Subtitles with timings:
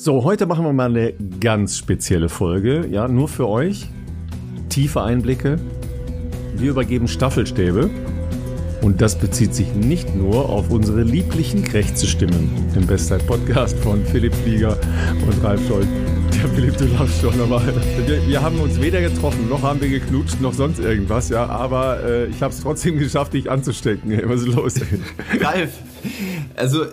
[0.00, 2.86] So, heute machen wir mal eine ganz spezielle Folge.
[2.88, 3.88] Ja, nur für euch.
[4.68, 5.56] Tiefe Einblicke.
[6.54, 7.90] Wir übergeben Staffelstäbe.
[8.80, 14.78] Und das bezieht sich nicht nur auf unsere lieblichen Krächzestimmen im Bestzeit-Podcast von Philipp Flieger
[15.26, 15.88] und Ralf Scholz.
[16.32, 17.60] Der Philipp, du lachst schon, aber
[18.06, 21.44] wir, wir, haben uns weder getroffen, noch haben wir geknutscht, noch sonst irgendwas, ja.
[21.46, 24.16] Aber äh, ich habe es trotzdem geschafft, dich anzustecken.
[24.26, 24.74] Was ist los?
[25.40, 25.72] Ralf,
[26.54, 26.84] also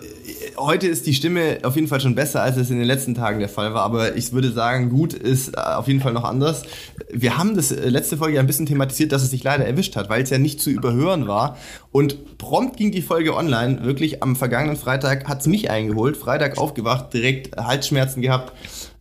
[0.58, 3.38] heute ist die Stimme auf jeden Fall schon besser, als es in den letzten Tagen
[3.38, 3.82] der Fall war.
[3.82, 6.62] Aber ich würde sagen, gut ist äh, auf jeden Fall noch anders.
[7.10, 9.96] Wir haben das äh, letzte Folge ja ein bisschen thematisiert, dass es sich leider erwischt
[9.96, 11.56] hat, weil es ja nicht zu überhören war.
[11.92, 13.84] Und prompt ging die Folge online.
[13.84, 16.16] Wirklich am vergangenen Freitag hat es mich eingeholt.
[16.16, 18.52] Freitag aufgewacht, direkt Halsschmerzen gehabt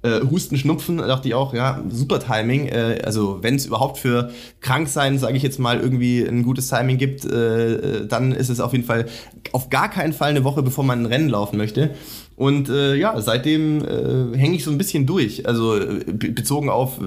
[0.02, 2.68] äh, Husten, Schnupfen, dachte ich auch, ja, super Timing.
[2.68, 4.32] Äh, also wenn es überhaupt für
[4.62, 8.50] krank sein, sage ich jetzt mal, irgendwie ein gutes Timing gibt, äh, äh, dann ist
[8.50, 9.06] es auf jeden Fall
[9.52, 11.92] auf gar keinen Fall eine Woche, bevor man ein Rennen laufen möchte.
[12.36, 15.48] Und äh, ja, seitdem äh, hänge ich so ein bisschen durch.
[15.48, 17.00] Also äh, bezogen auf,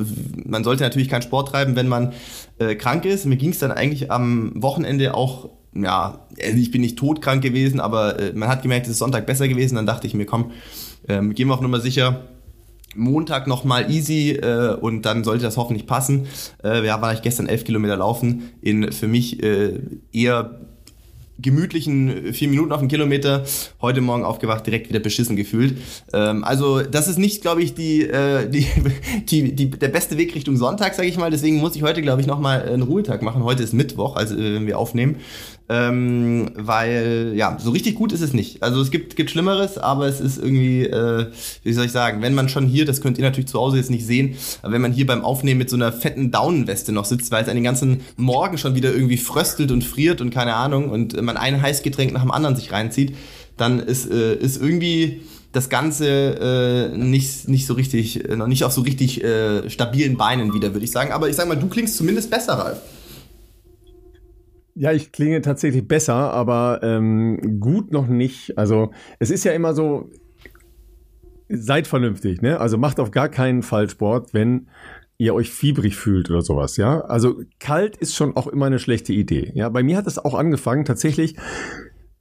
[0.45, 2.12] man sollte natürlich keinen Sport treiben, wenn man
[2.59, 3.27] äh, krank ist.
[3.27, 7.79] Mir ging es dann eigentlich am Wochenende auch, ja, also ich bin nicht todkrank gewesen,
[7.79, 9.77] aber äh, man hat gemerkt, es ist Sonntag besser gewesen.
[9.77, 10.53] Dann dachte ich mir, komm,
[11.09, 12.23] ähm, gehen wir auf Nummer sicher
[12.94, 16.27] Montag nochmal easy äh, und dann sollte das hoffentlich passen.
[16.64, 19.81] Äh, ja, war ich gestern elf Kilometer laufen in für mich äh,
[20.12, 20.61] eher
[21.41, 23.44] gemütlichen vier Minuten auf dem Kilometer.
[23.81, 25.78] Heute Morgen aufgewacht, direkt wieder beschissen gefühlt.
[26.12, 28.66] Ähm, also das ist nicht, glaube ich, die, äh, die,
[29.28, 31.31] die, die, der beste Weg Richtung Sonntag, sage ich mal.
[31.31, 33.44] Deswegen muss ich heute, glaube ich, nochmal einen Ruhetag machen.
[33.44, 35.16] Heute ist Mittwoch, also äh, wenn wir aufnehmen.
[35.71, 38.63] Ähm, weil, ja, so richtig gut ist es nicht.
[38.63, 41.27] Also es gibt, gibt Schlimmeres, aber es ist irgendwie, äh,
[41.63, 43.91] wie soll ich sagen, wenn man schon hier, das könnt ihr natürlich zu Hause jetzt
[43.91, 47.31] nicht sehen, aber wenn man hier beim Aufnehmen mit so einer fetten Daunenweste noch sitzt,
[47.33, 51.21] weil es einen ganzen Morgen schon wieder irgendwie fröstelt und friert und keine Ahnung und
[51.21, 53.15] man ein Heißgetränk nach dem anderen sich reinzieht,
[53.59, 55.21] dann ist, äh, ist irgendwie
[55.53, 60.55] das Ganze äh, nicht, nicht so richtig, noch nicht auf so richtig äh, stabilen Beinen
[60.55, 61.13] wieder, würde ich sagen.
[61.13, 62.79] Aber ich sag mal, du klingst zumindest besser, Ralf.
[64.78, 68.56] Ja, ich klinge tatsächlich besser, aber ähm, gut noch nicht.
[68.56, 70.09] Also es ist ja immer so,
[71.49, 72.61] seid vernünftig, ne?
[72.61, 74.69] Also macht auf gar keinen Fall Sport, wenn
[75.16, 77.00] ihr euch fiebrig fühlt oder sowas, ja.
[77.00, 79.50] Also kalt ist schon auch immer eine schlechte Idee.
[79.56, 81.34] Ja, bei mir hat es auch angefangen, tatsächlich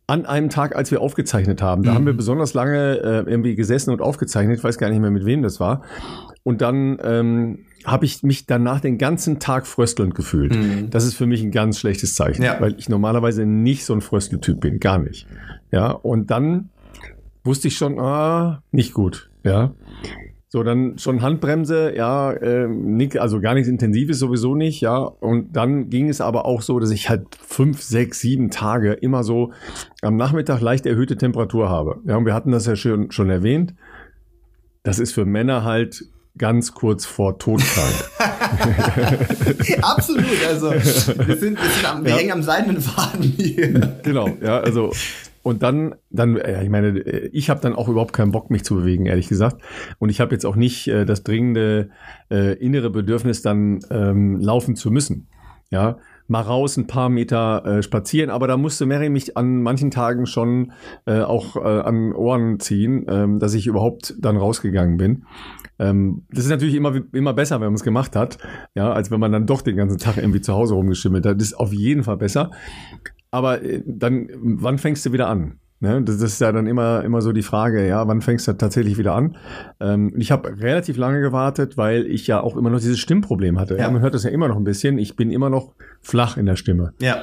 [0.07, 1.83] an einem Tag, als wir aufgezeichnet haben.
[1.83, 1.95] Da mhm.
[1.95, 4.57] haben wir besonders lange äh, irgendwie gesessen und aufgezeichnet.
[4.57, 5.83] Ich weiß gar nicht mehr, mit wem das war.
[6.43, 10.55] Und dann ähm, habe ich mich danach den ganzen Tag fröstelnd gefühlt.
[10.55, 10.89] Mhm.
[10.89, 12.59] Das ist für mich ein ganz schlechtes Zeichen, ja.
[12.61, 15.27] weil ich normalerweise nicht so ein Frösteltyp bin, gar nicht.
[15.71, 16.69] Ja, und dann
[17.43, 19.29] wusste ich schon, ah, nicht gut.
[19.43, 19.73] Ja.
[20.57, 24.97] So, dann schon Handbremse, ja, äh, nicht, also gar nichts Intensives sowieso nicht, ja.
[24.97, 29.23] Und dann ging es aber auch so, dass ich halt fünf, sechs, sieben Tage immer
[29.23, 29.51] so
[30.01, 31.99] am Nachmittag leicht erhöhte Temperatur habe.
[32.07, 33.75] Ja, und wir hatten das ja schon, schon erwähnt.
[34.81, 36.05] Das ist für Männer halt
[36.39, 37.93] ganz kurz vor todkrank.
[39.83, 42.17] Absolut, also wir, sind, wir, sind am, wir ja.
[42.17, 43.99] hängen am seidenen Faden hier.
[44.01, 44.91] Genau, ja, also
[45.47, 48.75] und dann, dann, äh, ich meine, ich habe dann auch überhaupt keinen Bock, mich zu
[48.75, 49.61] bewegen, ehrlich gesagt.
[49.97, 51.89] Und ich habe jetzt auch nicht äh, das dringende
[52.29, 55.27] äh, innere Bedürfnis, dann ähm, laufen zu müssen.
[55.69, 59.89] Ja, mal raus ein paar Meter äh, spazieren, aber da musste Mary mich an manchen
[59.89, 60.73] Tagen schon
[61.05, 65.23] äh, auch äh, an Ohren ziehen, ähm, dass ich überhaupt dann rausgegangen bin.
[65.79, 68.37] Ähm, das ist natürlich immer, immer besser, wenn man es gemacht hat,
[68.75, 71.39] ja, als wenn man dann doch den ganzen Tag irgendwie zu Hause rumgeschimmelt hat.
[71.39, 72.51] Das ist auf jeden Fall besser.
[73.37, 75.59] Aber äh, dann, wann fängst du wieder an?
[75.79, 76.01] Ne?
[76.01, 78.97] Das, das, ist ja dann immer, immer so die Frage, ja, wann fängst du tatsächlich
[78.97, 79.37] wieder an?
[79.79, 83.75] Ähm, ich habe relativ lange gewartet, weil ich ja auch immer noch dieses Stimmproblem hatte.
[83.75, 83.81] Ja.
[83.81, 83.91] ja.
[83.91, 84.97] man hört das ja immer noch ein bisschen.
[84.97, 86.93] Ich bin immer noch flach in der Stimme.
[86.99, 87.21] Ja.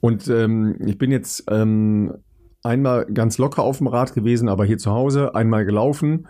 [0.00, 2.14] Und ähm, ich bin jetzt ähm,
[2.62, 6.28] einmal ganz locker auf dem Rad gewesen, aber hier zu Hause, einmal gelaufen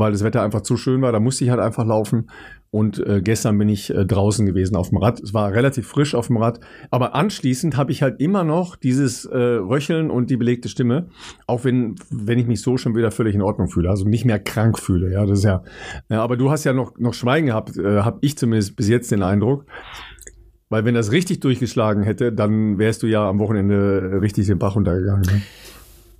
[0.00, 1.12] weil das Wetter einfach zu schön war.
[1.12, 2.30] Da musste ich halt einfach laufen.
[2.72, 5.20] Und äh, gestern bin ich äh, draußen gewesen auf dem Rad.
[5.20, 6.60] Es war relativ frisch auf dem Rad.
[6.92, 11.08] Aber anschließend habe ich halt immer noch dieses äh, Röcheln und die belegte Stimme.
[11.48, 13.90] Auch wenn, wenn ich mich so schon wieder völlig in Ordnung fühle.
[13.90, 15.10] Also nicht mehr krank fühle.
[15.12, 15.64] Ja, das ist ja.
[16.08, 19.10] ja aber du hast ja noch, noch Schweigen gehabt, äh, habe ich zumindest bis jetzt
[19.10, 19.66] den Eindruck.
[20.68, 24.76] Weil wenn das richtig durchgeschlagen hätte, dann wärst du ja am Wochenende richtig den Bach
[24.76, 25.22] runtergegangen.
[25.22, 25.42] Ne?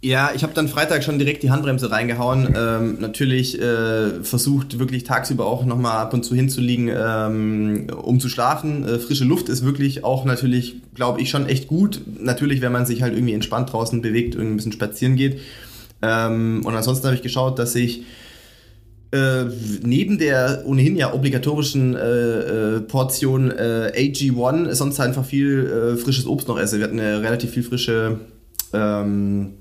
[0.02, 2.54] Ja, ich habe dann Freitag schon direkt die Handbremse reingehauen.
[2.56, 8.30] Ähm, natürlich äh, versucht wirklich tagsüber auch nochmal ab und zu hinzuliegen, ähm, um zu
[8.30, 8.88] schlafen.
[8.88, 12.00] Äh, frische Luft ist wirklich auch natürlich, glaube ich, schon echt gut.
[12.18, 15.40] Natürlich, wenn man sich halt irgendwie entspannt draußen bewegt, irgendwie ein bisschen spazieren geht.
[16.00, 18.04] Ähm, und ansonsten habe ich geschaut, dass ich
[19.12, 19.44] äh,
[19.82, 26.26] neben der ohnehin ja obligatorischen äh, äh, Portion äh, AG1 sonst einfach viel äh, frisches
[26.26, 26.78] Obst noch esse.
[26.78, 28.20] Wir hatten relativ viel frische
[28.72, 29.59] ähm,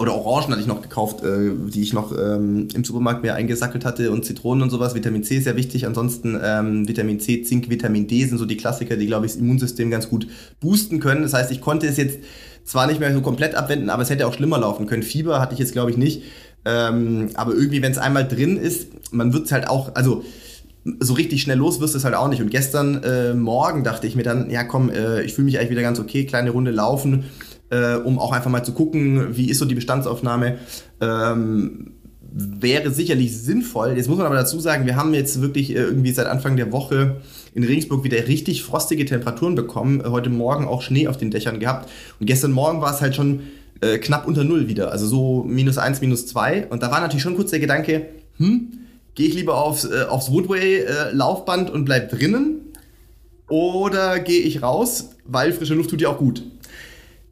[0.00, 3.84] oder Orangen hatte ich noch gekauft, äh, die ich noch ähm, im Supermarkt mir eingesackelt
[3.84, 4.94] hatte und Zitronen und sowas.
[4.94, 5.86] Vitamin C ist sehr wichtig.
[5.86, 9.40] Ansonsten ähm, Vitamin C, Zink, Vitamin D sind so die Klassiker, die, glaube ich, das
[9.40, 10.26] Immunsystem ganz gut
[10.60, 11.22] boosten können.
[11.22, 12.18] Das heißt, ich konnte es jetzt
[12.64, 15.04] zwar nicht mehr so komplett abwenden, aber es hätte auch schlimmer laufen können.
[15.04, 16.22] Fieber hatte ich jetzt, glaube ich, nicht.
[16.64, 20.24] Ähm, aber irgendwie, wenn es einmal drin ist, man wird es halt auch, also
[21.00, 22.42] so richtig schnell los wirst du es halt auch nicht.
[22.42, 25.70] Und gestern äh, Morgen dachte ich mir dann, ja komm, äh, ich fühle mich eigentlich
[25.70, 27.24] wieder ganz okay, kleine Runde laufen
[27.74, 30.58] äh, um auch einfach mal zu gucken, wie ist so die Bestandsaufnahme.
[31.00, 31.94] Ähm,
[32.36, 33.94] wäre sicherlich sinnvoll.
[33.96, 36.72] Jetzt muss man aber dazu sagen, wir haben jetzt wirklich äh, irgendwie seit Anfang der
[36.72, 37.20] Woche
[37.54, 40.02] in Regensburg wieder richtig frostige Temperaturen bekommen.
[40.04, 41.90] Heute Morgen auch Schnee auf den Dächern gehabt.
[42.18, 43.40] Und gestern Morgen war es halt schon
[43.80, 44.90] äh, knapp unter Null wieder.
[44.90, 46.66] Also so minus eins, minus zwei.
[46.68, 48.06] Und da war natürlich schon kurz der Gedanke,
[48.38, 48.78] hm,
[49.14, 52.60] gehe ich lieber aufs, äh, aufs Woodway-Laufband äh, und bleib drinnen?
[53.48, 56.42] Oder gehe ich raus, weil frische Luft tut ja auch gut.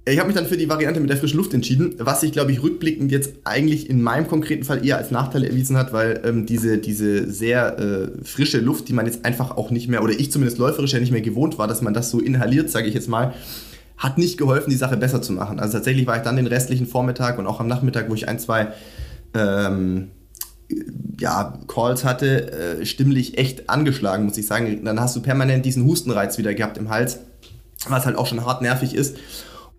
[0.05, 2.51] Ich habe mich dann für die Variante mit der frischen Luft entschieden, was sich, glaube
[2.51, 6.45] ich, rückblickend jetzt eigentlich in meinem konkreten Fall eher als Nachteil erwiesen hat, weil ähm,
[6.45, 10.33] diese, diese sehr äh, frische Luft, die man jetzt einfach auch nicht mehr, oder ich
[10.33, 13.09] zumindest läuferisch ja nicht mehr gewohnt war, dass man das so inhaliert, sage ich jetzt
[13.09, 13.33] mal,
[13.97, 15.61] hat nicht geholfen, die Sache besser zu machen.
[15.61, 18.41] Also tatsächlich war ich dann den restlichen Vormittag und auch am Nachmittag, wo ich ein,
[18.41, 18.73] zwei
[19.35, 20.09] ähm,
[21.21, 24.85] ja, Calls hatte, äh, stimmlich echt angeschlagen, muss ich sagen.
[24.85, 27.21] Dann hast du permanent diesen Hustenreiz wieder gehabt im Hals,
[27.87, 29.17] was halt auch schon hart nervig ist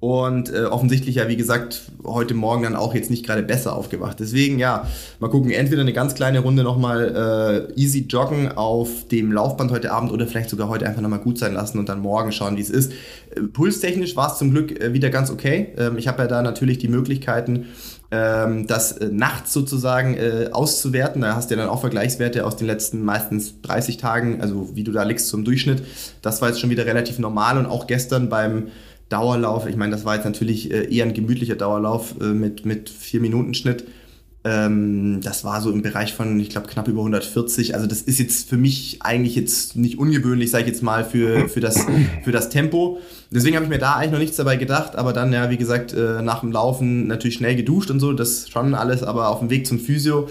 [0.04, 4.20] und äh, offensichtlich ja, wie gesagt, heute Morgen dann auch jetzt nicht gerade besser aufgewacht.
[4.20, 4.86] Deswegen ja,
[5.22, 9.94] mal gucken, entweder eine ganz kleine Runde nochmal äh, easy joggen auf dem Laufband heute
[9.94, 12.62] Abend oder vielleicht sogar heute einfach nochmal gut sein lassen und dann morgen schauen, wie
[12.62, 12.92] es ist.
[13.34, 15.70] Äh, pulstechnisch war es zum Glück äh, wieder ganz okay.
[15.78, 17.68] Ähm, ich habe ja da natürlich die Möglichkeiten,
[18.12, 21.22] ähm, das äh, nachts sozusagen äh, auszuwerten.
[21.22, 24.84] Da hast du ja dann auch Vergleichswerte aus den letzten meistens 30 Tagen, also wie
[24.84, 25.82] du da liegst zum Durchschnitt.
[26.22, 28.68] Das war jetzt schon wieder relativ normal und auch gestern beim
[29.14, 32.90] Dauerlauf, ich meine, das war jetzt natürlich äh, eher ein gemütlicher Dauerlauf äh, mit, mit
[32.90, 33.86] vier Minuten Schnitt.
[34.44, 37.76] Ähm, das war so im Bereich von, ich glaube, knapp über 140.
[37.76, 41.48] Also das ist jetzt für mich eigentlich jetzt nicht ungewöhnlich, sage ich jetzt mal, für,
[41.48, 41.86] für, das,
[42.24, 43.00] für das Tempo.
[43.30, 45.94] Deswegen habe ich mir da eigentlich noch nichts dabei gedacht, aber dann, ja, wie gesagt,
[45.94, 49.52] äh, nach dem Laufen natürlich schnell geduscht und so, das schon alles, aber auf dem
[49.52, 50.28] Weg zum Physio,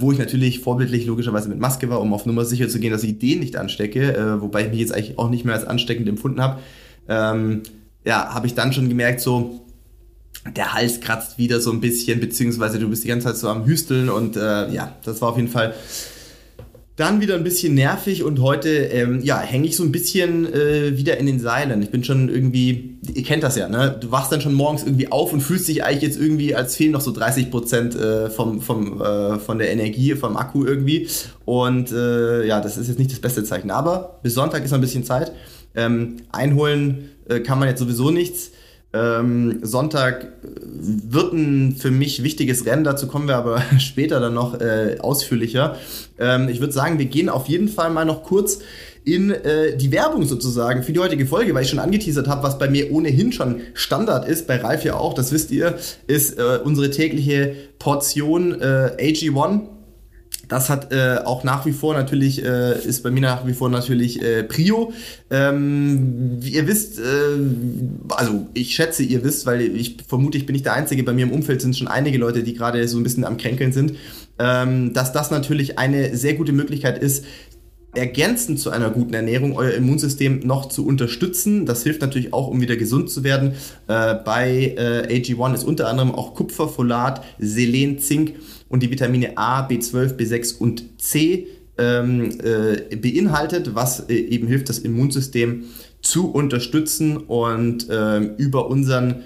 [0.00, 3.04] wo ich natürlich vorbildlich logischerweise mit Maske war, um auf Nummer sicher zu gehen, dass
[3.04, 6.40] ich den nicht anstecke, wobei ich mich jetzt eigentlich auch nicht mehr als ansteckend empfunden
[6.40, 6.58] habe.
[7.08, 7.62] Ähm,
[8.04, 9.60] ja, habe ich dann schon gemerkt, so,
[10.56, 13.66] der Hals kratzt wieder so ein bisschen, beziehungsweise du bist die ganze Zeit so am
[13.66, 15.74] Hüsteln und äh, ja, das war auf jeden Fall
[16.98, 20.96] dann wieder ein bisschen nervig und heute ähm, ja, hänge ich so ein bisschen äh,
[20.98, 21.80] wieder in den Seilen.
[21.80, 23.96] Ich bin schon irgendwie, ihr kennt das ja, ne?
[24.00, 26.90] Du wachst dann schon morgens irgendwie auf und fühlst dich eigentlich jetzt irgendwie, als fehlen
[26.90, 31.06] noch so 30 Prozent äh, vom, vom, äh, von der Energie, vom Akku irgendwie.
[31.44, 33.70] Und äh, ja, das ist jetzt nicht das beste Zeichen.
[33.70, 35.30] Aber bis Sonntag ist noch ein bisschen Zeit.
[35.76, 38.50] Ähm, einholen äh, kann man jetzt sowieso nichts.
[38.94, 44.34] Ähm, Sonntag äh, wird ein für mich wichtiges Rennen, dazu kommen wir aber später dann
[44.34, 45.76] noch äh, ausführlicher.
[46.18, 48.60] Ähm, ich würde sagen, wir gehen auf jeden Fall mal noch kurz
[49.04, 52.58] in äh, die Werbung sozusagen für die heutige Folge, weil ich schon angeteasert habe, was
[52.58, 56.58] bei mir ohnehin schon Standard ist, bei Ralf ja auch, das wisst ihr, ist äh,
[56.62, 59.60] unsere tägliche Portion äh, AG1
[60.48, 63.68] das hat äh, auch nach wie vor natürlich, äh, ist bei mir nach wie vor
[63.68, 64.92] natürlich äh, Prio.
[65.30, 67.02] Ähm, ihr wisst, äh,
[68.08, 71.24] also ich schätze, ihr wisst, weil ich vermute, ich bin nicht der Einzige, bei mir
[71.26, 73.94] im Umfeld sind schon einige Leute, die gerade so ein bisschen am Kränkeln sind,
[74.38, 77.24] ähm, dass das natürlich eine sehr gute Möglichkeit ist,
[77.94, 81.66] ergänzend zu einer guten Ernährung euer Immunsystem noch zu unterstützen.
[81.66, 83.54] Das hilft natürlich auch, um wieder gesund zu werden.
[83.86, 88.34] Äh, bei äh, AG1 ist unter anderem auch Kupfer, Folat, Selen, Zink
[88.68, 91.46] und die Vitamine A, B12, B6 und C
[91.78, 95.64] ähm, äh, beinhaltet, was äh, eben hilft, das Immunsystem
[96.02, 99.22] zu unterstützen und ähm, über unseren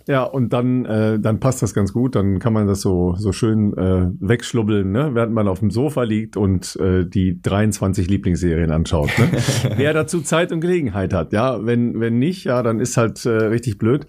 [0.07, 2.15] Ja, und dann, äh, dann passt das ganz gut.
[2.15, 5.11] Dann kann man das so, so schön äh, wegschlubbeln, ne?
[5.13, 9.09] während man auf dem Sofa liegt und äh, die 23 Lieblingsserien anschaut.
[9.17, 9.29] Ne?
[9.77, 11.33] Wer dazu Zeit und Gelegenheit hat.
[11.33, 14.05] Ja, wenn, wenn nicht, ja, dann ist halt äh, richtig blöd.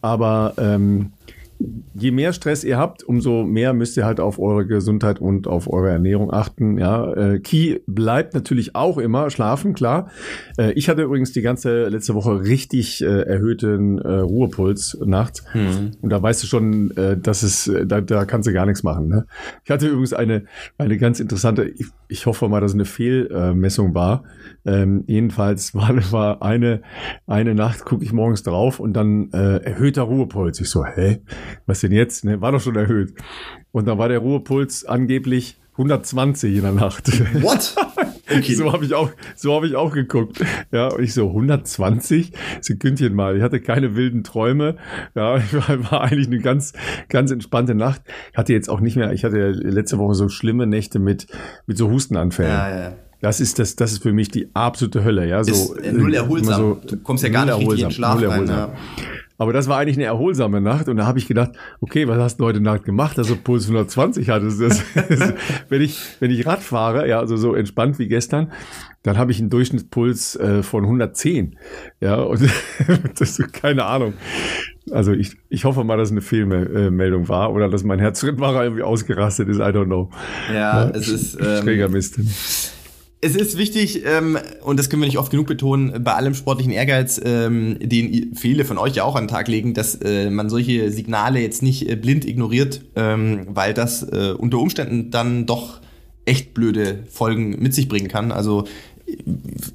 [0.00, 1.12] Aber ähm,
[1.94, 5.70] je mehr Stress ihr habt, umso mehr müsst ihr halt auf eure Gesundheit und auf
[5.70, 6.78] eure Ernährung achten.
[6.78, 10.10] Ja, äh, Key bleibt natürlich auch immer schlafen, klar.
[10.56, 15.44] Äh, ich hatte übrigens die ganze letzte Woche richtig äh, erhöhten äh, Ruhepuls nachts.
[15.54, 15.92] Mhm.
[16.00, 18.82] Und da weißt du schon, äh, dass es, äh, da, da kannst du gar nichts
[18.82, 19.08] machen.
[19.08, 19.26] Ne?
[19.64, 20.44] Ich hatte übrigens eine,
[20.78, 24.24] eine ganz interessante, ich, ich hoffe mal, dass es eine Fehlmessung war.
[24.64, 26.82] Ähm, jedenfalls war, war eine,
[27.26, 30.60] eine Nacht, gucke ich morgens drauf und dann äh, erhöhter Ruhepuls.
[30.60, 31.22] Ich so, hä?
[31.66, 32.24] Was denn jetzt?
[32.24, 33.14] Ne, war doch schon erhöht.
[33.72, 37.08] Und dann war der Ruhepuls angeblich 120 in der Nacht.
[37.42, 37.74] What?
[38.30, 38.54] Okay.
[38.54, 40.44] so habe ich auch, so habe ich auch geguckt.
[40.70, 43.36] Ja, und ich so 120 Sekündchen mal.
[43.36, 44.76] Ich hatte keine wilden Träume.
[45.14, 46.72] Ja, war, war eigentlich eine ganz,
[47.08, 48.02] ganz entspannte Nacht.
[48.30, 49.12] Ich hatte jetzt auch nicht mehr.
[49.12, 51.26] Ich hatte letzte Woche so schlimme Nächte mit
[51.66, 52.52] mit so Hustenanfällen.
[52.52, 52.92] Ja, ja.
[53.20, 55.44] Das ist das, das ist für mich die absolute Hölle, ja.
[55.44, 56.60] So ist null erholsam.
[56.60, 58.46] So, du kommst ja gar nicht richtig in Schlaf rein.
[58.46, 58.72] Ja.
[59.40, 62.40] Aber das war eigentlich eine erholsame Nacht und da habe ich gedacht, okay, was hast
[62.40, 64.60] du heute Nacht gemacht, dass du Puls 120 hattest?
[64.60, 65.32] Das, das,
[65.70, 68.52] wenn ich wenn ich Rad fahre, ja, also so entspannt wie gestern,
[69.02, 71.56] dann habe ich einen Durchschnittspuls äh, von 110.
[72.00, 72.42] Ja, und
[73.18, 74.12] das ist keine Ahnung.
[74.90, 78.82] Also ich, ich hoffe mal, dass es eine Fehlmeldung war oder dass mein Herzschrittmacher irgendwie
[78.82, 79.56] ausgerastet ist.
[79.56, 80.10] I don't know.
[80.48, 82.20] Ja, ja es ist ähm, schräger Mist.
[83.22, 86.72] Es ist wichtig, ähm, und das können wir nicht oft genug betonen, bei allem sportlichen
[86.72, 90.48] Ehrgeiz, ähm, den viele von euch ja auch an den Tag legen, dass äh, man
[90.48, 95.80] solche Signale jetzt nicht äh, blind ignoriert, ähm, weil das äh, unter Umständen dann doch
[96.24, 98.32] echt blöde Folgen mit sich bringen kann.
[98.32, 98.64] Also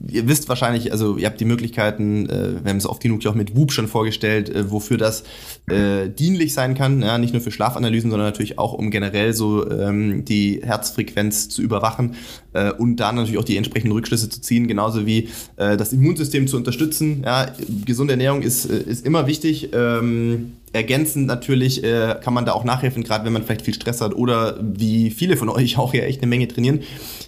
[0.08, 3.36] ihr wisst wahrscheinlich, also ihr habt die Möglichkeiten, äh, wir haben es oft genug auch
[3.36, 5.24] mit Whoop schon vorgestellt, äh, wofür das
[5.68, 9.70] äh, dienlich sein kann, ja, nicht nur für Schlafanalysen, sondern natürlich auch, um generell so
[9.70, 12.16] ähm, die Herzfrequenz zu überwachen
[12.54, 16.48] äh, und da natürlich auch die entsprechenden Rückschlüsse zu ziehen, genauso wie äh, das Immunsystem
[16.48, 17.24] zu unterstützen.
[17.26, 17.48] Ja,
[17.86, 19.70] gesunde Ernährung ist, äh, ist immer wichtig.
[19.74, 24.02] Ähm, ergänzend natürlich äh, kann man da auch nachhelfen, gerade wenn man vielleicht viel Stress
[24.02, 26.82] hat oder wie viele von euch auch ja echt eine Menge trainieren,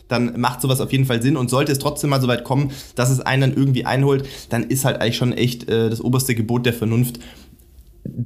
[0.08, 2.72] dann macht sowas auf jeden Fall Sinn und sollte es trotzdem mal so weit kommen,
[2.96, 6.36] dass es einen dann irgendwie einholt, dann ist halt eigentlich schon echt äh, das oberste
[6.36, 7.20] Gebot der Vernunft,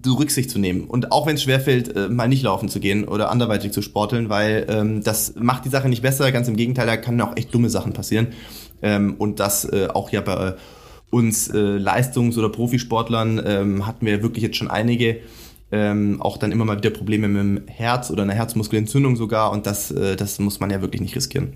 [0.08, 0.86] Rücksicht zu nehmen.
[0.86, 4.30] Und auch wenn es schwerfällt, äh, mal nicht laufen zu gehen oder anderweitig zu sporteln,
[4.30, 7.54] weil ähm, das macht die Sache nicht besser, ganz im Gegenteil, da können auch echt
[7.54, 8.28] dumme Sachen passieren.
[8.82, 10.56] Ähm, und das äh, auch ja bei
[11.10, 15.18] uns äh, Leistungs- oder Profisportlern ähm, hatten wir wirklich jetzt schon einige.
[15.74, 19.66] Ähm, auch dann immer mal wieder Probleme mit dem Herz oder einer Herzmuskelentzündung sogar und
[19.66, 21.54] das, äh, das muss man ja wirklich nicht riskieren.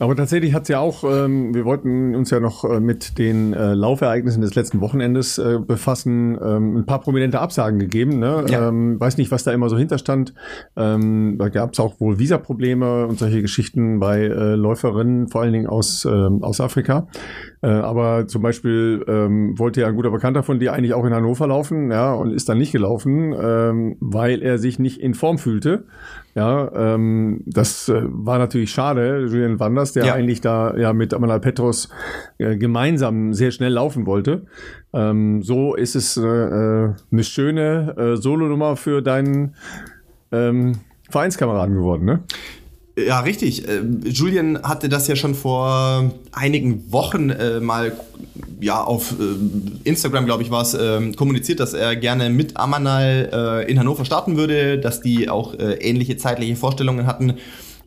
[0.00, 3.52] Aber tatsächlich hat es ja auch, ähm, wir wollten uns ja noch äh, mit den
[3.52, 8.18] äh, Laufereignissen des letzten Wochenendes äh, befassen, ähm, ein paar prominente Absagen gegeben.
[8.18, 8.44] Ne?
[8.48, 8.68] Ja.
[8.68, 10.34] Ähm, weiß nicht, was da immer so hinterstand.
[10.76, 15.52] Ähm, da gab es auch wohl Visaprobleme und solche Geschichten bei äh, Läuferinnen, vor allen
[15.52, 17.06] Dingen aus, äh, aus Afrika.
[17.62, 21.14] Äh, aber zum Beispiel ähm, wollte ja ein guter Bekannter von dir eigentlich auch in
[21.14, 25.38] Hannover laufen, ja, und ist dann nicht gelaufen, ähm, weil er sich nicht in Form
[25.38, 25.86] fühlte.
[26.34, 29.26] Ja, ähm, das äh, war natürlich schade.
[29.30, 30.14] Julian Wanders, der ja.
[30.14, 31.88] eigentlich da ja mit Amanal Petros
[32.38, 34.46] äh, gemeinsam sehr schnell laufen wollte.
[34.92, 39.54] Ähm, so ist es äh, äh, eine schöne äh, Solonummer für deinen
[40.32, 42.24] ähm, Vereinskameraden geworden, ne?
[42.96, 43.66] Ja, richtig.
[43.66, 47.92] Äh, Julian hatte das ja schon vor einigen Wochen äh, mal
[48.60, 53.64] ja auf äh, Instagram, glaube ich, war es, äh, kommuniziert, dass er gerne mit Amanal
[53.66, 57.34] äh, in Hannover starten würde, dass die auch äh, ähnliche zeitliche Vorstellungen hatten,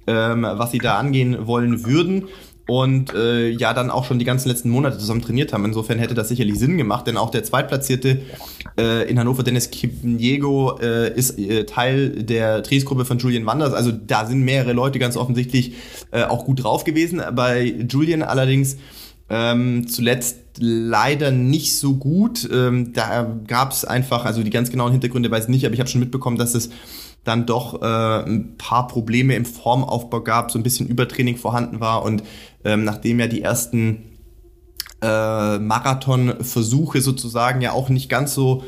[0.07, 2.25] ähm, was sie da angehen wollen würden
[2.67, 5.65] und äh, ja dann auch schon die ganzen letzten Monate zusammen trainiert haben.
[5.65, 8.21] Insofern hätte das sicherlich Sinn gemacht, denn auch der Zweitplatzierte
[8.77, 13.73] äh, in Hannover, Dennis Kipniego, äh, ist äh, Teil der Trainingsgruppe von Julian Wanders.
[13.73, 15.73] Also da sind mehrere Leute ganz offensichtlich
[16.11, 17.21] äh, auch gut drauf gewesen.
[17.33, 18.77] Bei Julian allerdings
[19.29, 22.47] ähm, zuletzt leider nicht so gut.
[22.51, 25.79] Ähm, da gab es einfach, also die ganz genauen Hintergründe weiß ich nicht, aber ich
[25.79, 26.69] habe schon mitbekommen, dass es
[27.23, 27.85] dann doch äh,
[28.25, 32.23] ein paar Probleme im Formaufbau gab, so ein bisschen Übertraining vorhanden war und
[32.67, 34.03] ähm, nachdem ja die ersten
[35.01, 38.63] äh, Marathonversuche sozusagen ja auch nicht ganz so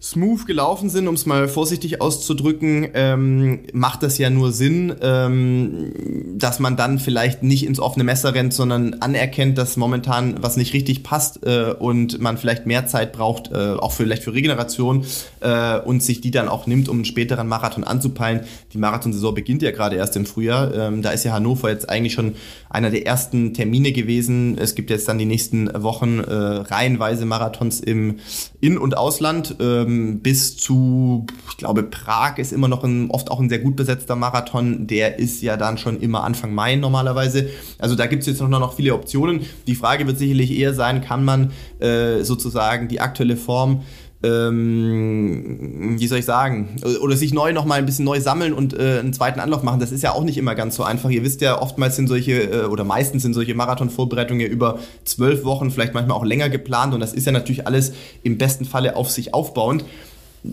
[0.00, 5.92] smooth gelaufen sind, um es mal vorsichtig auszudrücken, ähm, macht das ja nur Sinn, ähm,
[6.36, 10.72] dass man dann vielleicht nicht ins offene Messer rennt, sondern anerkennt, dass momentan was nicht
[10.72, 15.04] richtig passt äh, und man vielleicht mehr Zeit braucht, äh, auch vielleicht für Regeneration
[15.40, 18.42] äh, und sich die dann auch nimmt, um einen späteren Marathon anzupeilen.
[18.72, 20.72] Die Marathonsaison beginnt ja gerade erst im Frühjahr.
[20.74, 22.36] Ähm, da ist ja Hannover jetzt eigentlich schon
[22.70, 24.58] einer der ersten Termine gewesen.
[24.58, 28.20] Es gibt jetzt dann die nächsten Wochen äh, reihenweise Marathons im
[28.60, 29.56] In- und Ausland.
[29.58, 33.58] Ähm, ähm, bis zu, ich glaube, Prag ist immer noch ein, oft auch ein sehr
[33.58, 34.86] gut besetzter Marathon.
[34.86, 37.48] Der ist ja dann schon immer Anfang Mai normalerweise.
[37.78, 39.40] Also da gibt es jetzt noch, noch viele Optionen.
[39.66, 43.82] Die Frage wird sicherlich eher sein, kann man äh, sozusagen die aktuelle Form
[44.22, 48.98] ähm, wie soll ich sagen, oder sich neu nochmal ein bisschen neu sammeln und äh,
[48.98, 49.78] einen zweiten Anlauf machen.
[49.78, 51.10] Das ist ja auch nicht immer ganz so einfach.
[51.10, 55.44] Ihr wisst ja, oftmals sind solche, äh, oder meistens sind solche Marathonvorbereitungen ja über zwölf
[55.44, 58.96] Wochen, vielleicht manchmal auch länger geplant und das ist ja natürlich alles im besten Falle
[58.96, 59.84] auf sich aufbauend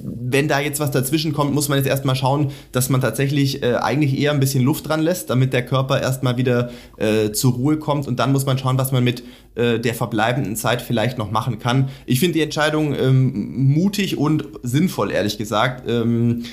[0.03, 3.75] wenn da jetzt was dazwischen kommt, muss man jetzt erstmal schauen, dass man tatsächlich äh,
[3.75, 7.77] eigentlich eher ein bisschen Luft dran lässt, damit der Körper erstmal wieder äh, zur Ruhe
[7.77, 9.23] kommt und dann muss man schauen, was man mit
[9.55, 11.89] äh, der verbleibenden Zeit vielleicht noch machen kann.
[12.05, 15.89] Ich finde die Entscheidung ähm, mutig und sinnvoll, ehrlich gesagt.
[15.89, 16.43] Ähm,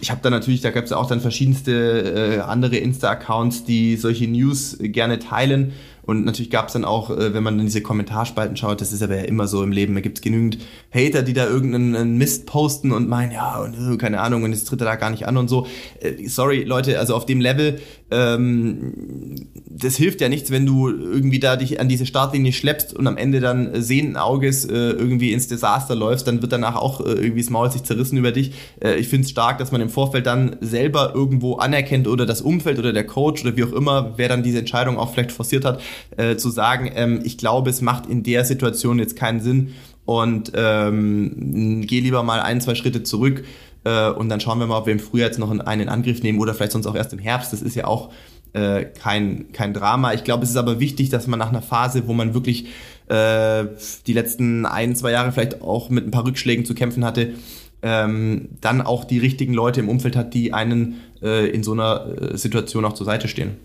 [0.00, 3.96] ich habe da natürlich, da gab es ja auch dann verschiedenste äh, andere Insta-Accounts, die
[3.96, 5.72] solche News gerne teilen.
[6.08, 9.02] Und natürlich gab es dann auch, äh, wenn man in diese Kommentarspalten schaut, das ist
[9.02, 10.56] aber ja immer so im Leben, da gibt es genügend
[10.90, 14.64] Hater, die da irgendeinen Mist posten und meinen, ja, und äh, keine Ahnung, und es
[14.64, 15.66] tritt er da gar nicht an und so.
[16.00, 17.78] Äh, sorry, Leute, also auf dem Level,
[18.10, 23.06] ähm, das hilft ja nichts, wenn du irgendwie da dich an diese Startlinie schleppst und
[23.06, 27.10] am Ende dann sehenden Auges äh, irgendwie ins Desaster läufst, dann wird danach auch äh,
[27.10, 28.52] irgendwie das Maul sich zerrissen über dich.
[28.80, 32.40] Äh, ich finde es stark, dass man im Vorfeld dann selber irgendwo anerkennt oder das
[32.40, 35.66] Umfeld oder der Coach oder wie auch immer, wer dann diese Entscheidung auch vielleicht forciert
[35.66, 35.82] hat,
[36.16, 39.74] äh, zu sagen, ähm, ich glaube, es macht in der Situation jetzt keinen Sinn
[40.04, 43.44] und ähm, geh lieber mal ein, zwei Schritte zurück
[43.84, 46.22] äh, und dann schauen wir mal, ob wir im Frühjahr jetzt noch einen in Angriff
[46.22, 47.52] nehmen oder vielleicht sonst auch erst im Herbst.
[47.52, 48.10] Das ist ja auch
[48.52, 50.14] äh, kein, kein Drama.
[50.14, 52.66] Ich glaube, es ist aber wichtig, dass man nach einer Phase, wo man wirklich
[53.08, 53.66] äh,
[54.06, 57.34] die letzten ein, zwei Jahre vielleicht auch mit ein paar Rückschlägen zu kämpfen hatte,
[57.82, 62.32] ähm, dann auch die richtigen Leute im Umfeld hat, die einen äh, in so einer
[62.32, 63.56] äh, Situation auch zur Seite stehen.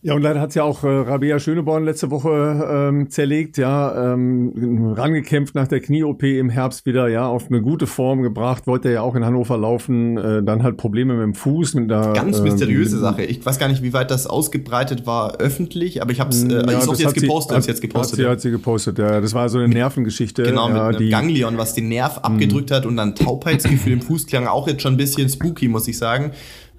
[0.00, 4.92] Ja, und leider hat ja auch äh, Rabea Schöneborn letzte Woche ähm, zerlegt, ja, ähm,
[4.96, 9.02] rangekämpft nach der Knie-OP im Herbst wieder, ja, auf eine gute Form gebracht, wollte ja
[9.02, 11.74] auch in Hannover laufen, äh, dann halt Probleme mit dem Fuß.
[11.74, 13.24] Mit der, Ganz mysteriöse ähm, Sache.
[13.24, 16.48] Ich weiß gar nicht, wie weit das ausgebreitet war öffentlich, aber ich habe es äh,
[16.48, 17.56] ja, ich jetzt gepostet.
[17.56, 18.18] Hat, jetzt gepostet.
[18.20, 19.20] Hat sie, hat sie gepostet, ja.
[19.20, 20.44] Das war so eine Nervengeschichte.
[20.44, 24.26] Genau, ja, mit die, Ganglion, was den Nerv abgedrückt hat und dann Taubheitsgefühl im Fuß
[24.26, 26.30] klang auch jetzt schon ein bisschen spooky, muss ich sagen.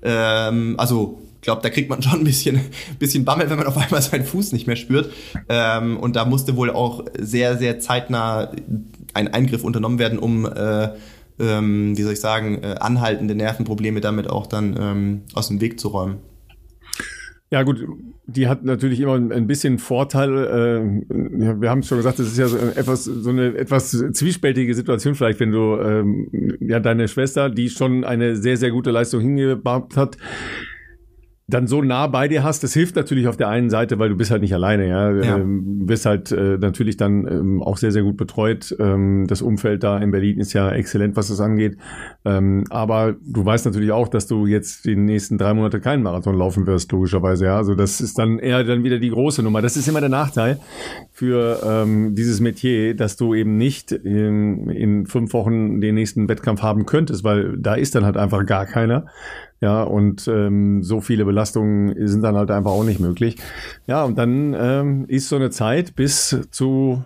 [0.03, 2.59] Ähm, also ich glaube, da kriegt man schon ein bisschen,
[2.99, 5.11] bisschen Bammel, wenn man auf einmal seinen Fuß nicht mehr spürt.
[5.47, 8.51] Ähm, und da musste wohl auch sehr, sehr zeitnah
[9.13, 10.89] ein Eingriff unternommen werden, um, äh,
[11.39, 15.79] ähm, wie soll ich sagen, äh, anhaltende Nervenprobleme damit auch dann ähm, aus dem Weg
[15.79, 16.17] zu räumen.
[17.51, 17.83] Ja gut,
[18.27, 20.29] die hat natürlich immer ein bisschen Vorteil.
[20.29, 24.75] Äh, wir haben es schon gesagt, das ist ja so etwas so eine etwas zwiespältige
[24.75, 26.27] Situation vielleicht, wenn du ähm,
[26.59, 30.17] ja deine Schwester, die schon eine sehr sehr gute Leistung hingebaut hat,
[31.49, 34.15] dann so nah bei dir hast, das hilft natürlich auf der einen Seite, weil du
[34.15, 35.11] bist halt nicht alleine, ja.
[35.11, 35.37] ja.
[35.37, 38.75] Ähm, bist halt äh, natürlich dann ähm, auch sehr, sehr gut betreut.
[38.79, 41.77] Ähm, das Umfeld da in Berlin ist ja exzellent, was das angeht.
[42.25, 46.37] Ähm, aber du weißt natürlich auch, dass du jetzt die nächsten drei Monate keinen Marathon
[46.37, 47.57] laufen wirst, logischerweise, ja.
[47.57, 49.61] Also das ist dann eher dann wieder die große Nummer.
[49.61, 50.59] Das ist immer der Nachteil
[51.11, 56.61] für ähm, dieses Metier, dass du eben nicht in, in fünf Wochen den nächsten Wettkampf
[56.61, 59.05] haben könntest, weil da ist dann halt einfach gar keiner.
[59.61, 63.37] Ja, und ähm, so viele Belastungen sind dann halt einfach auch nicht möglich.
[63.87, 67.03] Ja, und dann ähm, ist so eine Zeit bis zu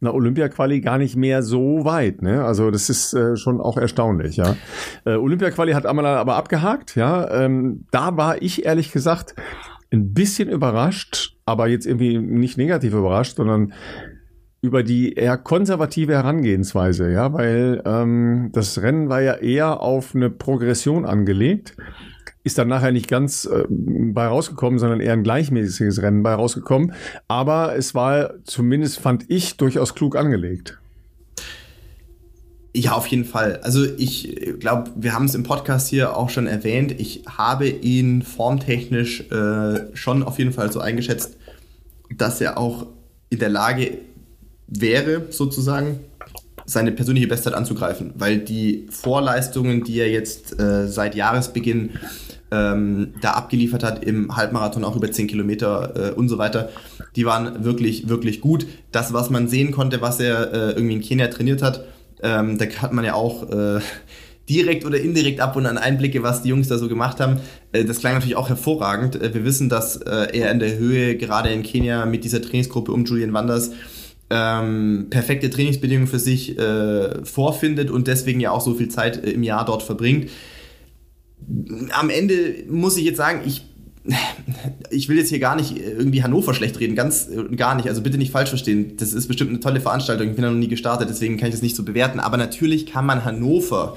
[0.00, 2.22] einer Olympia-Quali gar nicht mehr so weit.
[2.22, 2.44] Ne?
[2.44, 4.36] Also das ist äh, schon auch erstaunlich.
[4.36, 4.56] Ja,
[5.04, 6.94] äh, Olympia-Quali hat Amala aber abgehakt.
[6.94, 9.34] Ja, ähm, da war ich ehrlich gesagt
[9.90, 13.72] ein bisschen überrascht, aber jetzt irgendwie nicht negativ überrascht, sondern
[14.60, 20.30] über die eher konservative Herangehensweise, ja, weil ähm, das Rennen war ja eher auf eine
[20.30, 21.76] Progression angelegt,
[22.42, 26.92] ist dann nachher nicht ganz äh, bei rausgekommen, sondern eher ein gleichmäßiges Rennen bei rausgekommen.
[27.28, 30.78] Aber es war zumindest, fand ich, durchaus klug angelegt.
[32.74, 33.60] Ja, auf jeden Fall.
[33.62, 36.92] Also ich glaube, wir haben es im Podcast hier auch schon erwähnt.
[36.98, 41.38] Ich habe ihn formtechnisch äh, schon auf jeden Fall so eingeschätzt,
[42.16, 42.86] dass er auch
[43.30, 43.98] in der Lage
[44.68, 46.00] wäre, sozusagen,
[46.64, 51.92] seine persönliche Bestzeit anzugreifen, weil die Vorleistungen, die er jetzt äh, seit Jahresbeginn
[52.50, 56.68] ähm, da abgeliefert hat im Halbmarathon, auch über 10 Kilometer äh, und so weiter,
[57.16, 58.66] die waren wirklich, wirklich gut.
[58.92, 61.84] Das, was man sehen konnte, was er äh, irgendwie in Kenia trainiert hat,
[62.20, 63.80] Ähm, da hat man ja auch äh,
[64.48, 67.38] direkt oder indirekt ab und an Einblicke, was die Jungs da so gemacht haben.
[67.72, 69.14] Äh, das klang natürlich auch hervorragend.
[69.14, 72.92] Äh, wir wissen, dass äh, er in der Höhe gerade in Kenia mit dieser Trainingsgruppe
[72.92, 73.70] um Julian Wanders
[74.30, 79.30] ähm, perfekte Trainingsbedingungen für sich äh, vorfindet und deswegen ja auch so viel Zeit äh,
[79.30, 80.30] im Jahr dort verbringt.
[81.92, 83.64] Am Ende muss ich jetzt sagen, ich
[84.90, 87.88] ich will jetzt hier gar nicht irgendwie Hannover schlecht reden, ganz gar nicht.
[87.88, 88.96] Also bitte nicht falsch verstehen.
[88.96, 90.30] Das ist bestimmt eine tolle Veranstaltung.
[90.30, 92.20] Ich bin da noch nie gestartet, deswegen kann ich das nicht so bewerten.
[92.20, 93.96] Aber natürlich kann man Hannover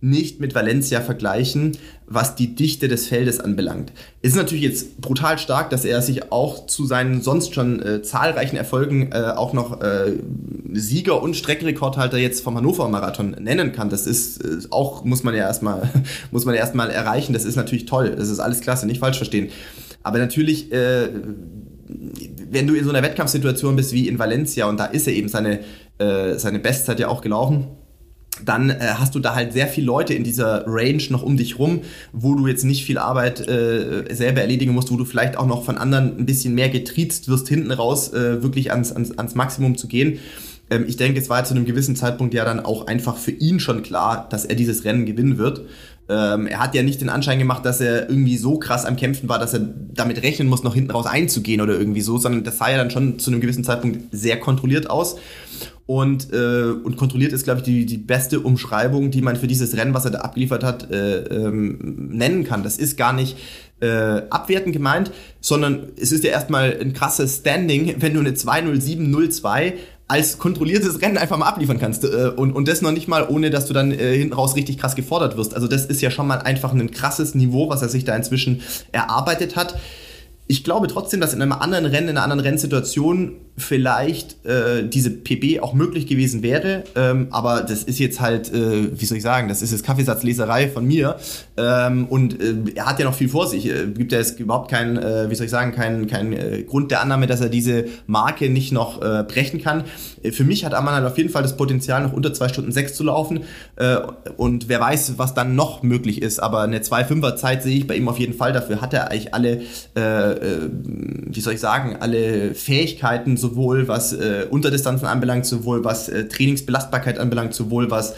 [0.00, 1.76] nicht mit Valencia vergleichen,
[2.12, 3.92] was die Dichte des Feldes anbelangt.
[4.20, 8.02] Es ist natürlich jetzt brutal stark, dass er sich auch zu seinen sonst schon äh,
[8.02, 10.14] zahlreichen Erfolgen äh, auch noch äh,
[10.72, 13.90] Sieger und Streckenrekordhalter jetzt vom Hannover Marathon nennen kann.
[13.90, 15.88] Das ist äh, auch, muss man ja erstmal,
[16.32, 17.32] muss man erstmal erreichen.
[17.32, 18.16] Das ist natürlich toll.
[18.16, 19.50] Das ist alles klasse, nicht falsch verstehen.
[20.02, 21.10] Aber natürlich, äh,
[22.50, 25.28] wenn du in so einer Wettkampfsituation bist wie in Valencia und da ist er eben
[25.28, 25.60] seine,
[25.98, 27.68] äh, seine Bestzeit ja auch gelaufen,
[28.44, 31.58] dann äh, hast du da halt sehr viele Leute in dieser Range noch um dich
[31.58, 35.46] rum, wo du jetzt nicht viel Arbeit äh, selber erledigen musst, wo du vielleicht auch
[35.46, 39.34] noch von anderen ein bisschen mehr getriezt wirst, hinten raus äh, wirklich ans, ans, ans
[39.34, 40.18] Maximum zu gehen.
[40.70, 43.60] Ähm, ich denke, es war zu einem gewissen Zeitpunkt ja dann auch einfach für ihn
[43.60, 45.62] schon klar, dass er dieses Rennen gewinnen wird.
[46.08, 49.28] Ähm, er hat ja nicht den Anschein gemacht, dass er irgendwie so krass am Kämpfen
[49.28, 49.60] war, dass er
[49.94, 52.90] damit rechnen muss, noch hinten raus einzugehen oder irgendwie so, sondern das sah ja dann
[52.90, 55.16] schon zu einem gewissen Zeitpunkt sehr kontrolliert aus.
[55.90, 59.76] Und, äh, und kontrolliert ist, glaube ich, die, die beste Umschreibung, die man für dieses
[59.76, 62.62] Rennen, was er da abgeliefert hat, äh, ähm, nennen kann.
[62.62, 63.36] Das ist gar nicht
[63.80, 69.78] äh, abwertend gemeint, sondern es ist ja erstmal ein krasses Standing, wenn du eine 20702
[70.06, 73.50] als kontrolliertes Rennen einfach mal abliefern kannst äh, und, und das noch nicht mal, ohne
[73.50, 75.56] dass du dann äh, hinten raus richtig krass gefordert wirst.
[75.56, 78.62] Also das ist ja schon mal einfach ein krasses Niveau, was er sich da inzwischen
[78.92, 79.76] erarbeitet hat.
[80.46, 85.10] Ich glaube trotzdem, dass in einem anderen Rennen, in einer anderen Rennsituation vielleicht äh, diese
[85.10, 86.84] PB auch möglich gewesen wäre.
[86.96, 90.68] Ähm, aber das ist jetzt halt, äh, wie soll ich sagen, das ist jetzt Kaffeesatzleserei
[90.68, 91.16] von mir.
[91.56, 93.66] Ähm, und äh, er hat ja noch viel vor sich.
[93.66, 96.90] Äh, gibt ja jetzt überhaupt keinen, äh, wie soll ich sagen, keinen kein, äh, Grund
[96.90, 99.84] der Annahme, dass er diese Marke nicht noch äh, brechen kann.
[100.22, 102.72] Äh, für mich hat Amman halt auf jeden Fall das Potenzial, noch unter 2 Stunden
[102.72, 103.40] 6 zu laufen.
[103.76, 103.98] Äh,
[104.36, 106.40] und wer weiß, was dann noch möglich ist.
[106.40, 108.52] Aber eine 2,5er Zeit sehe ich bei ihm auf jeden Fall.
[108.52, 109.62] Dafür hat er eigentlich alle,
[109.96, 110.70] äh, äh,
[111.26, 117.18] wie soll ich sagen, alle Fähigkeiten, sowohl was äh, Unterdistanzen anbelangt, sowohl was äh, Trainingsbelastbarkeit
[117.18, 118.14] anbelangt, sowohl was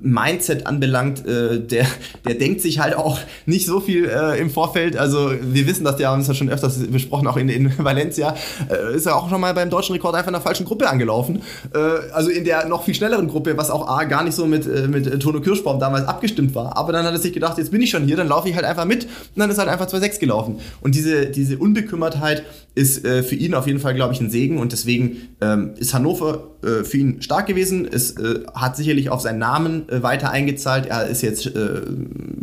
[0.00, 1.86] Mindset anbelangt, äh, der,
[2.26, 4.96] der denkt sich halt auch nicht so viel äh, im Vorfeld.
[4.96, 8.34] Also wir wissen das, ja, haben es ja schon öfters besprochen, auch in, in Valencia,
[8.70, 11.42] äh, ist er auch schon mal beim deutschen Rekord einfach in der falschen Gruppe angelaufen.
[11.74, 11.78] Äh,
[12.12, 14.88] also in der noch viel schnelleren Gruppe, was auch A, gar nicht so mit, äh,
[14.88, 16.76] mit Tono Kirschbaum damals abgestimmt war.
[16.76, 18.64] Aber dann hat er sich gedacht, jetzt bin ich schon hier, dann laufe ich halt
[18.64, 19.04] einfach mit.
[19.04, 20.58] Und dann ist halt einfach 2,6 gelaufen.
[20.80, 24.58] Und diese, diese Unbekümmertheit ist äh, für ihn auf jeden Fall, glaube ich, ein Segen.
[24.58, 27.86] Und deswegen ähm, ist Hannover äh, für ihn stark gewesen.
[27.90, 30.86] Es äh, hat sicherlich auf seinen Namen äh, weiter eingezahlt.
[30.86, 31.82] Er ist jetzt äh,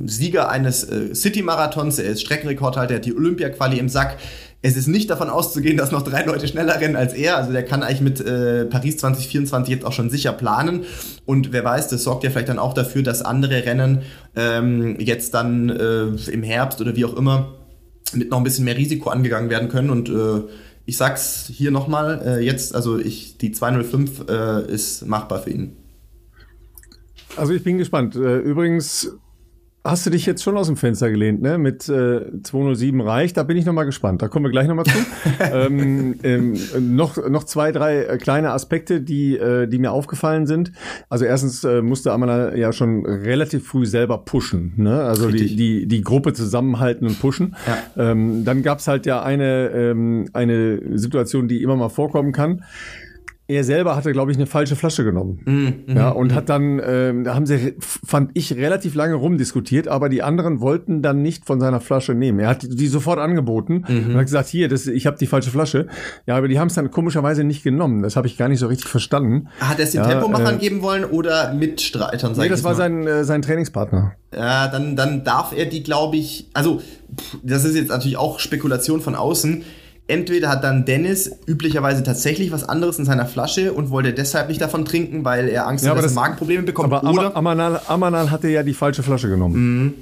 [0.05, 4.17] Sieger eines äh, City-Marathons, er ist Streckenrekordhalter, er hat die Olympia-Quali im Sack.
[4.61, 7.37] Es ist nicht davon auszugehen, dass noch drei Leute schneller rennen als er.
[7.37, 10.81] Also der kann eigentlich mit Paris 2024 jetzt auch schon sicher planen.
[11.25, 14.01] Und wer weiß, das sorgt ja vielleicht dann auch dafür, dass andere Rennen
[14.35, 17.58] ähm, jetzt dann im Herbst oder wie auch immer
[18.15, 19.89] mit noch ein bisschen mehr Risiko angegangen werden können.
[19.89, 20.47] Und äh,
[20.85, 25.75] ich sag's hier nochmal, äh, jetzt, also ich, die 205 äh, ist machbar für ihn.
[27.35, 28.15] Also ich bin gespannt.
[28.15, 29.11] Äh, übrigens
[29.89, 31.57] hast du dich jetzt schon aus dem Fenster gelehnt, ne?
[31.57, 33.37] Mit äh, 207 reicht.
[33.37, 34.21] Da bin ich nochmal gespannt.
[34.21, 34.97] Da kommen wir gleich nochmal zu.
[35.53, 36.55] ähm, ähm,
[36.95, 40.71] noch, noch zwei, drei äh, kleine Aspekte, die, äh, die mir aufgefallen sind.
[41.09, 45.01] Also erstens äh, musste Amana ja schon relativ früh selber pushen, ne?
[45.03, 47.55] Also die, die, die Gruppe zusammenhalten und pushen.
[47.67, 48.11] Ja.
[48.11, 52.63] Ähm, dann gab's halt ja eine, ähm, eine Situation, die immer mal vorkommen kann
[53.49, 55.41] er selber hatte, glaube ich, eine falsche Flasche genommen.
[55.43, 56.35] Mm, mm, ja, und mm.
[56.35, 61.01] hat dann, ähm, da haben sie, fand ich, relativ lange rumdiskutiert, aber die anderen wollten
[61.01, 62.39] dann nicht von seiner Flasche nehmen.
[62.39, 64.09] Er hat die sofort angeboten -hmm.
[64.09, 65.87] und hat gesagt, hier, das, ich habe die falsche Flasche.
[66.27, 68.03] Ja, aber die haben es dann komischerweise nicht genommen.
[68.03, 69.47] Das habe ich gar nicht so richtig verstanden.
[69.59, 72.33] Hat er es den ja, Tempomachern äh, geben wollen oder Mitstreitern?
[72.37, 74.13] Nee, das war sein, äh, sein Trainingspartner.
[74.31, 76.81] Ja, dann, dann darf er die, glaube ich, also
[77.41, 79.63] das ist jetzt natürlich auch Spekulation von außen
[80.09, 84.59] entweder hat dann Dennis üblicherweise tatsächlich was anderes in seiner Flasche und wollte deshalb nicht
[84.59, 86.91] davon trinken, weil er Angst ja, hat, dass das, er Magenprobleme bekommt.
[86.91, 89.55] Aber oder Amanal, Amanal hatte ja die falsche Flasche genommen.
[89.55, 89.93] Mhm.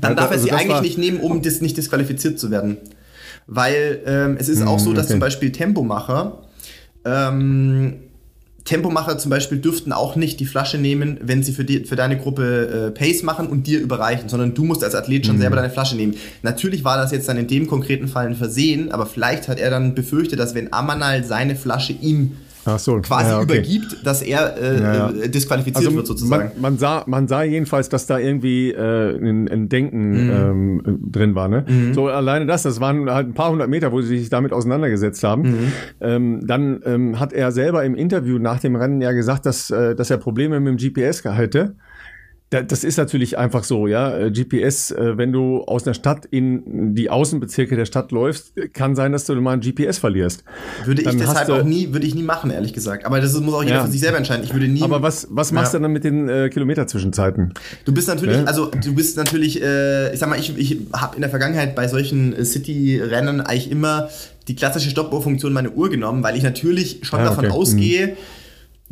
[0.00, 2.78] Dann darf er also sie eigentlich nicht nehmen, um dis nicht disqualifiziert zu werden.
[3.46, 5.14] Weil ähm, es ist mhm, auch so, dass okay.
[5.14, 6.38] zum Beispiel Tempomacher
[7.04, 7.94] ähm,
[8.64, 12.16] Tempomacher zum Beispiel dürften auch nicht die Flasche nehmen, wenn sie für, die, für deine
[12.16, 15.40] Gruppe äh, Pace machen und dir überreichen, sondern du musst als Athlet schon mhm.
[15.40, 16.14] selber deine Flasche nehmen.
[16.42, 19.70] Natürlich war das jetzt dann in dem konkreten Fall ein Versehen, aber vielleicht hat er
[19.70, 22.36] dann befürchtet, dass wenn Amanal seine Flasche ihm
[22.78, 23.00] so.
[23.00, 23.58] quasi ja, okay.
[23.58, 26.52] übergibt, dass er äh, ja, äh, disqualifiziert also wird sozusagen.
[26.54, 30.30] Man, man, sah, man sah jedenfalls, dass da irgendwie äh, ein, ein Denken mhm.
[30.30, 31.48] ähm, drin war.
[31.48, 31.64] Ne?
[31.68, 31.94] Mhm.
[31.94, 35.22] So alleine das, das waren halt ein paar hundert Meter, wo sie sich damit auseinandergesetzt
[35.24, 35.42] haben.
[35.42, 35.72] Mhm.
[36.00, 39.94] Ähm, dann ähm, hat er selber im Interview nach dem Rennen ja gesagt, dass, äh,
[39.94, 41.74] dass er Probleme mit dem GPS hatte
[42.60, 44.14] das ist natürlich einfach so, ja.
[44.14, 48.94] Äh, GPS, äh, wenn du aus einer Stadt in die Außenbezirke der Stadt läufst, kann
[48.94, 50.44] sein, dass du mal ein GPS verlierst.
[50.84, 53.06] Würde dann ich deshalb auch nie, würde ich nie machen, ehrlich gesagt.
[53.06, 53.84] Aber das muss auch jeder ja.
[53.84, 54.44] für sich selber entscheiden.
[54.44, 54.82] Ich würde nie.
[54.82, 55.78] Aber was, was machst ja.
[55.78, 57.54] du dann mit den äh, Kilometerzwischenzeiten?
[57.86, 58.44] Du bist natürlich, ja?
[58.44, 61.88] also du bist natürlich, äh, ich sag mal, ich, ich habe in der Vergangenheit bei
[61.88, 64.10] solchen äh, City-Rennen eigentlich immer
[64.48, 67.54] die klassische Stoppuhrfunktion meine Uhr genommen, weil ich natürlich schon ah, davon okay.
[67.54, 68.06] ausgehe.
[68.08, 68.41] Mhm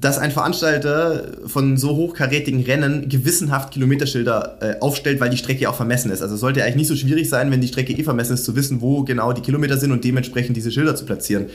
[0.01, 5.75] dass ein Veranstalter von so hochkarätigen Rennen gewissenhaft Kilometerschilder äh, aufstellt, weil die Strecke auch
[5.75, 6.23] vermessen ist.
[6.23, 8.81] Also sollte eigentlich nicht so schwierig sein, wenn die Strecke eh vermessen ist, zu wissen,
[8.81, 11.47] wo genau die Kilometer sind und dementsprechend diese Schilder zu platzieren.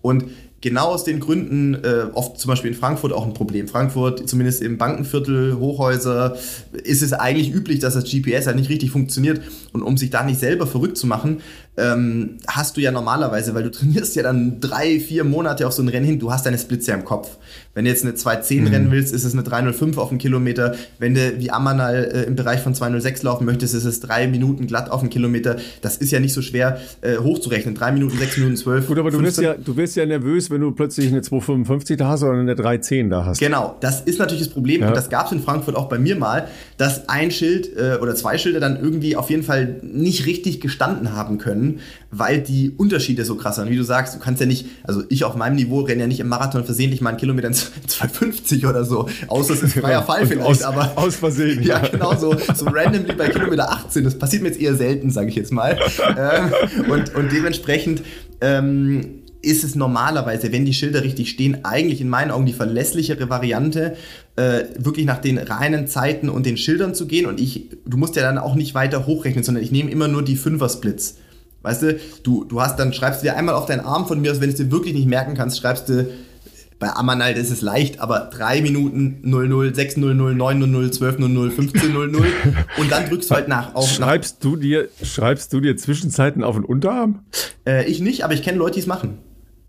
[0.00, 0.24] Und
[0.60, 3.68] genau aus den Gründen, äh, oft zum Beispiel in Frankfurt auch ein Problem.
[3.68, 6.36] Frankfurt, zumindest im Bankenviertel, Hochhäuser,
[6.72, 9.40] ist es eigentlich üblich, dass das GPS halt nicht richtig funktioniert.
[9.72, 11.40] Und um sich da nicht selber verrückt zu machen,
[11.76, 15.82] ähm, hast du ja normalerweise, weil du trainierst ja dann drei, vier Monate auf so
[15.82, 17.38] ein Rennen hin, du hast deine Splits ja im Kopf.
[17.74, 18.66] Wenn du jetzt eine 2.10 mhm.
[18.66, 20.74] rennen willst, ist es eine 3.05 auf dem Kilometer.
[20.98, 24.66] Wenn du wie Amanal äh, im Bereich von 2.06 laufen möchtest, ist es drei Minuten
[24.66, 25.56] glatt auf dem Kilometer.
[25.80, 27.74] Das ist ja nicht so schwer äh, hochzurechnen.
[27.74, 28.86] Drei Minuten, sechs Minuten, zwölf.
[28.86, 32.08] Gut, aber du wirst, ja, du wirst ja nervös, wenn du plötzlich eine 2.55 da
[32.08, 33.38] hast oder eine 3.10 da hast.
[33.38, 34.82] Genau, das ist natürlich das Problem.
[34.82, 34.88] Ja.
[34.88, 38.14] Und das gab es in Frankfurt auch bei mir mal, dass ein Schild äh, oder
[38.14, 41.61] zwei Schilder dann irgendwie auf jeden Fall nicht richtig gestanden haben können,
[42.10, 43.70] weil die Unterschiede so krass sind.
[43.70, 46.20] Wie du sagst, du kannst ja nicht, also ich auf meinem Niveau renne ja nicht
[46.20, 47.54] im Marathon versehentlich mal einen Kilometer in
[47.86, 51.62] 250 oder so, außer es ist freier Fall vielleicht, aus, aber aus Versehen.
[51.72, 55.28] Ja, genau, so, so randomly bei Kilometer 18, das passiert mir jetzt eher selten, sage
[55.28, 55.78] ich jetzt mal.
[56.18, 58.02] ähm, und, und dementsprechend
[58.40, 63.28] ähm, ist es normalerweise, wenn die Schilder richtig stehen, eigentlich in meinen Augen die verlässlichere
[63.28, 63.96] Variante,
[64.36, 67.26] äh, wirklich nach den reinen Zeiten und den Schildern zu gehen.
[67.26, 70.22] Und ich, du musst ja dann auch nicht weiter hochrechnen, sondern ich nehme immer nur
[70.22, 71.16] die Fünfer-Splits.
[71.62, 74.32] Weißt du, du, du hast dann, schreibst du dir einmal auf deinen Arm von mir
[74.32, 76.08] aus, wenn du es dir wirklich nicht merken kannst, schreibst du,
[76.82, 81.50] bei Amanal ist es leicht, aber 3 Minuten 00, 6 00, 9 00, 12 00,
[81.52, 82.26] 15 00
[82.76, 83.76] und dann drückst du halt nach.
[83.76, 87.20] Auf, schreibst, nach, du dir, schreibst du dir Zwischenzeiten auf den Unterarm?
[87.64, 89.18] Äh, ich nicht, aber ich kenne Leute, die es machen.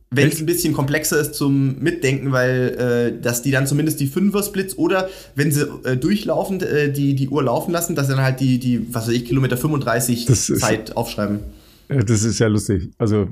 [0.10, 4.08] Wenn es ein bisschen komplexer ist zum Mitdenken, weil äh, dass die dann zumindest die
[4.08, 8.23] Fünfer-Splits oder wenn sie äh, durchlaufend äh, die, die Uhr laufen lassen, dass sie dann
[8.23, 11.41] halt die, die was weiß ich, Kilometer 35 das Zeit aufschreiben.
[11.88, 12.91] Das ist ja lustig.
[12.98, 13.28] Also,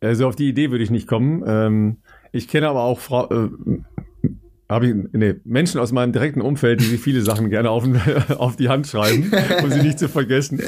[0.00, 1.42] also auf die Idee würde ich nicht kommen.
[1.46, 1.96] Ähm,
[2.32, 3.48] ich kenne aber auch Frau, äh,
[4.82, 7.84] ich, nee, Menschen aus meinem direkten Umfeld, die sich viele Sachen gerne auf,
[8.38, 9.30] auf die Hand schreiben,
[9.62, 10.60] um sie nicht zu vergessen.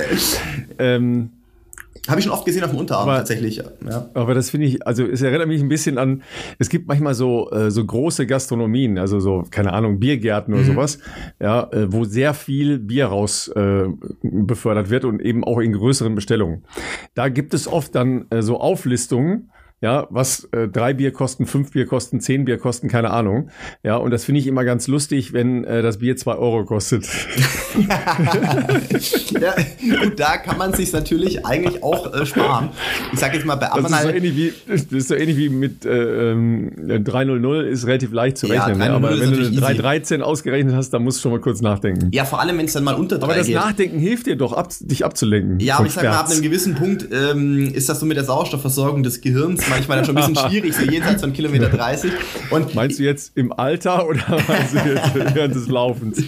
[0.79, 1.31] Ähm,
[2.09, 3.57] habe ich schon oft gesehen auf dem Unterarm aber, tatsächlich.
[3.57, 4.09] Ja.
[4.15, 6.23] Aber das finde ich, also es erinnert mich ein bisschen an,
[6.59, 10.67] es gibt manchmal so, äh, so große Gastronomien, also so, keine Ahnung, Biergärten oder mhm.
[10.67, 10.99] sowas,
[11.41, 13.85] ja, äh, wo sehr viel Bier raus äh,
[14.23, 16.65] befördert wird und eben auch in größeren Bestellungen.
[17.15, 19.51] Da gibt es oft dann äh, so Auflistungen,
[19.83, 23.51] ja, was äh, drei Bier kosten, fünf Bier kosten, zehn Bier kosten, keine Ahnung.
[23.83, 27.05] Ja, und das finde ich immer ganz lustig, wenn äh, das Bier zwei Euro kostet.
[29.39, 29.55] ja,
[30.01, 32.71] gut, da kann man sich natürlich eigentlich auch äh, sparen.
[33.13, 33.91] Ich sage jetzt mal bei Amanal.
[33.91, 37.87] Das ist so ähnlich wie, das ist so ähnlich wie mit äh, ähm, 300 ist
[37.87, 38.81] relativ leicht zu rechnen.
[38.81, 38.95] Ja, ne?
[38.95, 42.09] Aber wenn du 313 ausgerechnet hast, dann musst du schon mal kurz nachdenken.
[42.13, 43.57] Ja, vor allem, wenn es dann mal unter 3 Aber das geht.
[43.57, 45.61] Nachdenken hilft dir doch, ab, dich abzulenken.
[45.61, 48.25] Ja, aber ich sag mal, ab einem gewissen Punkt ähm, ist das so mit der
[48.25, 52.13] Sauerstoffversorgung des Gehirns manchmal dann schon ein bisschen schwierig, so jenseits von Kilometer 30.
[52.51, 56.23] Und meinst du jetzt im Alter oder meinst du jetzt während des Laufens?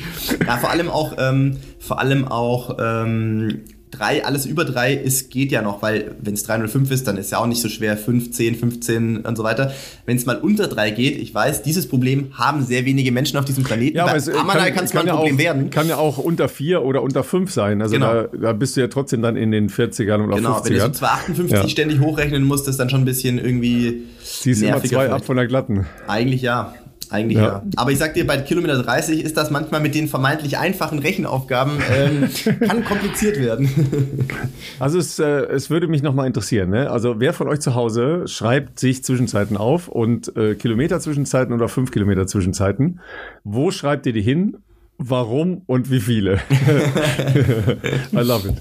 [0.46, 5.52] Ja, vor allem auch, ähm, vor allem auch ähm, drei, alles über drei ist, geht
[5.52, 8.54] ja noch, weil wenn es 305 ist, dann ist ja auch nicht so schwer, 15,
[8.56, 9.72] 15 und so weiter.
[10.06, 13.44] Wenn es mal unter drei geht, ich weiß, dieses Problem haben sehr wenige Menschen auf
[13.44, 13.96] diesem Planeten.
[13.96, 15.70] Ja, aber es Amanal kann es mal ein Problem auch, werden.
[15.70, 17.82] Kann ja auch unter vier oder unter fünf sein.
[17.82, 18.22] Also genau.
[18.24, 20.64] da, da, bist du ja trotzdem dann in den 40ern oder genau, 50ern.
[20.64, 21.68] Genau, wenn du so 258 ja.
[21.68, 25.46] ständig hochrechnen musst, ist dann schon ein bisschen irgendwie Ziehst immer zwei ab von der
[25.46, 25.86] glatten.
[26.06, 26.74] Eigentlich ja.
[27.10, 27.44] Eigentlich ja.
[27.44, 27.62] ja.
[27.76, 31.78] Aber ich sag dir, bei Kilometer 30 ist das manchmal mit den vermeintlich einfachen Rechenaufgaben,
[31.90, 32.28] ähm,
[32.66, 33.68] kann kompliziert werden.
[34.78, 36.90] also es, äh, es würde mich nochmal interessieren, ne?
[36.90, 41.68] Also wer von euch zu Hause schreibt sich Zwischenzeiten auf und äh, Kilometer Zwischenzeiten oder
[41.68, 43.00] fünf Kilometer Zwischenzeiten?
[43.44, 44.58] Wo schreibt ihr die hin?
[44.98, 46.40] Warum und wie viele?
[48.12, 48.56] I love it.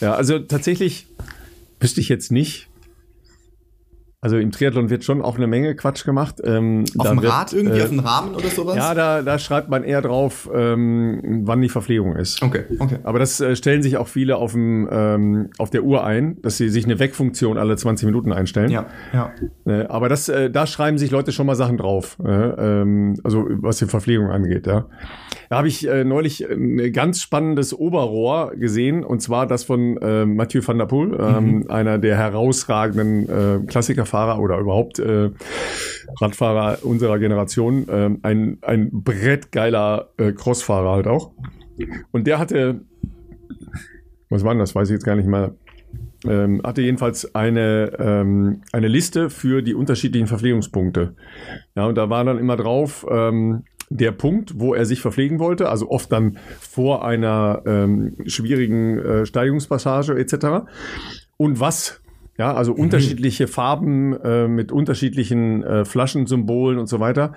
[0.00, 1.06] Ja, also tatsächlich
[1.80, 2.67] wüsste ich jetzt nicht,
[4.20, 6.40] Also im Triathlon wird schon auch eine Menge Quatsch gemacht.
[6.42, 8.74] Ähm, auf dem wird, Rad irgendwie, äh, auf dem Rahmen oder sowas?
[8.74, 12.42] Ja, da, da schreibt man eher drauf, ähm, wann die Verpflegung ist.
[12.42, 12.98] Okay, okay.
[13.04, 16.56] Aber das äh, stellen sich auch viele auf, dem, ähm, auf der Uhr ein, dass
[16.56, 18.72] sie sich eine Wegfunktion alle 20 Minuten einstellen.
[18.72, 19.30] Ja, ja.
[19.66, 23.46] Äh, aber das, äh, da schreiben sich Leute schon mal Sachen drauf, äh, ähm, also
[23.48, 24.66] was die Verpflegung angeht.
[24.66, 24.86] Ja.
[25.48, 30.26] Da habe ich äh, neulich ein ganz spannendes Oberrohr gesehen, und zwar das von äh,
[30.26, 35.30] Mathieu van der Poel, ähm, einer der herausragenden äh, Klassikerfahrer oder überhaupt äh,
[36.20, 37.86] Radfahrer unserer Generation.
[37.90, 41.32] Ähm, ein, ein brettgeiler äh, Crossfahrer halt auch.
[42.12, 42.82] Und der hatte,
[44.28, 45.54] was war denn das, weiß ich jetzt gar nicht mal,
[46.26, 51.14] ähm, hatte jedenfalls eine, ähm, eine Liste für die unterschiedlichen Verpflegungspunkte.
[51.74, 55.68] Ja, und da war dann immer drauf, ähm, der Punkt, wo er sich verpflegen wollte,
[55.68, 60.68] also oft dann vor einer ähm, schwierigen äh, Steigungspassage etc.
[61.36, 62.00] Und was
[62.38, 62.80] ja, also mhm.
[62.82, 67.32] unterschiedliche Farben äh, mit unterschiedlichen äh, Flaschensymbolen und so weiter.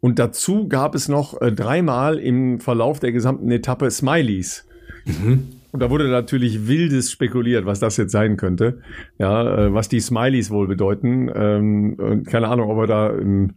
[0.00, 4.66] Und dazu gab es noch äh, dreimal im Verlauf der gesamten Etappe Smileys.
[5.04, 5.44] Mhm.
[5.72, 8.80] Und da wurde natürlich wildes spekuliert, was das jetzt sein könnte.
[9.18, 11.30] Ja, äh, was die Smileys wohl bedeuten.
[11.34, 13.52] Ähm, keine Ahnung, ob er da ein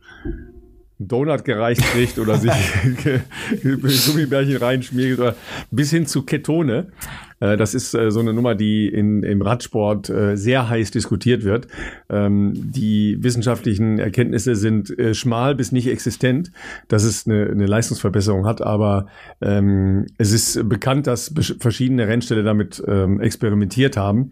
[0.99, 2.51] Donut gereicht kriegt oder sich
[4.07, 5.35] Gummibärchen reinschmiert oder
[5.71, 6.87] bis hin zu Ketone.
[7.39, 11.43] Äh, das ist äh, so eine Nummer, die in, im Radsport äh, sehr heiß diskutiert
[11.43, 11.67] wird.
[12.09, 16.51] Ähm, die wissenschaftlichen Erkenntnisse sind schmal bis nicht existent,
[16.87, 19.07] dass es eine, eine Leistungsverbesserung hat, aber
[19.41, 24.31] ähm, es ist bekannt, dass verschiedene Rennställe damit ähm, experimentiert haben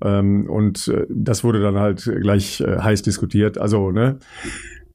[0.00, 3.58] und das wurde dann halt gleich heiß diskutiert.
[3.58, 4.18] Also, ne?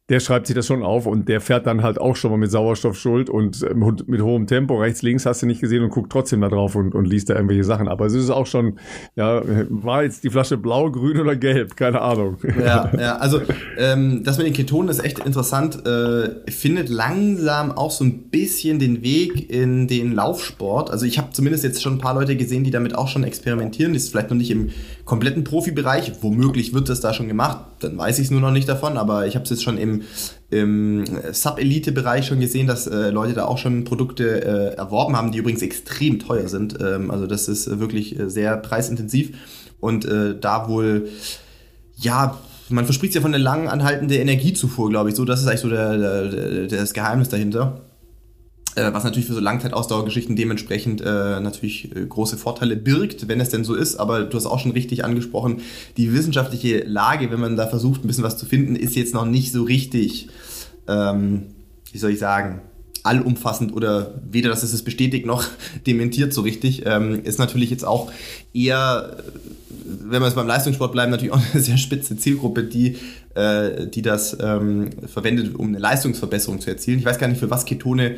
[0.10, 2.52] Der schreibt sich das schon auf und der fährt dann halt auch schon mal mit
[2.52, 4.78] Sauerstoffschuld und äh, mit hohem Tempo.
[4.78, 7.36] Rechts, links hast du nicht gesehen und guckt trotzdem da drauf und, und liest da
[7.36, 7.88] irgendwelche Sachen.
[7.88, 8.80] Aber es ist auch schon,
[9.16, 11.78] ja, war jetzt die Flasche blau, grün oder gelb?
[11.78, 12.38] Keine Ahnung.
[12.60, 13.42] Ja, ja, also
[13.78, 15.86] ähm, das mit den Ketonen ist echt interessant.
[15.88, 20.92] Äh, findet langsam auch so ein bisschen den Weg in den Laufsport.
[20.92, 23.94] Also ich habe zumindest jetzt schon ein paar Leute gesehen, die damit auch schon experimentieren.
[23.94, 24.72] Das ist vielleicht noch nicht im
[25.06, 26.14] kompletten Profibereich.
[26.22, 27.66] Womöglich wird das da schon gemacht.
[27.80, 28.98] Dann weiß ich es nur noch nicht davon.
[28.98, 30.04] Aber ich habe es jetzt schon im
[30.50, 35.40] im, Sub-Elite-Bereich schon gesehen, dass äh, Leute da auch schon Produkte äh, erworben haben, die
[35.40, 36.78] übrigens extrem teuer sind.
[36.80, 39.36] Ähm, also das ist wirklich äh, sehr preisintensiv
[39.80, 41.10] und äh, da wohl,
[41.98, 42.40] ja,
[42.70, 45.16] man verspricht ja von einer lang anhaltenden Energiezufuhr, glaube ich.
[45.16, 47.82] So, das ist eigentlich so der, der, der, das Geheimnis dahinter.
[48.76, 53.50] Äh, was natürlich für so Langzeitausdauergeschichten dementsprechend äh, natürlich äh, große Vorteile birgt, wenn es
[53.50, 53.98] denn so ist.
[53.98, 55.62] Aber du hast auch schon richtig angesprochen,
[55.98, 59.26] die wissenschaftliche Lage, wenn man da versucht, ein bisschen was zu finden, ist jetzt noch
[59.26, 60.30] nicht so richtig,
[60.88, 61.44] ähm,
[61.92, 62.62] wie soll ich sagen,
[63.04, 65.46] allumfassend oder weder, dass es es bestätigt noch
[65.86, 66.84] dementiert so richtig.
[66.86, 68.12] Ähm, ist natürlich jetzt auch
[68.54, 69.18] eher,
[69.70, 72.98] wenn wir jetzt beim Leistungssport bleiben, natürlich auch eine sehr spitze Zielgruppe, die,
[73.36, 76.98] äh, die das ähm, verwendet, um eine Leistungsverbesserung zu erzielen.
[76.98, 78.16] Ich weiß gar nicht, für was Ketone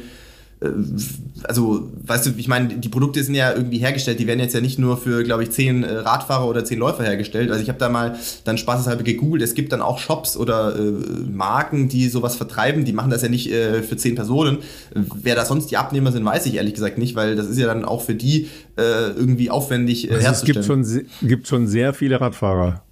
[1.44, 4.62] also, weißt du, ich meine, die Produkte sind ja irgendwie hergestellt, die werden jetzt ja
[4.62, 7.52] nicht nur für, glaube ich, zehn äh, Radfahrer oder zehn Läufer hergestellt.
[7.52, 10.92] Also ich habe da mal dann spaßeshalber gegoogelt, es gibt dann auch Shops oder äh,
[11.30, 14.60] Marken, die sowas vertreiben, die machen das ja nicht äh, für zehn Personen.
[14.94, 17.68] Wer da sonst die Abnehmer sind, weiß ich ehrlich gesagt nicht, weil das ist ja
[17.68, 20.82] dann auch für die äh, irgendwie aufwendig äh, also herzustellen.
[20.82, 22.84] Es gibt schon, gibt schon sehr viele Radfahrer.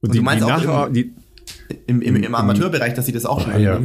[0.00, 1.12] Und, Und die, du meinst die auch im, die,
[1.86, 3.80] im, im, im, Amateurbereich, dass sie das auch schon ja, ja.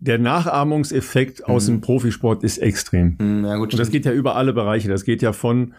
[0.00, 1.80] Der Nachahmungseffekt aus dem mhm.
[1.80, 3.16] Profisport ist extrem.
[3.20, 4.88] Mhm, ja, gut, und das geht ja über alle Bereiche.
[4.88, 5.74] Das geht ja von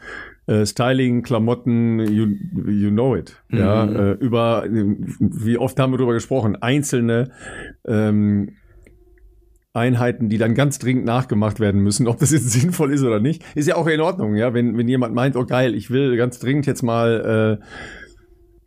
[0.48, 2.28] äh, Styling, Klamotten, you,
[2.70, 3.36] you know it.
[3.50, 3.58] Mhm.
[3.58, 7.32] Ja, äh, über, wie oft haben wir darüber gesprochen, einzelne
[7.86, 8.54] ähm,
[9.74, 13.44] Einheiten, die dann ganz dringend nachgemacht werden müssen, ob das jetzt sinnvoll ist oder nicht,
[13.56, 14.54] ist ja auch in Ordnung, ja.
[14.54, 17.66] Wenn, wenn jemand meint, oh geil, ich will ganz dringend jetzt mal äh,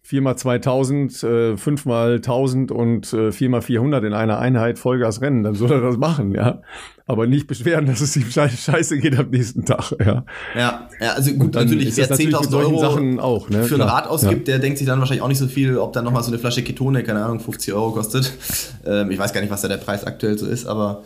[0.06, 4.78] 4 mal 2000, äh, 5 mal 1000 und äh, 4 mal 400 in einer Einheit
[4.78, 6.62] Vollgas rennen, dann soll er das machen, ja.
[7.08, 10.24] Aber nicht beschweren, dass es ihm scheiße geht am nächsten Tag, ja.
[10.54, 13.64] Ja, ja also gut, natürlich, wer 10.000 Euro Sachen auch, ne?
[13.64, 14.54] für ein Rad ausgibt, ja.
[14.54, 16.62] der denkt sich dann wahrscheinlich auch nicht so viel, ob dann nochmal so eine Flasche
[16.62, 18.32] Ketone, keine Ahnung, 50 Euro kostet.
[18.86, 21.02] Ähm, ich weiß gar nicht, was da der Preis aktuell so ist, aber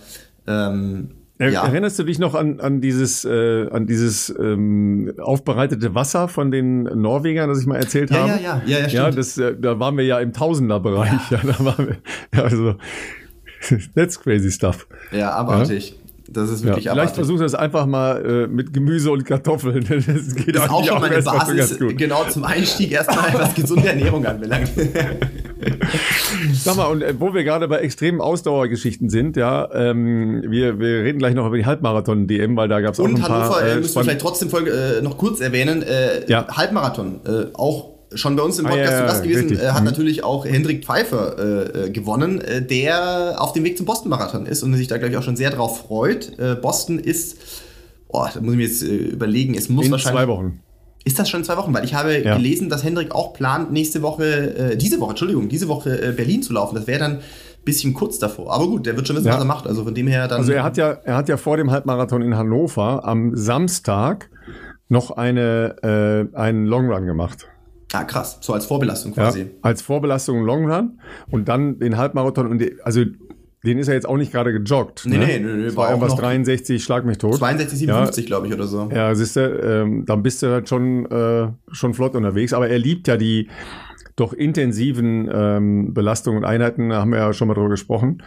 [0.46, 1.08] ähm,
[1.48, 1.64] ja.
[1.64, 6.82] Erinnerst du dich noch an, an dieses, äh, an dieses ähm, aufbereitete Wasser von den
[6.82, 8.28] Norwegern, das ich mal erzählt ja, habe?
[8.30, 8.92] Ja, ja, ja, ja, stimmt.
[8.92, 11.30] ja das, äh, da waren wir ja im Tausenderbereich.
[11.30, 11.38] Ja.
[11.42, 11.96] ja, da waren wir,
[12.34, 12.74] ja, also,
[13.94, 14.86] that's crazy stuff.
[15.12, 15.99] Ja, abartig.
[16.32, 19.84] Das ist wirklich ja, Vielleicht versuchst du das einfach mal äh, mit Gemüse und Kartoffeln.
[19.90, 24.24] Das geht das ist auch schon meine Basis, genau zum Einstieg erstmal, was gesunde Ernährung
[24.24, 24.70] anbelangt.
[26.52, 31.04] Sag mal, und äh, wo wir gerade bei extremen Ausdauergeschichten sind, ja, ähm, wir, wir
[31.04, 33.48] reden gleich noch über die Halbmarathon-DM, weil da gab es auch ein Hannover, paar...
[33.48, 36.46] Und Hannover, äh, müssen wir vielleicht trotzdem Folge, äh, noch kurz erwähnen, äh, ja.
[36.48, 39.80] Halbmarathon, äh, auch schon bei uns im Podcast ah, ja, zu Gast gewesen, äh, hat
[39.80, 39.86] mhm.
[39.86, 44.62] natürlich auch Hendrik Pfeiffer äh, äh, gewonnen, äh, der auf dem Weg zum Boston-Marathon ist
[44.62, 46.38] und sich da, glaube ich, auch schon sehr drauf freut.
[46.38, 47.38] Äh, Boston ist,
[48.08, 50.22] oh, da muss ich mir jetzt überlegen, es muss in wahrscheinlich.
[50.22, 50.60] zwei Wochen.
[51.04, 51.72] Ist das schon in zwei Wochen?
[51.72, 52.36] Weil ich habe ja.
[52.36, 56.74] gelesen, dass Hendrik auch plant, nächste Woche, diese Woche, Entschuldigung, diese Woche Berlin zu laufen.
[56.74, 57.20] Das wäre dann
[57.64, 58.52] bisschen kurz davor.
[58.52, 59.34] Aber gut, der wird schon wissen, ja.
[59.34, 59.66] was er macht.
[59.66, 60.40] Also von dem her dann.
[60.40, 64.30] Also er hat ja, er hat ja vor dem Halbmarathon in Hannover am Samstag
[64.88, 67.46] noch eine, äh, einen Longrun gemacht.
[67.92, 68.38] Ah, krass.
[68.40, 69.40] So als Vorbelastung quasi.
[69.40, 73.04] Ja, als Vorbelastung Longrun und dann den Halbmarathon und die, also
[73.64, 75.02] den ist er jetzt auch nicht gerade gejoggt.
[75.04, 75.26] Nee, ne?
[75.26, 75.76] nee, nee, nee.
[75.76, 77.36] War irgendwas 63, schlag mich tot.
[77.36, 78.88] 62, 57, ja, glaube ich, oder so.
[78.94, 82.54] Ja, siehst du, ähm, dann bist du halt schon, äh, schon flott unterwegs.
[82.54, 83.48] Aber er liebt ja die
[84.16, 88.22] doch intensiven ähm, Belastungen und Einheiten, da haben wir ja schon mal drüber gesprochen.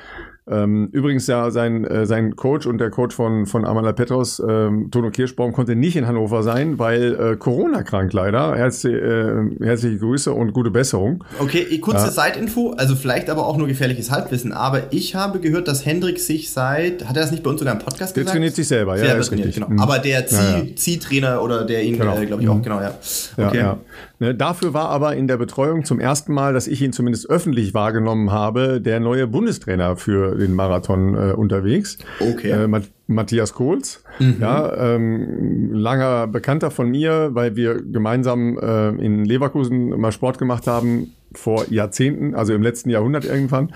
[0.46, 4.92] Ähm, übrigens ja sein, äh, sein Coach und der Coach von, von Amala Petros, ähm,
[4.92, 8.56] Tono Kirschbaum, konnte nicht in Hannover sein, weil äh, Corona krank leider.
[8.56, 11.24] Herzlich, äh, herzliche Grüße und gute Besserung.
[11.40, 12.12] Okay, kurze ja.
[12.12, 16.52] Side-Info, also vielleicht aber auch nur gefährliches Halbwissen, aber ich habe gehört, dass Hendrik sich
[16.52, 18.28] seit, hat er das nicht bei uns sogar im Podcast gesagt?
[18.28, 19.06] Der trainiert sich selber, ja.
[19.06, 19.56] ja ist richtig.
[19.56, 19.70] Genau.
[19.70, 19.80] Mhm.
[19.80, 21.40] Aber der Ziehtrainer ja, ja.
[21.40, 22.18] oder der ihn, genau.
[22.18, 22.64] äh, glaube ich, auch, mhm.
[22.64, 22.94] genau, ja.
[23.38, 23.58] Okay.
[23.60, 23.80] Ja,
[24.24, 27.74] ne, dafür war aber in der Betreuung zum ersten Mal, dass ich ihn zumindest öffentlich
[27.74, 31.98] wahrgenommen habe, der neue Bundestrainer für den Marathon äh, unterwegs.
[32.20, 32.50] Okay.
[32.50, 34.38] Äh, Matthias Kohls, mhm.
[34.40, 40.68] ja, ähm, langer Bekannter von mir, weil wir gemeinsam äh, in Leverkusen mal Sport gemacht
[40.68, 43.74] haben vor Jahrzehnten, also im letzten Jahrhundert irgendwann.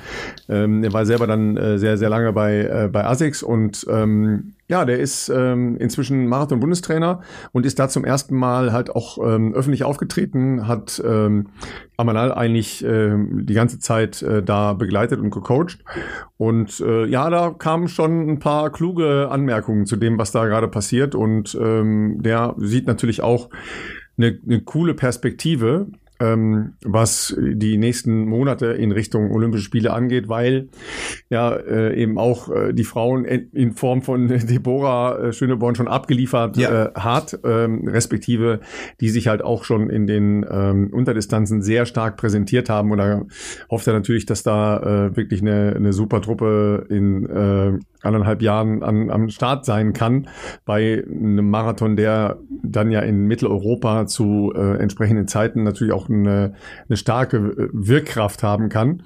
[0.47, 4.53] Ähm, er war selber dann äh, sehr, sehr lange bei, äh, bei ASICS und ähm,
[4.69, 7.21] ja, der ist ähm, inzwischen Marathon-Bundestrainer
[7.53, 11.47] und ist da zum ersten Mal halt auch ähm, öffentlich aufgetreten, hat ähm,
[11.95, 15.79] Amanal eigentlich äh, die ganze Zeit äh, da begleitet und gecoacht.
[16.35, 20.67] Und äh, ja, da kamen schon ein paar kluge Anmerkungen zu dem, was da gerade
[20.67, 21.15] passiert.
[21.15, 23.49] Und ähm, der sieht natürlich auch
[24.17, 25.87] eine, eine coole Perspektive
[26.19, 30.69] ähm, was die nächsten Monate in Richtung Olympische Spiele angeht, weil
[31.29, 36.57] ja äh, eben auch äh, die Frauen in Form von Deborah äh, Schöneborn schon abgeliefert
[36.57, 36.85] ja.
[36.85, 38.59] äh, hat, ähm, respektive
[38.99, 42.91] die sich halt auch schon in den ähm, Unterdistanzen sehr stark präsentiert haben.
[42.91, 43.23] Und da
[43.69, 48.83] hofft er natürlich, dass da äh, wirklich eine, eine super Truppe in äh, anderthalb Jahren
[48.83, 50.27] an, am Start sein kann
[50.65, 56.53] bei einem Marathon, der dann ja in Mitteleuropa zu äh, entsprechenden Zeiten natürlich auch eine,
[56.87, 59.03] eine starke Wirkkraft haben kann.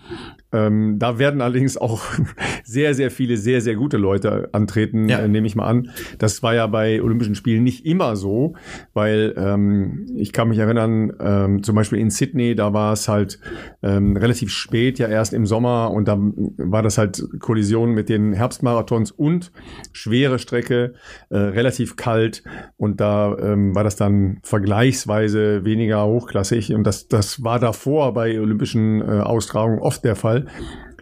[0.53, 2.01] Ähm, da werden allerdings auch
[2.63, 5.19] sehr, sehr viele, sehr, sehr gute Leute antreten, ja.
[5.19, 5.91] äh, nehme ich mal an.
[6.17, 8.55] Das war ja bei Olympischen Spielen nicht immer so,
[8.93, 13.39] weil ähm, ich kann mich erinnern, ähm, zum Beispiel in Sydney, da war es halt
[13.81, 18.33] ähm, relativ spät, ja erst im Sommer und da war das halt Kollision mit den
[18.33, 19.51] Herbstmarathons und
[19.93, 20.93] schwere Strecke,
[21.29, 22.43] äh, relativ kalt
[22.77, 28.39] und da ähm, war das dann vergleichsweise weniger hochklassig und das, das war davor bei
[28.39, 30.40] olympischen äh, Austragungen oft der Fall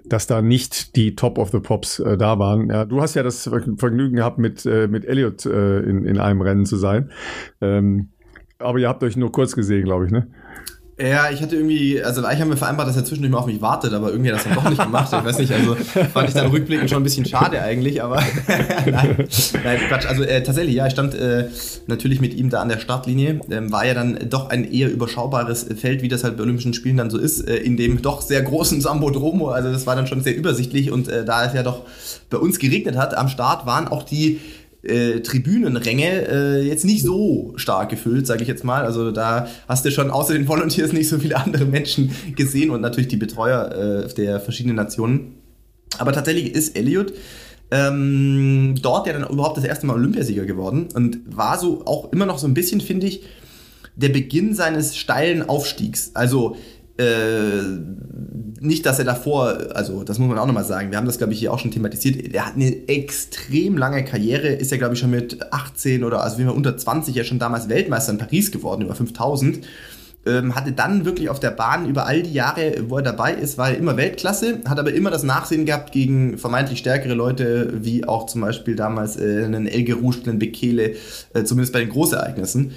[0.05, 2.69] dass da nicht die Top of the Pops äh, da waren.
[2.69, 6.41] Ja, du hast ja das Vergnügen gehabt, mit, äh, mit Elliot äh, in, in einem
[6.41, 7.11] Rennen zu sein.
[7.61, 8.09] Ähm,
[8.57, 10.27] aber ihr habt euch nur kurz gesehen, glaube ich, ne?
[11.01, 13.61] Ja, ich hatte irgendwie, also eigentlich haben wir vereinbart, dass er zwischendurch mal auf mich
[13.61, 15.13] wartet, aber irgendwie hat er das dann doch nicht gemacht.
[15.13, 18.17] Ich weiß nicht, also fand ich dann rückblickend schon ein bisschen schade eigentlich, aber
[18.85, 19.27] nein,
[19.63, 20.05] nein, Quatsch.
[20.07, 21.47] Also äh, tatsächlich, ja, ich stand äh,
[21.87, 23.39] natürlich mit ihm da an der Startlinie.
[23.49, 26.97] Ähm, war ja dann doch ein eher überschaubares Feld, wie das halt bei Olympischen Spielen
[26.97, 29.49] dann so ist, äh, in dem doch sehr großen Sambodromo.
[29.49, 31.83] Also das war dann schon sehr übersichtlich und äh, da es ja doch
[32.29, 34.41] bei uns geregnet hat, am Start waren auch die
[34.83, 38.85] äh, Tribünenränge äh, jetzt nicht so stark gefüllt, sage ich jetzt mal.
[38.85, 42.81] Also da hast du schon außer den Volunteers nicht so viele andere Menschen gesehen und
[42.81, 45.35] natürlich die Betreuer äh, der verschiedenen Nationen.
[45.97, 47.13] Aber tatsächlich ist Elliot
[47.71, 52.25] ähm, dort ja dann überhaupt das erste Mal Olympiasieger geworden und war so auch immer
[52.25, 53.23] noch so ein bisschen, finde ich,
[53.95, 56.11] der Beginn seines steilen Aufstiegs.
[56.13, 56.55] Also
[56.99, 57.63] äh,
[58.59, 61.31] nicht, dass er davor, also das muss man auch nochmal sagen, wir haben das, glaube
[61.33, 64.99] ich, hier auch schon thematisiert, er hat eine extrem lange Karriere, ist ja, glaube ich,
[64.99, 68.51] schon mit 18 oder also wie wir unter 20 ja schon damals Weltmeister in Paris
[68.51, 69.65] geworden, über 5000.
[70.25, 73.57] Ähm, hatte dann wirklich auf der Bahn über all die Jahre, wo er dabei ist,
[73.57, 78.05] war er immer Weltklasse, hat aber immer das Nachsehen gehabt gegen vermeintlich stärkere Leute, wie
[78.05, 80.95] auch zum Beispiel damals äh, einen Elge Rouge, einen Bekele,
[81.33, 82.73] äh, zumindest bei den Großereignissen.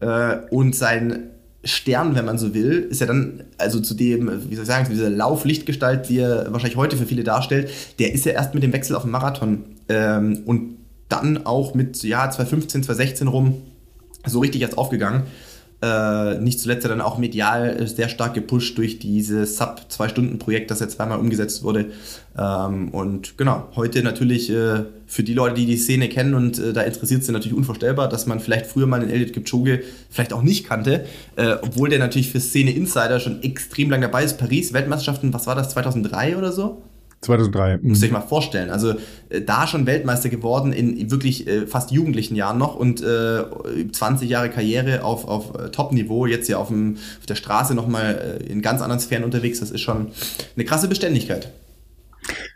[0.00, 1.30] Äh, und sein
[1.64, 4.86] Stern, wenn man so will, ist ja dann, also zu dem, wie soll ich sagen,
[4.86, 8.62] zu dieser Lauflichtgestalt, die er wahrscheinlich heute für viele darstellt, der ist ja erst mit
[8.62, 10.76] dem Wechsel auf den Marathon ähm, und
[11.08, 13.62] dann auch mit, ja, 2015, 2016 rum
[14.26, 15.24] so richtig erst aufgegangen.
[15.82, 21.18] Äh, nicht zuletzt dann auch medial sehr stark gepusht durch dieses Sub-2-Stunden-Projekt, das jetzt zweimal
[21.18, 21.86] umgesetzt wurde.
[22.38, 26.72] Ähm, und genau, heute natürlich äh, für die Leute, die die Szene kennen und äh,
[26.72, 30.42] da interessiert sind, natürlich unvorstellbar, dass man vielleicht früher mal den Elliot Kipchoge vielleicht auch
[30.42, 31.04] nicht kannte,
[31.34, 34.38] äh, obwohl der natürlich für Szene Insider schon extrem lang dabei ist.
[34.38, 36.80] Paris, Weltmeisterschaften, was war das, 2003 oder so?
[37.22, 37.78] 2003.
[37.82, 38.70] Muss ich mal vorstellen.
[38.70, 38.94] Also
[39.28, 43.44] äh, da schon Weltmeister geworden in wirklich äh, fast jugendlichen Jahren noch und äh,
[43.90, 48.40] 20 Jahre Karriere auf, auf äh, Top-Niveau, jetzt ja auf, dem, auf der Straße nochmal
[48.42, 49.60] äh, in ganz anderen Sphären unterwegs.
[49.60, 50.08] Das ist schon
[50.56, 51.52] eine krasse Beständigkeit.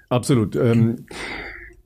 [0.09, 0.57] Absolut.
[0.57, 1.07] Ähm,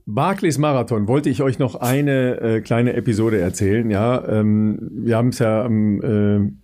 [0.07, 3.91] Barclays Marathon wollte ich euch noch eine äh, kleine Episode erzählen.
[3.91, 6.60] Ja, ähm, wir haben es ja am ähm,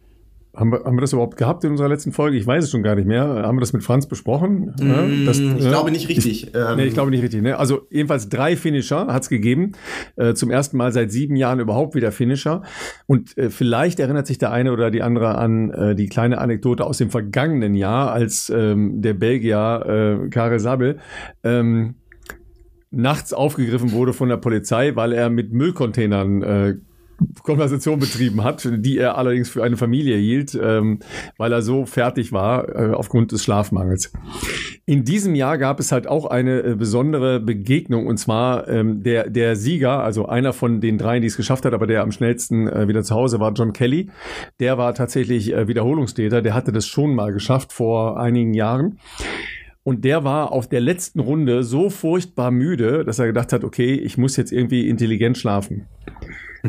[0.56, 2.36] haben wir, haben wir das überhaupt gehabt in unserer letzten Folge?
[2.36, 3.22] Ich weiß es schon gar nicht mehr.
[3.22, 4.74] Haben wir das mit Franz besprochen?
[4.80, 6.54] Mm, das, ich äh, glaube nicht richtig.
[6.54, 6.76] Ähm.
[6.76, 7.42] Nee, ich glaube nicht richtig.
[7.42, 7.58] Ne?
[7.58, 9.72] Also jedenfalls drei Finisher hat es gegeben.
[10.16, 12.62] Äh, zum ersten Mal seit sieben Jahren überhaupt wieder Finisher.
[13.06, 16.84] Und äh, vielleicht erinnert sich der eine oder die andere an äh, die kleine Anekdote
[16.84, 20.98] aus dem vergangenen Jahr, als ähm, der Belgier äh, Karel Sabel
[21.44, 21.96] ähm,
[22.90, 26.74] nachts aufgegriffen wurde von der Polizei, weil er mit Müllcontainern äh,
[27.42, 31.00] Konversation betrieben hat, die er allerdings für eine Familie hielt, ähm,
[31.36, 34.12] weil er so fertig war äh, aufgrund des Schlafmangels.
[34.84, 39.30] In diesem Jahr gab es halt auch eine äh, besondere Begegnung und zwar ähm, der,
[39.30, 42.68] der Sieger, also einer von den dreien, die es geschafft hat, aber der am schnellsten
[42.68, 44.10] äh, wieder zu Hause war, John Kelly.
[44.60, 48.98] Der war tatsächlich äh, Wiederholungstäter, der hatte das schon mal geschafft vor einigen Jahren.
[49.86, 53.94] Und der war auf der letzten Runde so furchtbar müde, dass er gedacht hat, okay,
[53.94, 55.86] ich muss jetzt irgendwie intelligent schlafen.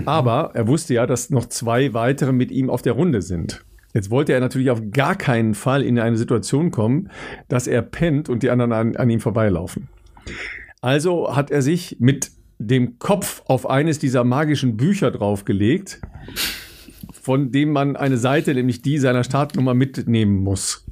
[0.06, 3.64] Aber er wusste ja, dass noch zwei weitere mit ihm auf der Runde sind.
[3.94, 7.10] Jetzt wollte er natürlich auf gar keinen Fall in eine Situation kommen,
[7.48, 9.88] dass er pennt und die anderen an, an ihm vorbeilaufen.
[10.82, 16.02] Also hat er sich mit dem Kopf auf eines dieser magischen Bücher draufgelegt,
[17.12, 20.86] von dem man eine Seite, nämlich die seiner Startnummer mitnehmen muss.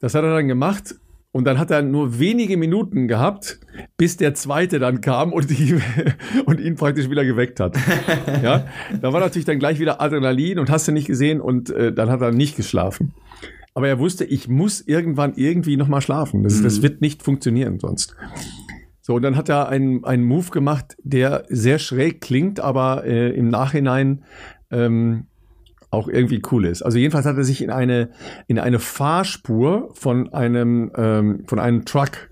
[0.00, 0.94] Das hat er dann gemacht
[1.38, 3.60] und dann hat er nur wenige Minuten gehabt,
[3.96, 5.78] bis der zweite dann kam und, die,
[6.46, 7.76] und ihn praktisch wieder geweckt hat.
[8.42, 8.66] Ja,
[9.00, 12.10] da war natürlich dann gleich wieder Adrenalin und hast du nicht gesehen und äh, dann
[12.10, 13.14] hat er nicht geschlafen.
[13.72, 16.42] Aber er wusste, ich muss irgendwann irgendwie nochmal schlafen.
[16.42, 16.64] Das, mhm.
[16.64, 18.16] das wird nicht funktionieren sonst.
[19.00, 23.30] So, und dann hat er einen, einen Move gemacht, der sehr schräg klingt, aber äh,
[23.30, 24.24] im Nachhinein
[24.72, 25.26] ähm,
[25.90, 26.82] auch irgendwie cool ist.
[26.82, 28.10] Also jedenfalls hat er sich in eine,
[28.46, 32.30] in eine Fahrspur von einem, ähm, von einem Truck,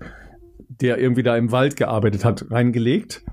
[0.69, 3.23] der irgendwie da im Wald gearbeitet hat, reingelegt,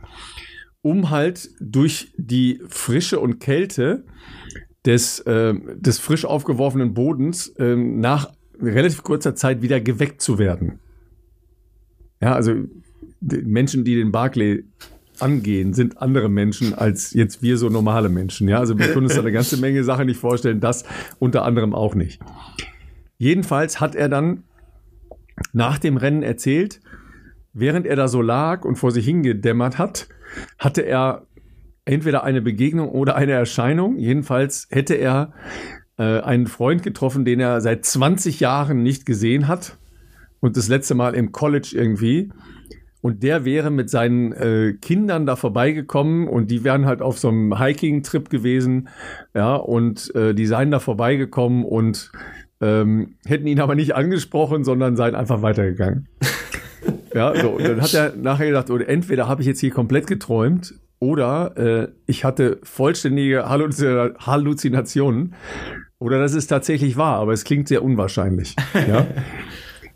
[0.80, 4.04] um halt durch die Frische und Kälte
[4.86, 10.78] des, äh, des frisch aufgeworfenen Bodens äh, nach relativ kurzer Zeit wieder geweckt zu werden.
[12.20, 12.54] Ja, also
[13.20, 14.64] Menschen, die den Barclay
[15.20, 18.48] angehen, sind andere Menschen als jetzt wir so normale Menschen.
[18.48, 20.84] Ja, also wir können uns da eine ganze Menge Sachen nicht vorstellen, das
[21.18, 22.20] unter anderem auch nicht.
[23.18, 24.44] Jedenfalls hat er dann
[25.52, 26.80] nach dem Rennen erzählt,
[27.52, 30.08] während er da so lag und vor sich hingedämmert hat,
[30.58, 31.26] hatte er
[31.84, 33.98] entweder eine Begegnung oder eine Erscheinung.
[33.98, 35.32] Jedenfalls hätte er
[35.98, 39.78] äh, einen Freund getroffen, den er seit 20 Jahren nicht gesehen hat
[40.40, 42.30] und das letzte Mal im College irgendwie.
[43.04, 47.28] Und der wäre mit seinen äh, Kindern da vorbeigekommen und die wären halt auf so
[47.28, 48.88] einem Hiking-Trip gewesen,
[49.34, 52.10] ja, und äh, die seien da vorbeigekommen und
[52.62, 56.08] ähm, hätten ihn aber nicht angesprochen, sondern seien einfach weitergegangen.
[57.14, 60.06] ja, so, und dann hat er nachher gedacht, oder entweder habe ich jetzt hier komplett
[60.06, 65.34] geträumt oder äh, ich hatte vollständige Halluzinationen
[65.98, 68.56] oder das ist tatsächlich wahr, aber es klingt sehr unwahrscheinlich.
[68.88, 69.06] Ja.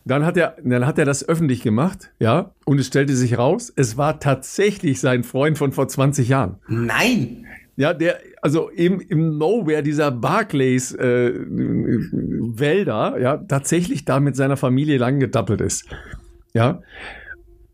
[0.08, 3.70] Dann hat er, dann hat er das öffentlich gemacht, ja, und es stellte sich raus,
[3.76, 6.56] es war tatsächlich sein Freund von vor 20 Jahren.
[6.66, 7.46] Nein!
[7.76, 14.56] Ja, der, also im, im Nowhere dieser Barclays äh, Wälder, ja, tatsächlich da mit seiner
[14.56, 15.84] Familie lang gedappelt ist.
[16.54, 16.80] Ja.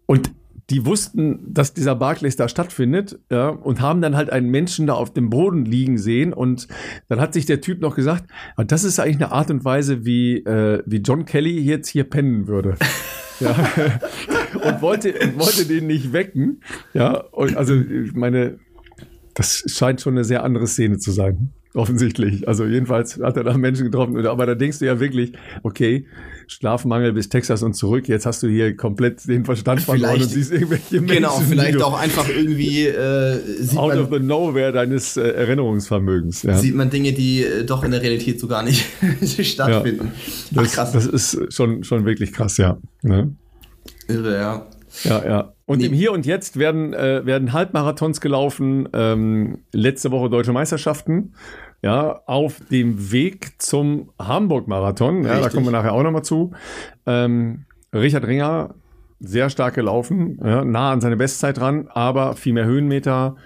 [0.06, 0.32] Und
[0.70, 4.94] die wussten, dass dieser Barclays da stattfindet, ja, und haben dann halt einen Menschen da
[4.94, 6.32] auf dem Boden liegen sehen.
[6.32, 6.68] Und
[7.08, 8.24] dann hat sich der Typ noch gesagt,
[8.56, 12.04] ah, das ist eigentlich eine Art und Weise, wie, äh, wie John Kelly jetzt hier
[12.04, 12.76] pennen würde.
[13.40, 13.50] ja.
[14.54, 16.62] und wollte, und wollte den nicht wecken.
[16.94, 18.58] Ja, und also, ich meine,
[19.34, 21.52] das scheint schon eine sehr andere Szene zu sein.
[21.74, 22.46] Offensichtlich.
[22.46, 24.24] Also jedenfalls hat er da Menschen getroffen.
[24.26, 25.32] Aber da denkst du ja wirklich,
[25.64, 26.06] okay,
[26.46, 28.08] Schlafmangel bis Texas und zurück.
[28.08, 31.16] Jetzt hast du hier komplett den Verstand verloren und siehst irgendwelche Menschen.
[31.16, 36.42] Genau, vielleicht auch einfach irgendwie äh, sieht out man, of the nowhere deines äh, Erinnerungsvermögens.
[36.42, 36.56] Ja.
[36.58, 38.84] Sieht man Dinge, die äh, doch in der Realität so gar nicht
[39.40, 40.12] stattfinden.
[40.50, 40.92] Ja, das, Ach, krass.
[40.92, 42.78] Das ist schon, schon wirklich krass, ja.
[43.02, 43.34] Ne?
[44.08, 44.66] Irre, ja.
[45.02, 45.54] Ja, ja.
[45.66, 45.86] Und nee.
[45.86, 51.34] im Hier und Jetzt werden, äh, werden Halbmarathons gelaufen, ähm, letzte Woche deutsche Meisterschaften.
[51.82, 55.24] Ja, auf dem Weg zum Hamburg-Marathon.
[55.24, 56.52] Ja, da kommen wir nachher auch nochmal zu.
[57.06, 58.74] Ähm, Richard Ringer,
[59.20, 63.36] sehr stark gelaufen, ja, nah an seine Bestzeit dran, aber viel mehr Höhenmeter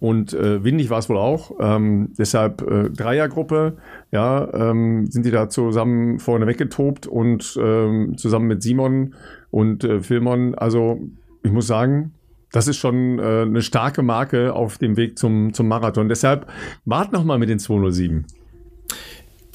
[0.00, 1.52] und äh, windig war es wohl auch.
[1.60, 3.76] Ähm, deshalb äh, Dreiergruppe,
[4.10, 9.14] ja, ähm, sind die da zusammen vorne weggetobt und ähm, zusammen mit Simon
[9.50, 10.54] und äh, Filmon.
[10.54, 11.00] Also
[11.42, 12.14] ich muss sagen,
[12.52, 16.08] das ist schon äh, eine starke Marke auf dem Weg zum, zum Marathon.
[16.08, 16.46] Deshalb
[16.84, 18.26] wart noch mal mit den 207.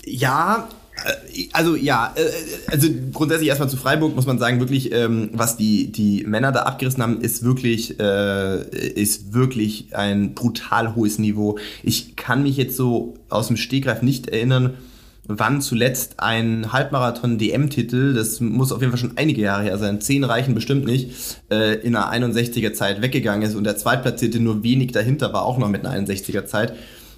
[0.06, 0.70] Ja,
[1.04, 5.58] äh, also ja, äh, also grundsätzlich erstmal zu Freiburg muss man sagen, wirklich, ähm, was
[5.58, 11.58] die, die Männer da abgerissen haben, ist wirklich, äh, ist wirklich ein brutal hohes Niveau.
[11.84, 14.76] Ich kann mich jetzt so aus dem Stegreif nicht erinnern,
[15.28, 20.24] wann zuletzt ein Halbmarathon-DM-Titel, das muss auf jeden Fall schon einige Jahre her sein, zehn
[20.24, 25.34] reichen bestimmt nicht, in einer 61er Zeit weggegangen ist und der Zweitplatzierte nur wenig dahinter
[25.34, 26.74] war, auch noch mit einer 61er Zeit.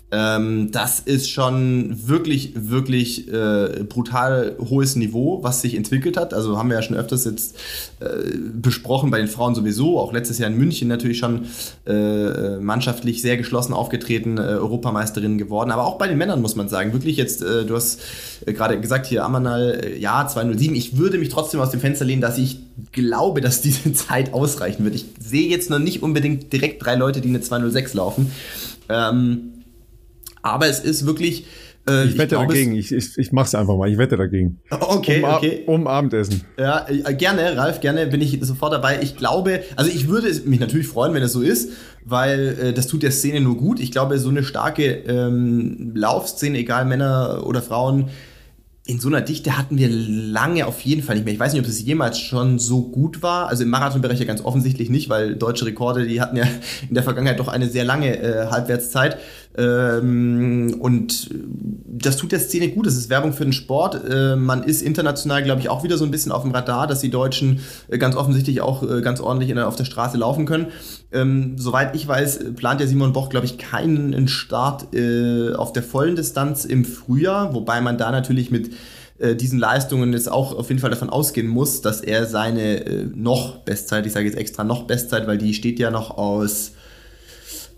[0.09, 6.33] Ähm, das ist schon wirklich, wirklich äh, brutal hohes Niveau, was sich entwickelt hat.
[6.33, 7.57] Also haben wir ja schon öfters jetzt
[7.99, 8.05] äh,
[8.53, 9.99] besprochen bei den Frauen sowieso.
[9.99, 11.47] Auch letztes Jahr in München natürlich schon
[11.85, 15.71] äh, mannschaftlich sehr geschlossen aufgetreten, äh, Europameisterin geworden.
[15.71, 17.99] Aber auch bei den Männern muss man sagen, wirklich jetzt, äh, du hast
[18.45, 20.73] äh, gerade gesagt hier Amanal, ja, 207.
[20.73, 22.59] Ich würde mich trotzdem aus dem Fenster lehnen, dass ich
[22.93, 24.95] glaube, dass diese Zeit ausreichen wird.
[24.95, 28.31] Ich sehe jetzt noch nicht unbedingt direkt drei Leute, die eine 206 laufen.
[28.87, 29.51] Ähm,
[30.51, 31.45] aber es ist wirklich.
[31.89, 32.75] Äh, ich wette ich glaub, dagegen.
[32.75, 33.89] Ich, ich, ich mach's einfach mal.
[33.89, 34.59] Ich wette dagegen.
[34.69, 35.63] Okay, um, okay.
[35.65, 36.41] Um Abendessen.
[36.57, 38.99] Ja, äh, gerne, Ralf, gerne bin ich sofort dabei.
[39.01, 41.71] Ich glaube, also ich würde mich natürlich freuen, wenn es so ist,
[42.03, 43.79] weil äh, das tut der Szene nur gut.
[43.79, 48.09] Ich glaube, so eine starke ähm, Laufszene, egal Männer oder Frauen,
[48.87, 51.33] in so einer Dichte hatten wir lange auf jeden Fall nicht mehr.
[51.33, 53.49] Ich weiß nicht, ob es jemals schon so gut war.
[53.49, 56.45] Also im Marathonbereich ja ganz offensichtlich nicht, weil deutsche Rekorde, die hatten ja
[56.87, 59.17] in der Vergangenheit doch eine sehr lange äh, Halbwertszeit.
[59.57, 61.29] Ähm, und
[61.99, 62.85] das tut der Szene gut.
[62.85, 64.01] Das ist Werbung für den Sport.
[64.07, 66.99] Äh, man ist international, glaube ich, auch wieder so ein bisschen auf dem Radar, dass
[66.99, 70.67] die Deutschen äh, ganz offensichtlich auch äh, ganz ordentlich in, auf der Straße laufen können.
[71.11, 75.83] Ähm, soweit ich weiß, plant der Simon Boch, glaube ich, keinen Start äh, auf der
[75.83, 78.71] vollen Distanz im Frühjahr, wobei man da natürlich mit
[79.19, 84.05] diesen Leistungen jetzt auch auf jeden Fall davon ausgehen muss, dass er seine noch Bestzeit,
[84.05, 86.73] ich sage jetzt extra noch Bestzeit, weil die steht ja noch aus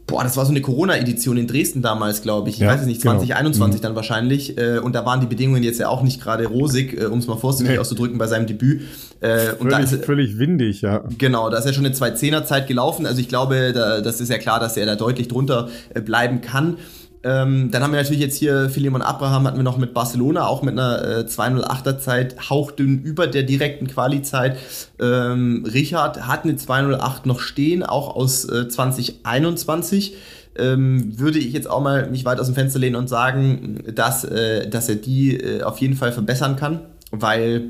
[0.09, 2.55] Boah, das war so eine Corona-Edition in Dresden damals, glaube ich.
[2.55, 3.89] Ich ja, weiß es nicht, 2021 genau.
[3.89, 4.57] dann wahrscheinlich.
[4.57, 7.27] Äh, und da waren die Bedingungen jetzt ja auch nicht gerade rosig, äh, um es
[7.27, 7.79] mal vorsichtig nee.
[7.79, 8.81] auszudrücken, bei seinem Debüt.
[9.21, 11.03] Äh, und völlig, da ist, völlig windig, ja.
[11.17, 13.05] Genau, da ist ja schon eine 2-10er-Zeit gelaufen.
[13.05, 15.69] Also ich glaube, da, das ist ja klar, dass er da deutlich drunter
[16.05, 16.77] bleiben kann.
[17.21, 20.61] Ähm, dann haben wir natürlich jetzt hier Philemon Abraham hatten wir noch mit Barcelona, auch
[20.61, 24.57] mit einer äh, 208er Zeit, hauchdünn über der direkten Quali-Zeit.
[24.99, 30.15] Ähm, Richard hat eine 208 noch stehen, auch aus äh, 2021.
[30.57, 34.23] Ähm, würde ich jetzt auch mal mich weit aus dem Fenster lehnen und sagen, dass,
[34.23, 37.69] äh, dass er die äh, auf jeden Fall verbessern kann, weil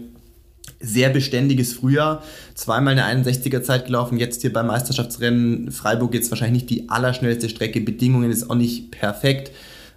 [0.79, 2.23] sehr beständiges Frühjahr,
[2.55, 5.71] zweimal eine 61er Zeit gelaufen, jetzt hier beim Meisterschaftsrennen.
[5.71, 9.51] Freiburg jetzt wahrscheinlich nicht die allerschnellste Strecke, Bedingungen ist auch nicht perfekt.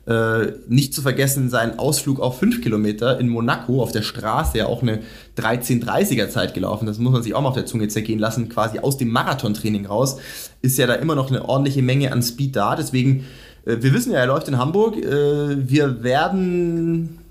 [0.04, 4.66] Äh, nicht zu vergessen sein Ausflug auf 5 Kilometer in Monaco auf der Straße, ja
[4.66, 4.98] auch eine
[5.38, 8.80] 13.30er Zeit gelaufen, das muss man sich auch mal auf der Zunge zergehen lassen, quasi
[8.80, 10.16] aus dem Marathontraining raus,
[10.60, 13.26] ist ja da immer noch eine ordentliche Menge an Speed da, deswegen,
[13.64, 17.21] äh, wir wissen ja, er läuft in Hamburg, äh, wir werden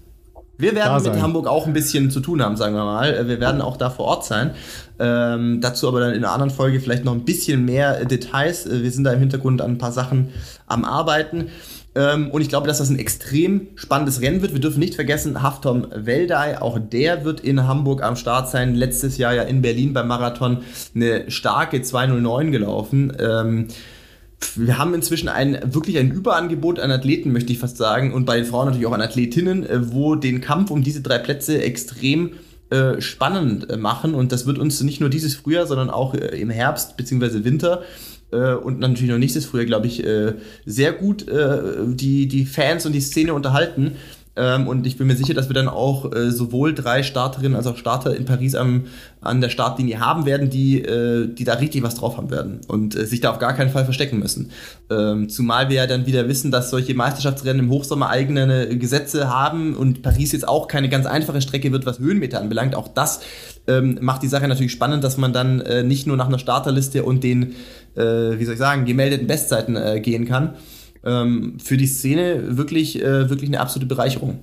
[0.61, 3.13] wir werden mit Hamburg auch ein bisschen zu tun haben, sagen wir mal.
[3.13, 4.51] Äh, wir werden auch da vor Ort sein.
[4.99, 8.65] Ähm, dazu aber dann in einer anderen Folge vielleicht noch ein bisschen mehr Details.
[8.67, 10.29] Äh, wir sind da im Hintergrund an ein paar Sachen
[10.67, 11.49] am Arbeiten.
[11.93, 14.53] Ähm, und ich glaube, dass das ein extrem spannendes Rennen wird.
[14.53, 18.75] Wir dürfen nicht vergessen, Haftom Weldai, auch der wird in Hamburg am Start sein.
[18.75, 20.59] Letztes Jahr ja in Berlin beim Marathon
[20.95, 23.11] eine starke 209 gelaufen.
[23.19, 23.67] Ähm,
[24.55, 28.37] wir haben inzwischen ein wirklich ein Überangebot an Athleten, möchte ich fast sagen, und bei
[28.37, 32.33] den Frauen natürlich auch an Athletinnen, äh, wo den Kampf um diese drei Plätze extrem
[32.69, 34.13] äh, spannend äh, machen.
[34.13, 37.43] Und das wird uns nicht nur dieses Frühjahr, sondern auch äh, im Herbst bzw.
[37.43, 37.83] Winter
[38.31, 40.35] äh, und natürlich noch nächstes Frühjahr, glaube ich, äh,
[40.65, 43.93] sehr gut die, die Fans und die Szene unterhalten.
[44.35, 47.67] Ähm, und ich bin mir sicher, dass wir dann auch äh, sowohl drei Starterinnen als
[47.67, 48.85] auch Starter in Paris am,
[49.19, 52.95] an der Startlinie haben werden, die, äh, die da richtig was drauf haben werden und
[52.95, 54.51] äh, sich da auf gar keinen Fall verstecken müssen.
[54.89, 59.75] Ähm, zumal wir ja dann wieder wissen, dass solche Meisterschaftsrennen im Hochsommer eigene Gesetze haben
[59.75, 62.73] und Paris jetzt auch keine ganz einfache Strecke wird, was Höhenmeter anbelangt.
[62.73, 63.19] Auch das
[63.67, 67.03] ähm, macht die Sache natürlich spannend, dass man dann äh, nicht nur nach einer Starterliste
[67.03, 67.53] und den,
[67.95, 68.01] äh,
[68.39, 70.55] wie soll ich sagen, gemeldeten Bestzeiten äh, gehen kann
[71.05, 74.39] ähm, für die Szene wirklich, äh, wirklich eine absolute Bereicherung.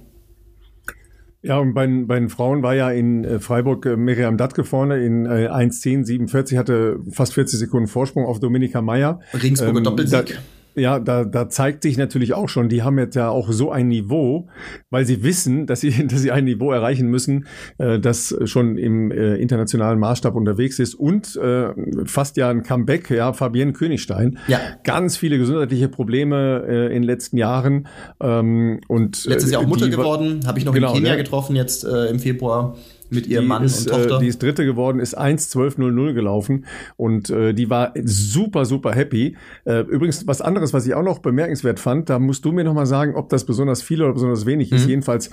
[1.41, 5.05] Ja, und bei, bei den Frauen war ja in äh, Freiburg äh, Miriam Dattke vorne
[5.05, 9.21] in äh, 1.10.47, hatte fast 40 Sekunden Vorsprung auf Dominika Meyer.
[9.33, 10.27] Regensburger ähm, Doppelsieg.
[10.27, 10.35] Da,
[10.79, 13.89] ja, da, da zeigt sich natürlich auch schon, die haben jetzt ja auch so ein
[13.89, 14.49] Niveau,
[14.91, 17.47] weil sie wissen, dass sie, dass sie ein Niveau erreichen müssen,
[17.79, 21.71] äh, das schon im äh, internationalen Maßstab unterwegs ist und äh,
[22.05, 24.39] fast ja ein Comeback, ja, Fabienne Königstein.
[24.49, 24.61] Ja.
[24.85, 27.89] Ganz viele gesundheitliche Probleme äh, in den letzten Jahren.
[28.21, 31.17] Ähm, und, Letztes Jahr auch Mutter geworden, habe ich noch genau, in Kenia ja.
[31.17, 32.77] getroffen jetzt äh, im Februar
[33.11, 34.17] mit ihrem Mann ist, und Tochter.
[34.17, 39.37] Äh, die ist Dritte geworden, ist 1.12.00 gelaufen und äh, die war super, super happy.
[39.65, 42.87] Äh, übrigens, was anderes, was ich auch noch bemerkenswert fand, da musst du mir nochmal
[42.87, 44.77] sagen, ob das besonders viel oder besonders wenig mhm.
[44.77, 44.89] ist.
[44.89, 45.31] Jedenfalls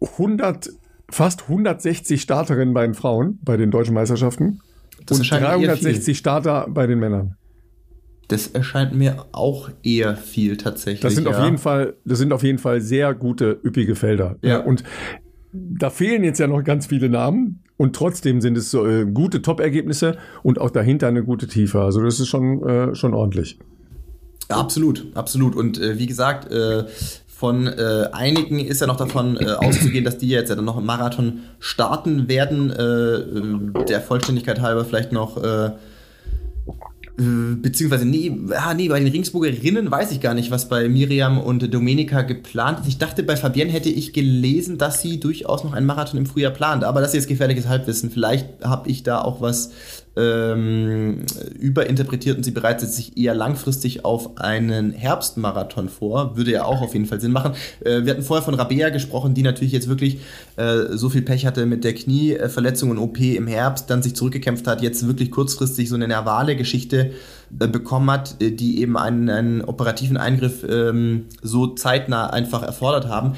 [0.00, 0.70] 100,
[1.10, 4.60] fast 160 Starterinnen bei den Frauen, bei den deutschen Meisterschaften
[5.06, 7.36] das und 360 Starter bei den Männern.
[8.28, 11.00] Das erscheint mir auch eher viel tatsächlich.
[11.00, 11.36] Das sind ja.
[11.36, 14.36] auf jeden Fall, das sind auf jeden Fall sehr gute, üppige Felder.
[14.40, 14.60] Ja.
[14.60, 14.82] Und
[15.54, 19.40] da fehlen jetzt ja noch ganz viele Namen und trotzdem sind es so, äh, gute
[19.40, 21.80] Top-Ergebnisse und auch dahinter eine gute Tiefe.
[21.80, 23.58] Also das ist schon, äh, schon ordentlich.
[24.48, 25.54] Absolut, absolut.
[25.54, 26.84] Und äh, wie gesagt, äh,
[27.26, 30.76] von äh, einigen ist ja noch davon äh, auszugehen, dass die jetzt ja dann noch
[30.76, 32.68] im Marathon starten werden.
[32.68, 35.40] der Vollständigkeit halber vielleicht noch
[37.16, 41.72] beziehungsweise nee, ah, nee, bei den Ringsburgerinnen weiß ich gar nicht, was bei Miriam und
[41.72, 42.88] Domenica geplant ist.
[42.88, 46.52] Ich dachte, bei Fabienne hätte ich gelesen, dass sie durchaus noch einen Marathon im Frühjahr
[46.52, 46.82] plant.
[46.82, 48.10] Aber das ist jetzt gefährliches Halbwissen.
[48.10, 49.70] Vielleicht habe ich da auch was
[50.16, 51.24] ähm,
[51.60, 56.36] und sie bereitet sich eher langfristig auf einen Herbstmarathon vor.
[56.36, 57.52] Würde ja auch auf jeden Fall Sinn machen.
[57.84, 60.20] Äh, wir hatten vorher von Rabea gesprochen, die natürlich jetzt wirklich
[60.56, 64.66] äh, so viel Pech hatte mit der Knieverletzung und OP im Herbst, dann sich zurückgekämpft
[64.66, 67.12] hat, jetzt wirklich kurzfristig so eine nervale Geschichte
[67.58, 73.08] äh, bekommen hat, äh, die eben einen, einen operativen Eingriff ähm, so zeitnah einfach erfordert
[73.08, 73.34] haben.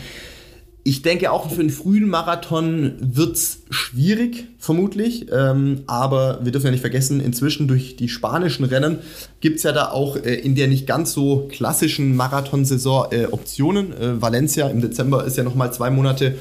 [0.86, 5.26] Ich denke auch für einen frühen Marathon wird es schwierig, vermutlich.
[5.32, 9.00] Ähm, aber wir dürfen ja nicht vergessen, inzwischen durch die spanischen Rennen
[9.40, 14.00] gibt es ja da auch äh, in der nicht ganz so klassischen Marathonsaison äh, Optionen.
[14.00, 16.36] Äh, Valencia im Dezember ist ja nochmal zwei Monate,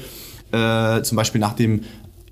[0.52, 1.80] äh, zum Beispiel nach dem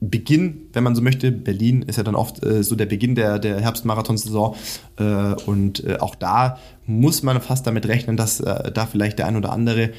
[0.00, 1.32] Beginn, wenn man so möchte.
[1.32, 4.54] Berlin ist ja dann oft äh, so der Beginn der, der Herbstmarathonsaison.
[4.98, 5.02] Äh,
[5.46, 9.90] und auch da muss man fast damit rechnen, dass da vielleicht der ein oder andere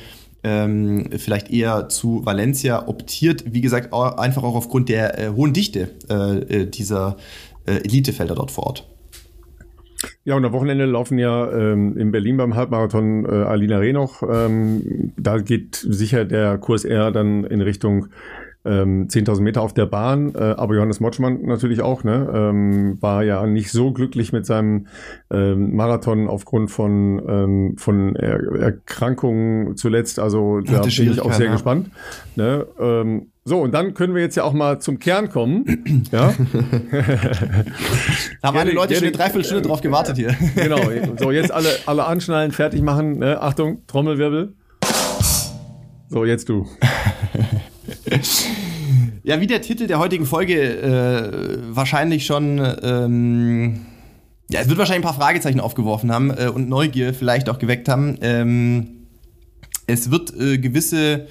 [0.46, 3.44] ähm, vielleicht eher zu Valencia optiert.
[3.48, 7.18] Wie gesagt, auch, einfach auch aufgrund der äh, hohen Dichte äh, äh dieser
[7.66, 8.88] äh, Elitefelder dort vor Ort.
[10.24, 14.22] Ja, und am Wochenende laufen ja ähm, in Berlin beim Halbmarathon äh, Alina Reh noch.
[14.22, 18.08] Ähm, da geht sicher der Kurs eher dann in Richtung
[18.66, 23.24] ähm, 10.000 Meter auf der Bahn, äh, aber Johannes Motschmann natürlich auch, ne, ähm, war
[23.24, 24.88] ja nicht so glücklich mit seinem
[25.32, 31.48] ähm, Marathon aufgrund von, ähm, von er Erkrankungen zuletzt, also da bin ich auch sehr
[31.48, 31.52] ja.
[31.52, 31.92] gespannt.
[32.36, 32.66] Ne?
[32.80, 36.06] Ähm, so, und dann können wir jetzt ja auch mal zum Kern kommen.
[36.12, 36.34] Ja?
[38.42, 40.36] da haben alle Leute schon eine Dreiviertelstunde drauf gewartet hier.
[40.56, 40.82] genau,
[41.20, 43.20] so jetzt alle, alle anschnallen, fertig machen.
[43.20, 43.40] Ne?
[43.40, 44.56] Achtung, Trommelwirbel.
[46.10, 46.66] So, jetzt du.
[49.24, 53.86] ja, wie der Titel der heutigen Folge äh, wahrscheinlich schon, ähm,
[54.50, 57.90] ja, es wird wahrscheinlich ein paar Fragezeichen aufgeworfen haben äh, und Neugier vielleicht auch geweckt
[57.90, 58.18] haben.
[58.22, 58.88] Ähm,
[59.88, 61.28] es wird äh, gewisse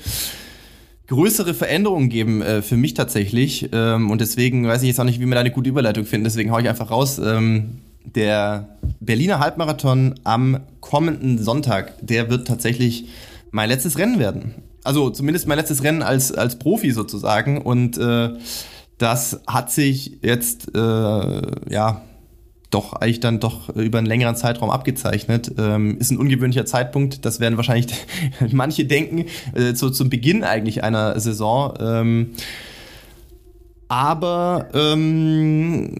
[1.06, 5.20] größere Veränderungen geben äh, für mich tatsächlich ähm, und deswegen weiß ich jetzt auch nicht,
[5.20, 7.18] wie wir da eine gute Überleitung finden, deswegen haue ich einfach raus.
[7.18, 13.06] Ähm, der Berliner Halbmarathon am kommenden Sonntag, der wird tatsächlich
[13.50, 14.54] mein letztes Rennen werden.
[14.84, 17.60] Also zumindest mein letztes Rennen als, als Profi sozusagen.
[17.60, 18.34] Und äh,
[18.98, 22.02] das hat sich jetzt, äh, ja,
[22.70, 25.52] doch eigentlich dann doch über einen längeren Zeitraum abgezeichnet.
[25.58, 27.24] Ähm, ist ein ungewöhnlicher Zeitpunkt.
[27.24, 27.86] Das werden wahrscheinlich
[28.50, 31.74] manche denken, äh, zu, zum Beginn eigentlich einer Saison.
[31.80, 32.30] Ähm,
[33.88, 35.94] aber ähm,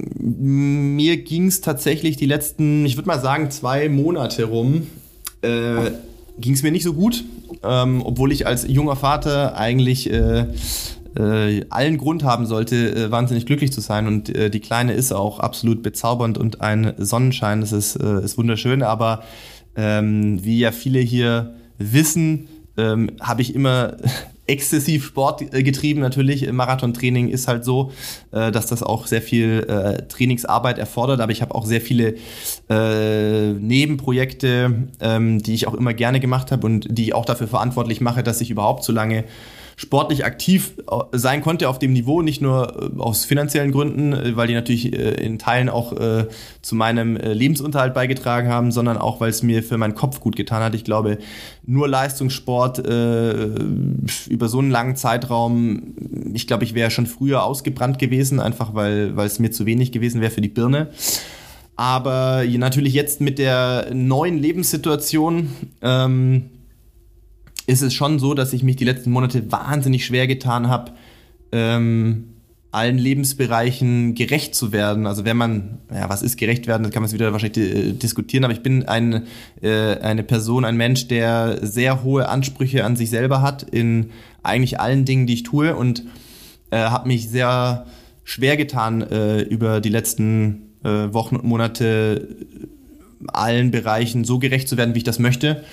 [0.96, 4.88] mir ging es tatsächlich die letzten, ich würde mal sagen, zwei Monate rum,
[5.42, 5.92] äh,
[6.38, 7.24] ging es mir nicht so gut
[7.66, 10.46] ähm, obwohl ich als junger Vater eigentlich äh,
[11.16, 14.06] äh, allen Grund haben sollte, äh, wahnsinnig glücklich zu sein.
[14.06, 17.60] Und äh, die Kleine ist auch absolut bezaubernd und ein Sonnenschein.
[17.60, 18.82] Das ist, äh, ist wunderschön.
[18.82, 19.22] Aber
[19.76, 23.96] ähm, wie ja viele hier wissen, ähm, habe ich immer
[24.46, 26.00] exzessiv Sport äh.
[26.00, 27.92] Natürlich, Marathontraining ist halt so,
[28.32, 32.14] äh, dass das auch sehr viel äh, Trainingsarbeit erfordert, aber ich habe auch sehr viele
[32.68, 38.00] Nebenprojekte, ähm, die ich auch immer gerne gemacht habe und die ich auch dafür verantwortlich
[38.00, 39.24] mache, dass ich überhaupt so lange
[39.76, 44.36] sportlich aktiv äh, sein konnte auf dem Niveau, nicht nur äh, aus finanziellen Gründen, äh,
[44.36, 45.94] weil die natürlich in Teilen auch
[46.62, 50.62] zu meinem Lebensunterhalt beigetragen haben, sondern auch, weil es mir für meinen Kopf gut getan
[50.62, 50.74] hat.
[50.74, 51.18] Ich glaube,
[51.64, 55.94] nur Leistungssport über so einen langen Zeitraum,
[56.32, 59.92] ich glaube, ich wäre schon früher ausgebrannt gewesen, einfach weil, weil es mir zu wenig
[59.92, 60.88] gewesen wäre für die Birne.
[61.76, 65.50] Aber natürlich jetzt mit der neuen Lebenssituation
[65.82, 66.50] ähm,
[67.66, 70.92] ist es schon so, dass ich mich die letzten Monate wahnsinnig schwer getan habe,
[71.52, 72.34] ähm,
[72.74, 75.06] allen Lebensbereichen gerecht zu werden.
[75.06, 78.44] Also wenn man, ja, was ist gerecht werden, das kann man wieder wahrscheinlich äh, diskutieren,
[78.44, 79.26] aber ich bin ein,
[79.62, 84.10] äh, eine Person, ein Mensch, der sehr hohe Ansprüche an sich selber hat in
[84.42, 86.04] eigentlich allen Dingen, die ich tue und
[86.70, 87.86] äh, habe mich sehr
[88.24, 92.28] schwer getan, äh, über die letzten äh, Wochen und Monate
[93.28, 95.64] allen Bereichen so gerecht zu werden, wie ich das möchte.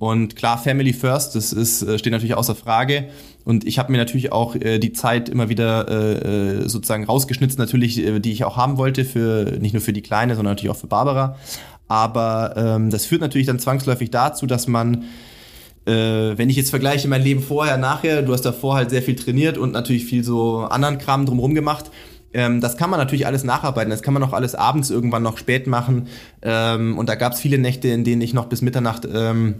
[0.00, 3.08] Und klar, Family First, das ist, äh, steht natürlich außer Frage.
[3.44, 7.58] Und ich habe mir natürlich auch äh, die Zeit immer wieder äh, äh, sozusagen rausgeschnitzt,
[7.58, 10.74] natürlich, äh, die ich auch haben wollte, für nicht nur für die Kleine, sondern natürlich
[10.74, 11.36] auch für Barbara.
[11.86, 15.04] Aber ähm, das führt natürlich dann zwangsläufig dazu, dass man
[15.84, 19.16] äh, wenn ich jetzt vergleiche mein Leben vorher, nachher, du hast davor halt sehr viel
[19.16, 21.90] trainiert und natürlich viel so anderen Kram drumherum gemacht.
[22.32, 25.36] Ähm, das kann man natürlich alles nacharbeiten, das kann man auch alles abends irgendwann noch
[25.36, 26.08] spät machen.
[26.40, 29.56] Ähm, und da gab es viele Nächte, in denen ich noch bis Mitternacht ähm,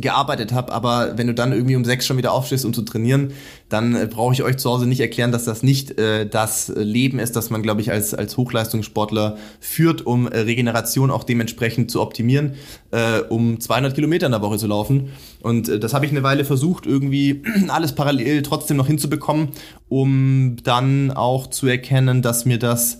[0.00, 3.32] gearbeitet habe, aber wenn du dann irgendwie um sechs schon wieder aufstehst, um zu trainieren,
[3.68, 7.18] dann äh, brauche ich euch zu Hause nicht erklären, dass das nicht äh, das Leben
[7.18, 12.00] ist, das man, glaube ich, als, als Hochleistungssportler führt, um äh, Regeneration auch dementsprechend zu
[12.00, 12.54] optimieren,
[12.90, 15.10] äh, um 200 Kilometer in der Woche zu laufen.
[15.42, 19.48] Und äh, das habe ich eine Weile versucht, irgendwie alles parallel trotzdem noch hinzubekommen,
[19.88, 22.98] um dann auch zu erkennen, dass mir das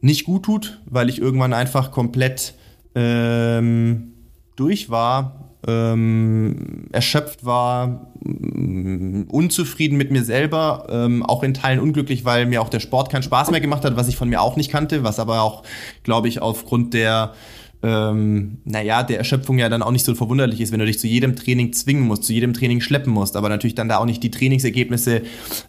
[0.00, 2.54] nicht gut tut, weil ich irgendwann einfach komplett
[2.94, 4.14] ähm,
[4.56, 12.24] durch war ähm, erschöpft war, mm, unzufrieden mit mir selber, ähm, auch in Teilen unglücklich,
[12.24, 14.56] weil mir auch der Sport keinen Spaß mehr gemacht hat, was ich von mir auch
[14.56, 15.62] nicht kannte, was aber auch,
[16.02, 17.34] glaube ich, aufgrund der
[17.82, 21.06] ähm, naja, der Erschöpfung ja dann auch nicht so verwunderlich ist, wenn du dich zu
[21.06, 24.22] jedem Training zwingen musst, zu jedem Training schleppen musst, aber natürlich dann da auch nicht
[24.22, 25.22] die Trainingsergebnisse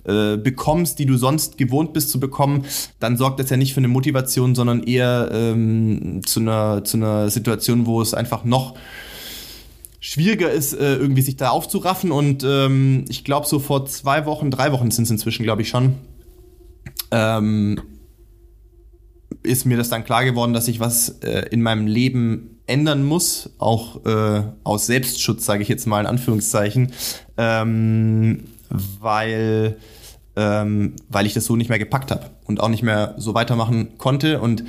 [0.03, 2.65] äh, bekommst, die du sonst gewohnt bist zu bekommen,
[2.99, 7.29] dann sorgt das ja nicht für eine Motivation, sondern eher ähm, zu, einer, zu einer
[7.29, 8.75] Situation, wo es einfach noch
[10.01, 12.11] schwieriger ist, äh, irgendwie sich da aufzuraffen.
[12.11, 15.69] Und ähm, ich glaube, so vor zwei Wochen, drei Wochen sind es inzwischen, glaube ich
[15.69, 15.95] schon,
[17.11, 17.79] ähm,
[19.43, 23.51] ist mir das dann klar geworden, dass ich was äh, in meinem Leben ändern muss,
[23.59, 26.93] auch äh, aus Selbstschutz, sage ich jetzt mal in Anführungszeichen,
[27.37, 29.77] ähm, weil,
[30.35, 33.97] ähm, weil ich das so nicht mehr gepackt habe und auch nicht mehr so weitermachen
[33.97, 34.41] konnte.
[34.41, 34.63] Und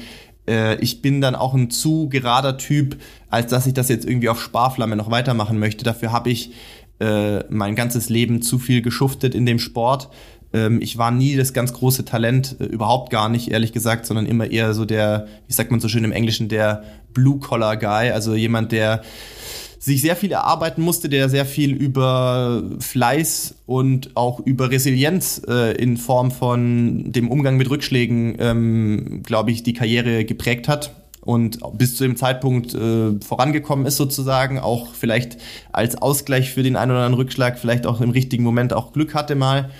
[0.48, 2.96] äh, ich bin dann auch ein zu gerader Typ,
[3.28, 5.84] als dass ich das jetzt irgendwie auf Sparflamme noch weitermachen möchte.
[5.84, 6.52] Dafür habe ich
[7.00, 10.08] äh, mein ganzes Leben zu viel geschuftet in dem Sport.
[10.52, 14.26] Ähm, ich war nie das ganz große Talent, äh, überhaupt gar nicht, ehrlich gesagt, sondern
[14.26, 16.84] immer eher so der, wie sagt man so schön im Englischen, der
[17.14, 19.02] Blue-Collar-Guy, also jemand, der
[19.82, 25.72] sich sehr viel erarbeiten musste, der sehr viel über Fleiß und auch über Resilienz äh,
[25.74, 31.58] in Form von dem Umgang mit Rückschlägen, ähm, glaube ich, die Karriere geprägt hat und
[31.76, 35.38] bis zu dem Zeitpunkt äh, vorangekommen ist sozusagen, auch vielleicht
[35.72, 39.14] als Ausgleich für den einen oder anderen Rückschlag, vielleicht auch im richtigen Moment auch Glück
[39.14, 39.70] hatte mal.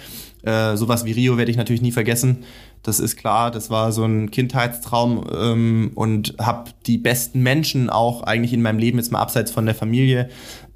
[0.43, 2.39] Äh, sowas wie Rio werde ich natürlich nie vergessen.
[2.83, 8.23] Das ist klar, das war so ein Kindheitstraum ähm, und habe die besten Menschen auch
[8.25, 10.29] eigentlich in meinem Leben, jetzt mal abseits von der Familie,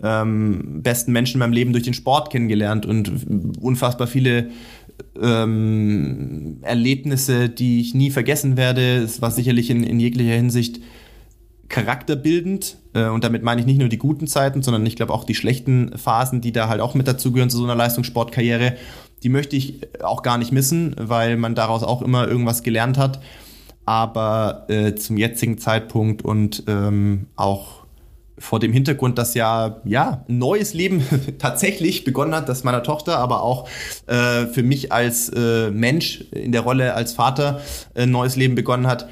[0.02, 3.11] ähm, besten Menschen in meinem Leben durch den Sport kennengelernt und
[3.61, 4.50] unfassbar viele
[5.20, 8.98] ähm, Erlebnisse, die ich nie vergessen werde.
[8.98, 10.80] Es war sicherlich in, in jeglicher Hinsicht
[11.68, 12.76] charakterbildend.
[12.94, 15.34] Äh, und damit meine ich nicht nur die guten Zeiten, sondern ich glaube auch die
[15.34, 18.76] schlechten Phasen, die da halt auch mit dazugehören zu so einer Leistungssportkarriere
[19.27, 23.20] die möchte ich auch gar nicht missen, weil man daraus auch immer irgendwas gelernt hat.
[23.85, 27.87] Aber äh, zum jetzigen Zeitpunkt und ähm, auch
[28.39, 31.05] vor dem Hintergrund, dass ja, ja, ein neues Leben
[31.41, 33.68] tatsächlich begonnen hat, das meiner Tochter, aber auch
[34.07, 37.61] äh, für mich als äh, Mensch in der Rolle als Vater
[37.97, 39.09] ein neues Leben begonnen hat,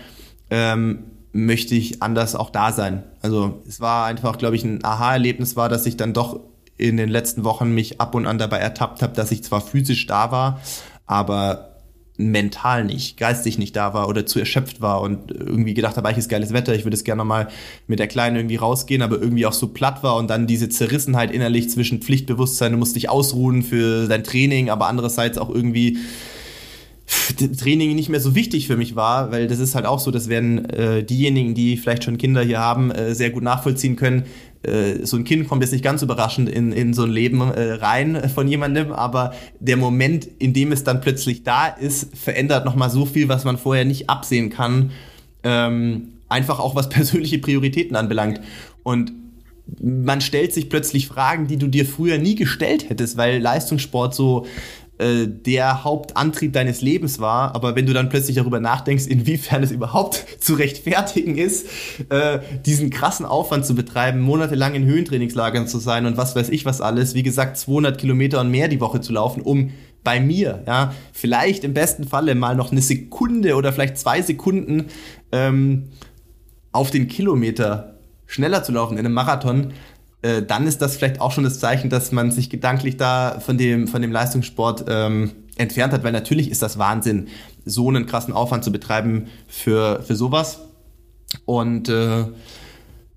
[0.49, 3.03] ähm, möchte ich anders auch da sein.
[3.21, 6.39] Also es war einfach, glaube ich, ein Aha-Erlebnis war, dass ich dann doch
[6.77, 10.07] in den letzten Wochen mich ab und an dabei ertappt habe, dass ich zwar physisch
[10.07, 10.61] da war,
[11.07, 11.75] aber
[12.17, 16.29] mental nicht, geistig nicht da war oder zu erschöpft war und irgendwie gedacht habe, ist
[16.29, 17.49] geiles Wetter, ich würde es gerne mal
[17.89, 21.33] mit der Kleinen irgendwie rausgehen, aber irgendwie auch so platt war und dann diese Zerrissenheit
[21.33, 25.99] innerlich zwischen Pflichtbewusstsein, du musst dich ausruhen für dein Training, aber andererseits auch irgendwie
[27.59, 30.29] Training nicht mehr so wichtig für mich war, weil das ist halt auch so, das
[30.29, 34.25] werden äh, diejenigen, die vielleicht schon Kinder hier haben, äh, sehr gut nachvollziehen können.
[34.65, 37.73] Äh, so ein Kind kommt jetzt nicht ganz überraschend in, in so ein Leben äh,
[37.75, 42.91] rein von jemandem, aber der Moment, in dem es dann plötzlich da ist, verändert nochmal
[42.91, 44.93] so viel, was man vorher nicht absehen kann.
[45.43, 48.41] Ähm, einfach auch was persönliche Prioritäten anbelangt.
[48.83, 49.13] Und
[49.81, 54.47] man stellt sich plötzlich Fragen, die du dir früher nie gestellt hättest, weil Leistungssport so
[54.99, 59.73] äh, der Hauptantrieb deines Lebens war, aber wenn du dann plötzlich darüber nachdenkst, inwiefern es
[59.73, 61.67] überhaupt zu rechtfertigen ist,
[62.11, 66.65] äh, diesen krassen Aufwand zu betreiben, monatelang in Höhentrainingslagern zu sein und was weiß ich
[66.65, 69.71] was alles, wie gesagt 200 Kilometer und mehr die Woche zu laufen, um
[70.05, 74.87] bei mir, ja, vielleicht im besten Falle mal noch eine Sekunde oder vielleicht zwei Sekunden
[75.33, 75.89] ähm,
[76.71, 77.95] auf den Kilometer
[78.27, 79.73] schneller zu laufen in einem Marathon,
[80.25, 83.59] äh, dann ist das vielleicht auch schon das Zeichen, dass man sich gedanklich da von
[83.59, 87.29] dem, von dem Leistungssport ähm, entfernt hat, weil natürlich ist das Wahnsinn,
[87.67, 90.61] so einen krassen Aufwand zu betreiben für, für sowas.
[91.45, 92.25] Und äh,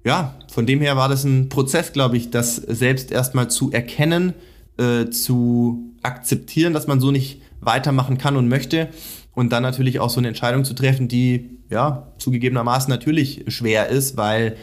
[0.04, 4.34] ja, von dem her war das ein Prozess, glaube ich, das selbst erstmal zu erkennen,
[4.78, 8.90] äh, zu akzeptieren, dass man so nicht weitermachen kann und möchte
[9.34, 14.18] und dann natürlich auch so eine Entscheidung zu treffen, die ja zugegebenermaßen natürlich schwer ist,
[14.18, 14.58] weil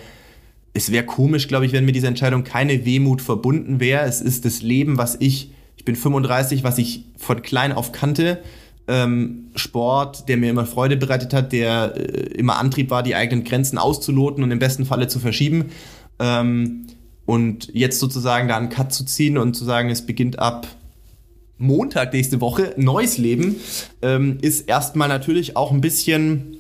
[0.75, 4.05] es wäre komisch, glaube ich, wenn mit dieser Entscheidung keine Wehmut verbunden wäre.
[4.05, 8.43] Es ist das Leben, was ich, ich bin 35, was ich von klein auf kannte.
[8.87, 13.45] Ähm, Sport, der mir immer Freude bereitet hat, der äh, immer Antrieb war, die eigenen
[13.45, 15.67] Grenzen auszuloten und im besten Falle zu verschieben.
[16.19, 16.89] Ähm,
[17.25, 20.67] und jetzt sozusagen da einen Cut zu ziehen und zu sagen, es beginnt ab
[21.57, 23.57] Montag nächste Woche, neues Leben,
[24.03, 26.59] ähm, ist erstmal natürlich auch ein bisschen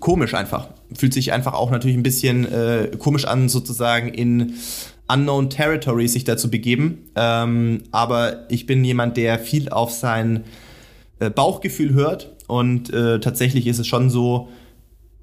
[0.00, 0.68] komisch einfach.
[0.94, 4.54] Fühlt sich einfach auch natürlich ein bisschen äh, komisch an, sozusagen in
[5.08, 7.10] unknown territory sich dazu begeben.
[7.14, 10.44] Ähm, aber ich bin jemand, der viel auf sein
[11.18, 14.48] äh, Bauchgefühl hört und äh, tatsächlich ist es schon so,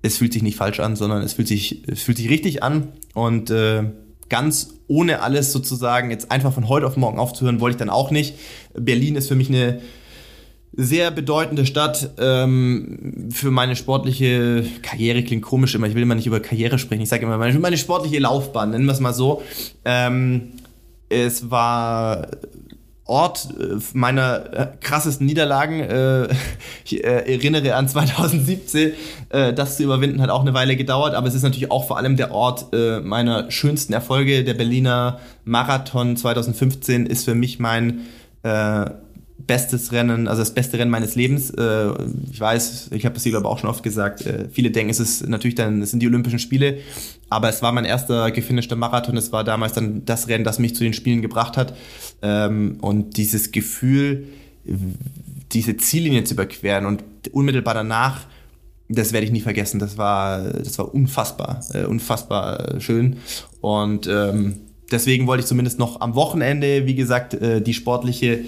[0.01, 2.89] es fühlt sich nicht falsch an, sondern es fühlt sich, es fühlt sich richtig an
[3.13, 3.84] und äh,
[4.30, 8.11] ganz ohne alles sozusagen jetzt einfach von heute auf morgen aufzuhören, wollte ich dann auch
[8.11, 8.36] nicht.
[8.74, 9.82] Berlin ist für mich eine
[10.74, 15.88] sehr bedeutende Stadt ähm, für meine sportliche Karriere klingt komisch immer.
[15.88, 17.01] Ich will immer nicht über Karriere sprechen.
[17.01, 19.41] Ich sage immer meine, meine sportliche Laufbahn, nennen wir es mal so.
[19.84, 20.53] Ähm,
[21.09, 22.28] es war
[23.11, 25.82] Ort äh, meiner äh, krassesten Niederlagen.
[25.82, 26.30] Äh,
[26.86, 28.93] ich erinnere an 2017.
[29.30, 32.17] Das zu überwinden hat auch eine Weile gedauert, aber es ist natürlich auch vor allem
[32.17, 34.43] der Ort meiner schönsten Erfolge.
[34.43, 38.01] Der Berliner Marathon 2015 ist für mich mein
[39.48, 41.50] bestes Rennen, also das beste Rennen meines Lebens.
[41.52, 41.92] Äh,
[42.32, 44.26] ich weiß, ich habe das hier glaube auch schon oft gesagt.
[44.26, 46.80] Äh, viele denken, es ist natürlich dann, es sind die Olympischen Spiele,
[47.30, 49.18] aber es war mein erster gefinischter Marathon.
[49.18, 51.76] Es war damals dann das Rennen, das mich zu den Spielen gebracht hat.
[52.22, 54.28] Ähm, und dieses Gefühl,
[55.52, 58.22] diese Ziellinie zu überqueren und unmittelbar danach
[58.94, 59.80] das werde ich nie vergessen.
[59.80, 63.18] Das war, das war unfassbar, äh, unfassbar schön.
[63.62, 64.58] Und ähm,
[64.92, 68.42] deswegen wollte ich zumindest noch am Wochenende, wie gesagt, äh, die sportliche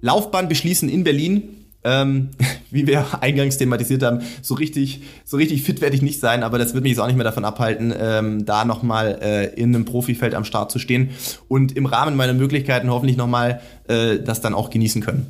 [0.00, 1.42] Laufbahn beschließen in Berlin.
[1.86, 2.30] Ähm,
[2.70, 6.58] wie wir eingangs thematisiert haben, so richtig, so richtig fit werde ich nicht sein, aber
[6.58, 9.84] das wird mich jetzt auch nicht mehr davon abhalten, ähm, da nochmal äh, in einem
[9.84, 11.10] Profifeld am Start zu stehen
[11.46, 15.26] und im Rahmen meiner Möglichkeiten hoffentlich nochmal äh, das dann auch genießen können.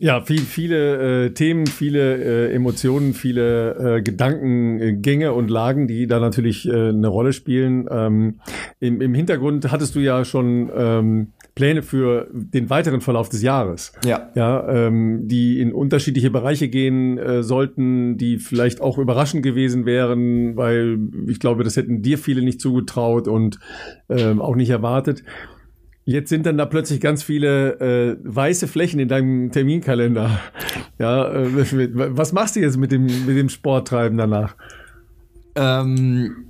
[0.00, 6.20] Ja, viel, viele äh, Themen, viele äh, Emotionen, viele äh, Gedankengänge und Lagen, die da
[6.20, 7.88] natürlich äh, eine Rolle spielen.
[7.90, 8.38] Ähm,
[8.78, 13.92] im, Im Hintergrund hattest du ja schon ähm, Pläne für den weiteren Verlauf des Jahres.
[14.04, 14.30] Ja.
[14.36, 20.56] Ja, ähm, die in unterschiedliche Bereiche gehen äh, sollten, die vielleicht auch überraschend gewesen wären,
[20.56, 23.58] weil ich glaube, das hätten dir viele nicht zugetraut und
[24.08, 25.24] ähm, auch nicht erwartet.
[26.04, 30.38] Jetzt sind dann da plötzlich ganz viele äh, weiße Flächen in deinem Terminkalender.
[31.00, 31.46] Ja, äh,
[32.16, 34.56] was machst du jetzt mit dem, mit dem Sporttreiben danach?
[35.54, 36.44] Ähm,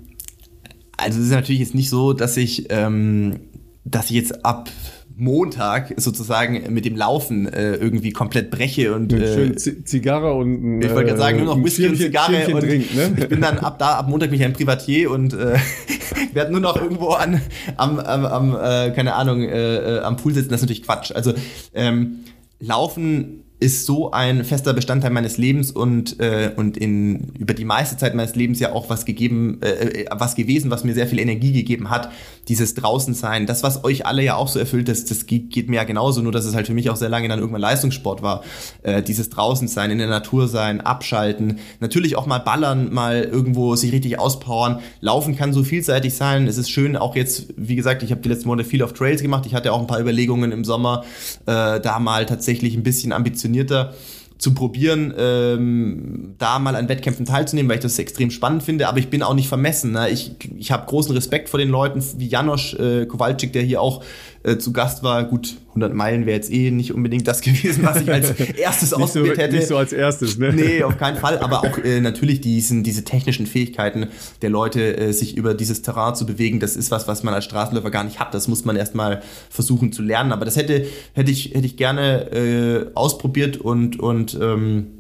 [0.97, 3.41] also es ist natürlich jetzt nicht so, dass ich, ähm,
[3.85, 4.71] dass ich jetzt ab
[5.19, 10.91] Montag sozusagen mit dem Laufen äh, irgendwie komplett breche und äh, schön Zigarre und ich
[10.91, 13.17] wollte gerade sagen nur noch Whisky und Zigarre und trinkt, ne?
[13.19, 15.59] ich bin dann ab da ab Montag mich ein Privatier und äh,
[16.33, 17.41] werde nur noch irgendwo an
[17.77, 21.11] am, am, am äh, keine Ahnung äh, äh, am Pool sitzen das ist natürlich Quatsch
[21.13, 21.35] also
[21.75, 22.21] ähm,
[22.61, 27.97] Laufen ist so ein fester Bestandteil meines Lebens und, äh, und in, über die meiste
[27.97, 31.53] Zeit meines Lebens ja auch was gegeben, äh, was gewesen, was mir sehr viel Energie
[31.53, 32.11] gegeben hat.
[32.49, 35.85] Dieses Draußensein, das, was euch alle ja auch so erfüllt, das, das geht mir ja
[35.85, 38.43] genauso, nur dass es halt für mich auch sehr lange dann irgendwann Leistungssport war.
[38.83, 43.93] Äh, dieses Draußensein, in der Natur sein, abschalten, natürlich auch mal ballern, mal irgendwo sich
[43.93, 44.81] richtig auspowern.
[45.01, 46.47] Laufen kann so vielseitig sein.
[46.47, 49.23] Es ist schön, auch jetzt, wie gesagt, ich habe die letzten Monate viel auf Trails
[49.23, 49.47] gemacht.
[49.47, 51.05] Ich hatte auch ein paar Überlegungen im Sommer,
[51.47, 53.95] äh, da mal tatsächlich ein bisschen ambitioniert ambitionierter
[54.39, 58.89] zu probieren, ähm, da mal an Wettkämpfen teilzunehmen, weil ich das extrem spannend finde.
[58.89, 59.93] Aber ich bin auch nicht vermessen.
[59.93, 60.09] Ne?
[60.11, 64.05] Ich, ich habe großen Respekt vor den Leuten wie Janosch äh, Kowalczyk, der hier auch
[64.43, 65.25] äh, zu Gast war.
[65.25, 69.37] Gut, 100 Meilen wäre jetzt eh nicht unbedingt das gewesen, was ich als erstes ausprobiert
[69.37, 69.57] so, hätte.
[69.57, 70.53] Nicht so als erstes, ne?
[70.53, 71.39] Nee, auf keinen Fall.
[71.39, 74.09] Aber auch äh, natürlich diesen, diese technischen Fähigkeiten
[74.43, 77.45] der Leute, äh, sich über dieses Terrain zu bewegen, das ist was, was man als
[77.45, 78.35] Straßenläufer gar nicht hat.
[78.35, 80.33] Das muss man erstmal versuchen zu lernen.
[80.33, 84.99] Aber das hätte, hätte, ich, hätte ich gerne äh, ausprobiert und, und ähm,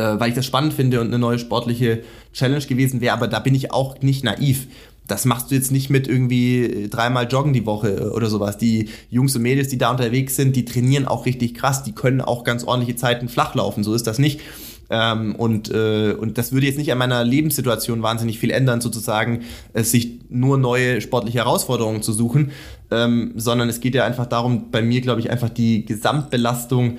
[0.00, 3.12] äh, weil ich das spannend finde und eine neue sportliche Challenge gewesen wäre.
[3.12, 4.66] Aber da bin ich auch nicht naiv
[5.10, 8.58] das machst du jetzt nicht mit irgendwie dreimal joggen die Woche oder sowas.
[8.58, 11.82] Die Jungs und Mädels, die da unterwegs sind, die trainieren auch richtig krass.
[11.82, 13.82] Die können auch ganz ordentliche Zeiten flach laufen.
[13.82, 14.40] So ist das nicht.
[14.88, 19.42] Ähm, und, äh, und das würde jetzt nicht an meiner Lebenssituation wahnsinnig viel ändern, sozusagen,
[19.72, 22.50] äh, sich nur neue sportliche Herausforderungen zu suchen,
[22.90, 26.98] ähm, sondern es geht ja einfach darum, bei mir, glaube ich, einfach die Gesamtbelastung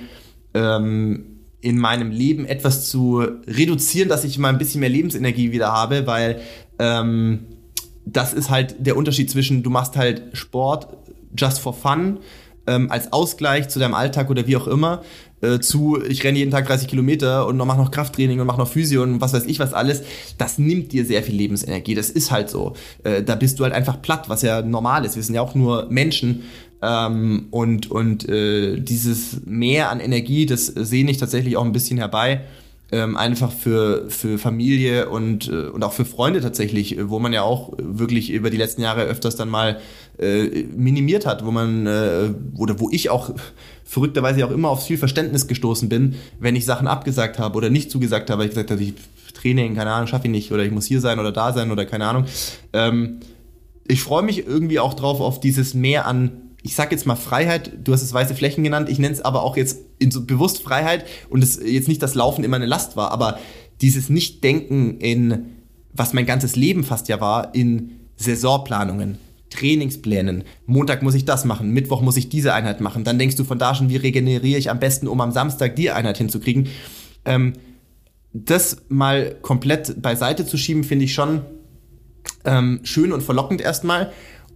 [0.53, 1.25] ähm,
[1.59, 6.07] in meinem Leben etwas zu reduzieren, dass ich mal ein bisschen mehr Lebensenergie wieder habe,
[6.07, 6.39] weil
[6.79, 7.45] ähm,
[8.05, 10.87] das ist halt der Unterschied zwischen, du machst halt Sport
[11.37, 12.19] just for fun,
[12.67, 15.03] ähm, als Ausgleich zu deinem Alltag oder wie auch immer,
[15.41, 18.59] äh, zu, ich renne jeden Tag 30 Kilometer und noch, mache noch Krafttraining und mache
[18.59, 20.03] noch Physio und was weiß ich was alles,
[20.37, 21.95] das nimmt dir sehr viel Lebensenergie.
[21.95, 22.73] Das ist halt so.
[23.03, 25.15] Äh, da bist du halt einfach platt, was ja normal ist.
[25.15, 26.43] Wir sind ja auch nur Menschen.
[26.83, 31.97] Ähm, und und äh, dieses Mehr an Energie, das sehne ich tatsächlich auch ein bisschen
[31.97, 32.41] herbei
[32.91, 37.43] ähm, einfach für, für Familie und, äh, und auch für Freunde tatsächlich, wo man ja
[37.43, 39.79] auch wirklich über die letzten Jahre öfters dann mal
[40.19, 43.31] äh, minimiert hat, wo man, äh, oder wo ich auch
[43.85, 47.91] verrückterweise auch immer auf viel Verständnis gestoßen bin, wenn ich Sachen abgesagt habe oder nicht
[47.91, 48.93] zugesagt habe, weil ich gesagt habe, ich
[49.33, 51.85] Training, keine Ahnung, schaffe ich nicht oder ich muss hier sein oder da sein oder
[51.85, 52.25] keine Ahnung.
[52.73, 53.21] Ähm,
[53.87, 56.31] ich freue mich irgendwie auch drauf auf dieses Mehr an
[56.63, 59.41] ich sag jetzt mal Freiheit, du hast es weiße Flächen genannt, ich nenne es aber
[59.41, 62.97] auch jetzt in so bewusst Freiheit und es jetzt nicht das Laufen immer eine Last
[62.97, 63.39] war, aber
[63.81, 65.45] dieses Nicht-Denken in,
[65.93, 69.17] was mein ganzes Leben fast ja war, in Saisonplanungen,
[69.49, 70.43] Trainingsplänen.
[70.65, 73.03] Montag muss ich das machen, Mittwoch muss ich diese Einheit machen.
[73.03, 75.91] Dann denkst du von da schon, wie regeneriere ich am besten, um am Samstag die
[75.91, 76.67] Einheit hinzukriegen.
[77.25, 77.53] Ähm,
[78.33, 81.41] das mal komplett beiseite zu schieben, finde ich schon
[82.45, 84.11] ähm, schön und verlockend erstmal.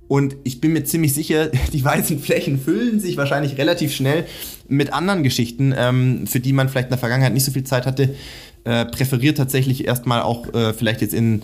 [0.08, 4.26] Und ich bin mir ziemlich sicher, die weißen Flächen füllen sich wahrscheinlich relativ schnell
[4.68, 7.86] mit anderen Geschichten, ähm, für die man vielleicht in der Vergangenheit nicht so viel Zeit
[7.86, 8.16] hatte.
[8.63, 11.43] Äh, präferiert tatsächlich erstmal auch äh, vielleicht jetzt in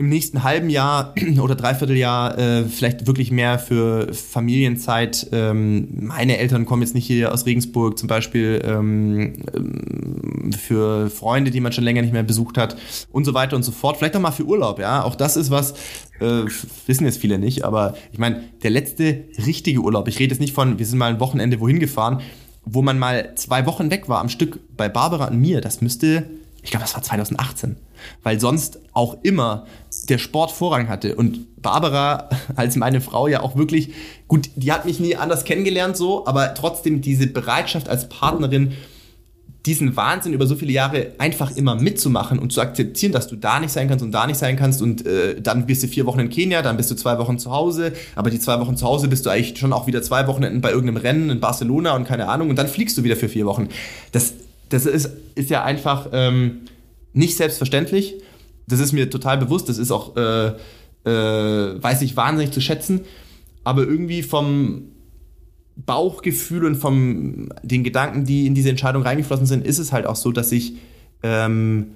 [0.00, 5.28] im nächsten halben Jahr oder Dreivierteljahr äh, vielleicht wirklich mehr für Familienzeit.
[5.30, 11.50] Ähm, meine Eltern kommen jetzt nicht hier aus Regensburg zum Beispiel ähm, ähm, für Freunde,
[11.50, 12.78] die man schon länger nicht mehr besucht hat
[13.12, 13.98] und so weiter und so fort.
[13.98, 15.04] Vielleicht auch mal für Urlaub, ja.
[15.04, 15.72] Auch das ist was,
[16.18, 16.44] äh,
[16.86, 20.54] wissen jetzt viele nicht, aber ich meine, der letzte richtige Urlaub, ich rede jetzt nicht
[20.54, 22.22] von, wir sind mal ein Wochenende wohin gefahren,
[22.64, 26.24] wo man mal zwei Wochen weg war am Stück bei Barbara und mir, das müsste
[26.62, 27.76] ich glaube, das war 2018.
[28.22, 29.66] Weil sonst auch immer
[30.08, 31.14] der Sport Vorrang hatte.
[31.14, 33.90] Und Barbara, als meine Frau ja auch wirklich,
[34.28, 38.72] gut, die hat mich nie anders kennengelernt so, aber trotzdem diese Bereitschaft als Partnerin,
[39.66, 43.60] diesen Wahnsinn über so viele Jahre einfach immer mitzumachen und zu akzeptieren, dass du da
[43.60, 46.20] nicht sein kannst und da nicht sein kannst und äh, dann bist du vier Wochen
[46.20, 49.08] in Kenia, dann bist du zwei Wochen zu Hause, aber die zwei Wochen zu Hause
[49.08, 52.28] bist du eigentlich schon auch wieder zwei Wochen bei irgendeinem Rennen in Barcelona und keine
[52.28, 53.68] Ahnung und dann fliegst du wieder für vier Wochen.
[54.12, 54.32] Das
[54.70, 56.60] das ist, ist ja einfach ähm,
[57.12, 58.16] nicht selbstverständlich.
[58.66, 59.68] Das ist mir total bewusst.
[59.68, 60.48] Das ist auch, äh,
[61.04, 63.02] äh, weiß ich wahnsinnig zu schätzen.
[63.64, 64.92] Aber irgendwie vom
[65.76, 70.16] Bauchgefühl und vom den Gedanken, die in diese Entscheidung reingeflossen sind, ist es halt auch
[70.16, 70.74] so, dass ich
[71.22, 71.92] ähm,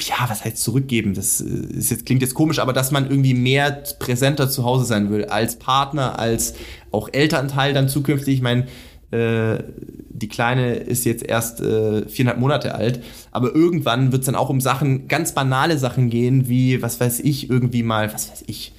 [0.00, 1.14] ja, was heißt zurückgeben?
[1.14, 4.84] Das äh, ist jetzt, klingt jetzt komisch, aber dass man irgendwie mehr präsenter zu Hause
[4.84, 6.54] sein will, als Partner, als
[6.90, 8.34] auch Elternteil dann zukünftig.
[8.34, 8.66] Ich meine,
[9.10, 9.62] äh,
[10.08, 14.48] die Kleine ist jetzt erst äh, viereinhalb Monate alt, aber irgendwann wird es dann auch
[14.48, 18.72] um Sachen, ganz banale Sachen gehen, wie, was weiß ich, irgendwie mal, was weiß ich,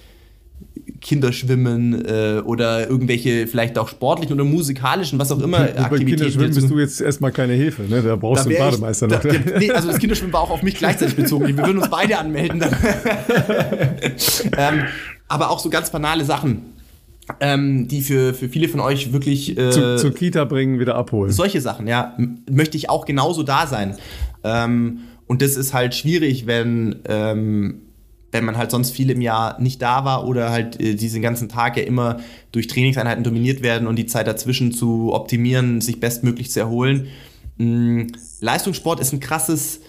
[1.02, 5.90] Kinderschwimmen äh, oder irgendwelche vielleicht auch sportlichen oder musikalischen, was auch immer Aktivitäten.
[5.90, 8.02] Bei Kinderschwimmen bist du jetzt erstmal keine Hilfe, ne?
[8.02, 9.20] Da brauchst da du einen Bademeister noch.
[9.20, 11.48] Da, nee, also das Kinderschwimmen war auch auf mich gleichzeitig bezogen.
[11.48, 12.62] Wir würden uns beide anmelden.
[14.58, 14.86] ähm,
[15.28, 16.75] aber auch so ganz banale Sachen
[17.40, 21.32] ähm, die für, für viele von euch wirklich äh, zu, zur Kita bringen, wieder abholen.
[21.32, 22.18] Solche Sachen, ja,
[22.50, 23.96] möchte ich auch genauso da sein.
[24.44, 27.82] Ähm, und das ist halt schwierig, wenn ähm,
[28.36, 31.48] wenn man halt sonst viel im Jahr nicht da war oder halt äh, diesen ganzen
[31.48, 32.20] Tag ja immer
[32.52, 37.08] durch Trainingseinheiten dominiert werden und die Zeit dazwischen zu optimieren, sich bestmöglich zu erholen.
[37.58, 38.12] Ähm,
[38.42, 39.80] Leistungssport ist ein krasses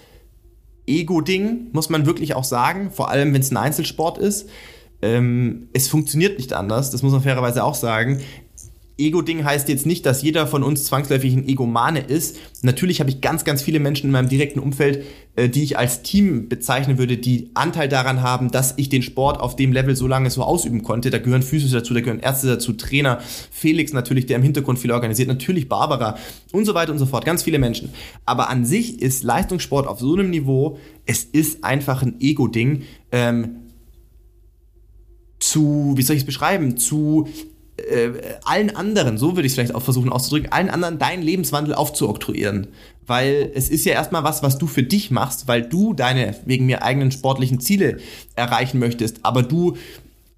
[0.87, 4.47] Ego-Ding, muss man wirklich auch sagen, vor allem wenn es ein Einzelsport ist.
[5.01, 8.21] Ähm, es funktioniert nicht anders, das muss man fairerweise auch sagen.
[8.99, 12.37] Ego-Ding heißt jetzt nicht, dass jeder von uns zwangsläufig ein Egomane ist.
[12.63, 15.03] Natürlich habe ich ganz, ganz viele Menschen in meinem direkten Umfeld,
[15.35, 19.39] äh, die ich als Team bezeichnen würde, die Anteil daran haben, dass ich den Sport
[19.39, 21.11] auf dem Level so lange so ausüben konnte.
[21.11, 23.19] Da gehören Physios dazu, da gehören Ärzte dazu, Trainer,
[23.51, 26.17] Felix natürlich, der im Hintergrund viel organisiert, natürlich Barbara
[26.51, 27.23] und so weiter und so fort.
[27.23, 27.89] Ganz viele Menschen.
[28.25, 32.81] Aber an sich ist Leistungssport auf so einem Niveau, es ist einfach ein Ego-Ding.
[33.11, 33.66] Ähm,
[35.47, 37.27] zu, wie soll ich es beschreiben, zu
[37.77, 38.09] äh,
[38.43, 42.67] allen anderen, so würde ich es vielleicht auch versuchen auszudrücken, allen anderen deinen Lebenswandel aufzuoktroyieren.
[43.05, 46.65] Weil es ist ja erstmal was, was du für dich machst, weil du deine wegen
[46.65, 47.99] mir eigenen sportlichen Ziele
[48.35, 49.19] erreichen möchtest.
[49.23, 49.77] Aber du,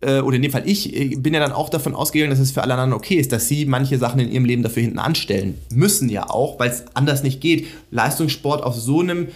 [0.02, 2.52] äh, oder in dem Fall ich, äh, bin ja dann auch davon ausgegangen, dass es
[2.52, 5.58] für alle anderen okay ist, dass sie manche Sachen in ihrem Leben dafür hinten anstellen.
[5.74, 7.66] Müssen ja auch, weil es anders nicht geht.
[7.90, 9.30] Leistungssport auf so einem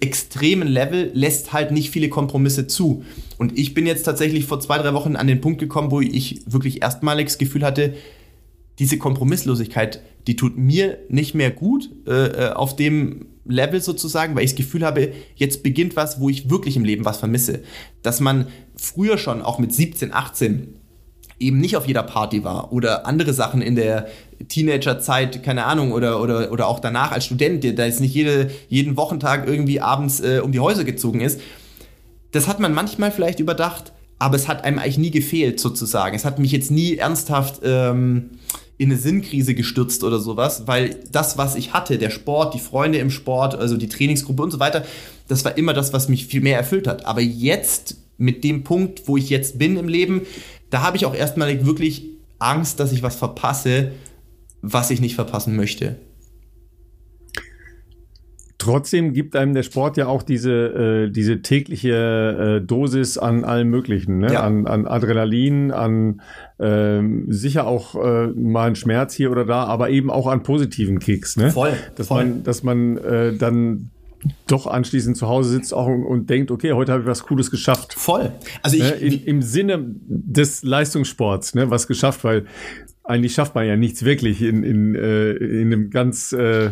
[0.00, 3.04] extremen Level lässt halt nicht viele Kompromisse zu.
[3.38, 6.42] Und ich bin jetzt tatsächlich vor zwei, drei Wochen an den Punkt gekommen, wo ich
[6.46, 7.94] wirklich erstmalig das Gefühl hatte,
[8.78, 14.44] diese Kompromisslosigkeit, die tut mir nicht mehr gut äh, äh auf dem Level sozusagen, weil
[14.44, 17.62] ich das Gefühl habe, jetzt beginnt was, wo ich wirklich im Leben was vermisse.
[18.02, 18.46] Dass man
[18.76, 20.74] früher schon, auch mit 17, 18,
[21.40, 24.08] eben nicht auf jeder Party war oder andere Sachen in der
[24.48, 28.50] Teenagerzeit, keine Ahnung, oder, oder, oder auch danach als Student, der da jetzt nicht jede,
[28.68, 31.40] jeden Wochentag irgendwie abends äh, um die Häuser gezogen ist.
[32.32, 36.14] Das hat man manchmal vielleicht überdacht, aber es hat einem eigentlich nie gefehlt, sozusagen.
[36.14, 38.30] Es hat mich jetzt nie ernsthaft ähm,
[38.78, 42.98] in eine Sinnkrise gestürzt oder sowas, weil das, was ich hatte, der Sport, die Freunde
[42.98, 44.84] im Sport, also die Trainingsgruppe und so weiter,
[45.28, 47.04] das war immer das, was mich viel mehr erfüllt hat.
[47.04, 50.22] Aber jetzt, mit dem Punkt, wo ich jetzt bin im Leben,
[50.70, 52.06] da habe ich auch erstmal wirklich
[52.38, 53.92] Angst, dass ich was verpasse,
[54.62, 55.96] was ich nicht verpassen möchte.
[58.60, 63.70] Trotzdem gibt einem der Sport ja auch diese, äh, diese tägliche äh, Dosis an allem
[63.70, 64.34] Möglichen, ne?
[64.34, 64.42] Ja.
[64.42, 66.20] an, an Adrenalin, an
[66.58, 70.98] äh, sicher auch äh, mal ein Schmerz hier oder da, aber eben auch an positiven
[70.98, 71.38] Kicks.
[71.38, 71.50] Ne?
[71.50, 71.72] Voll.
[71.96, 72.24] Dass voll.
[72.24, 73.90] man, dass man äh, dann
[74.46, 77.94] doch anschließend zu Hause sitzt auch und, denkt, okay, heute habe ich was Cooles geschafft.
[77.94, 78.32] Voll.
[78.62, 78.90] Also ich, ne?
[78.90, 82.46] In, im Sinne des Leistungssports, ne, was geschafft, weil
[83.04, 86.70] eigentlich schafft man ja nichts wirklich in, in, äh, in einem ganz äh,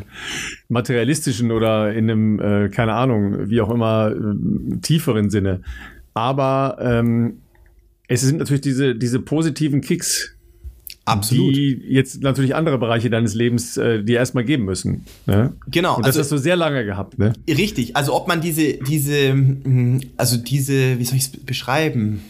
[0.69, 5.63] materialistischen oder in einem, äh, keine Ahnung, wie auch immer, äh, tieferen Sinne.
[6.15, 7.39] Aber ähm,
[8.09, 10.38] es sind natürlich diese, diese positiven Kicks,
[11.09, 11.55] Absolut.
[11.55, 15.05] Die jetzt natürlich andere Bereiche deines Lebens äh, dir erstmal geben müssen.
[15.27, 15.55] Ne?
[15.69, 15.97] Genau.
[15.97, 17.33] Und das also, hast du sehr lange gehabt, ne?
[17.49, 17.97] Richtig.
[17.97, 22.23] Also ob man diese, diese, hm, also diese, wie soll ich es beschreiben?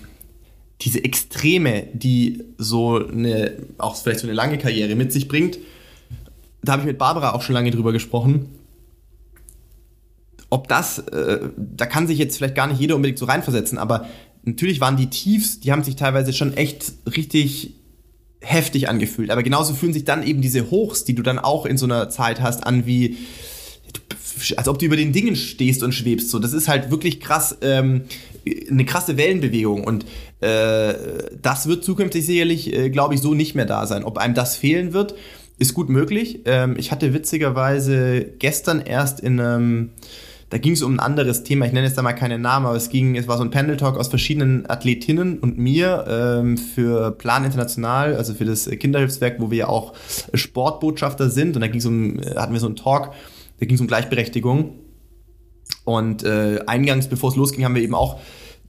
[0.81, 5.59] Diese Extreme, die so eine, auch vielleicht so eine lange Karriere mit sich bringt,
[6.63, 8.47] da habe ich mit Barbara auch schon lange drüber gesprochen.
[10.51, 14.07] Ob das, äh, da kann sich jetzt vielleicht gar nicht jeder unbedingt so reinversetzen, aber
[14.45, 17.75] natürlich waren die Tiefs, die haben sich teilweise schon echt richtig
[18.41, 19.31] heftig angefühlt.
[19.31, 22.09] Aber genauso fühlen sich dann eben diese Hochs, die du dann auch in so einer
[22.09, 23.17] Zeit hast, an wie
[24.57, 26.31] als ob du über den Dingen stehst und schwebst.
[26.31, 28.03] So, das ist halt wirklich krass, ähm,
[28.71, 30.05] eine krasse Wellenbewegung und
[30.41, 30.95] äh,
[31.43, 34.05] das wird zukünftig sicherlich, äh, glaube ich, so nicht mehr da sein.
[34.05, 35.15] Ob einem das fehlen wird,
[35.59, 36.41] ist gut möglich.
[36.45, 39.91] Ähm, ich hatte witzigerweise gestern erst in einem
[40.51, 41.67] da ging es um ein anderes Thema.
[41.67, 43.99] Ich nenne jetzt da mal keinen Namen, aber es ging, es war so ein Panel-Talk
[43.99, 49.59] aus verschiedenen Athletinnen und mir ähm, für Plan International, also für das Kinderhilfswerk, wo wir
[49.59, 49.93] ja auch
[50.33, 51.57] Sportbotschafter sind.
[51.57, 53.13] Und da ging es um, äh, hatten wir so einen Talk,
[53.61, 54.75] da ging es um Gleichberechtigung.
[55.85, 58.19] Und äh, eingangs, bevor es losging, haben wir eben auch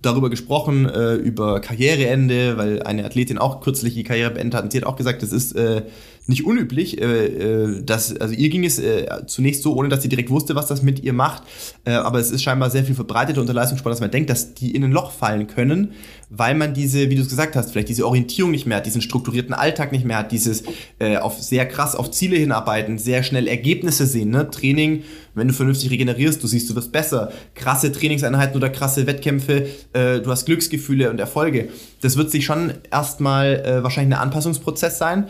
[0.02, 4.72] darüber gesprochen, äh, über Karriereende, weil eine Athletin auch kürzlich die Karriere beendet hat und
[4.72, 5.84] sie hat auch gesagt, das ist äh,
[6.30, 10.10] nicht unüblich, äh, äh, dass, also ihr ging es äh, zunächst so, ohne dass sie
[10.10, 11.44] direkt wusste, was das mit ihr macht,
[11.86, 14.76] äh, aber es ist scheinbar sehr viel verbreiteter unter Leistungssport, dass man denkt, dass die
[14.76, 15.94] in ein Loch fallen können,
[16.30, 19.02] weil man diese, wie du es gesagt hast, vielleicht diese Orientierung nicht mehr hat, diesen
[19.02, 20.64] strukturierten Alltag nicht mehr hat, dieses
[21.00, 24.50] äh, auf sehr krass auf Ziele hinarbeiten, sehr schnell Ergebnisse sehen, ne?
[24.52, 25.04] Training,
[25.34, 30.20] wenn du vernünftig regenerierst, du siehst, du wirst besser, krasse Trainingseinheiten oder krasse Wettkämpfe, äh,
[30.20, 31.70] du hast Glücksgefühle und Erfolge.
[32.02, 35.28] Das wird sich schon erstmal äh, wahrscheinlich ein Anpassungsprozess sein.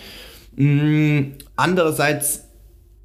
[0.60, 2.44] Mm, andererseits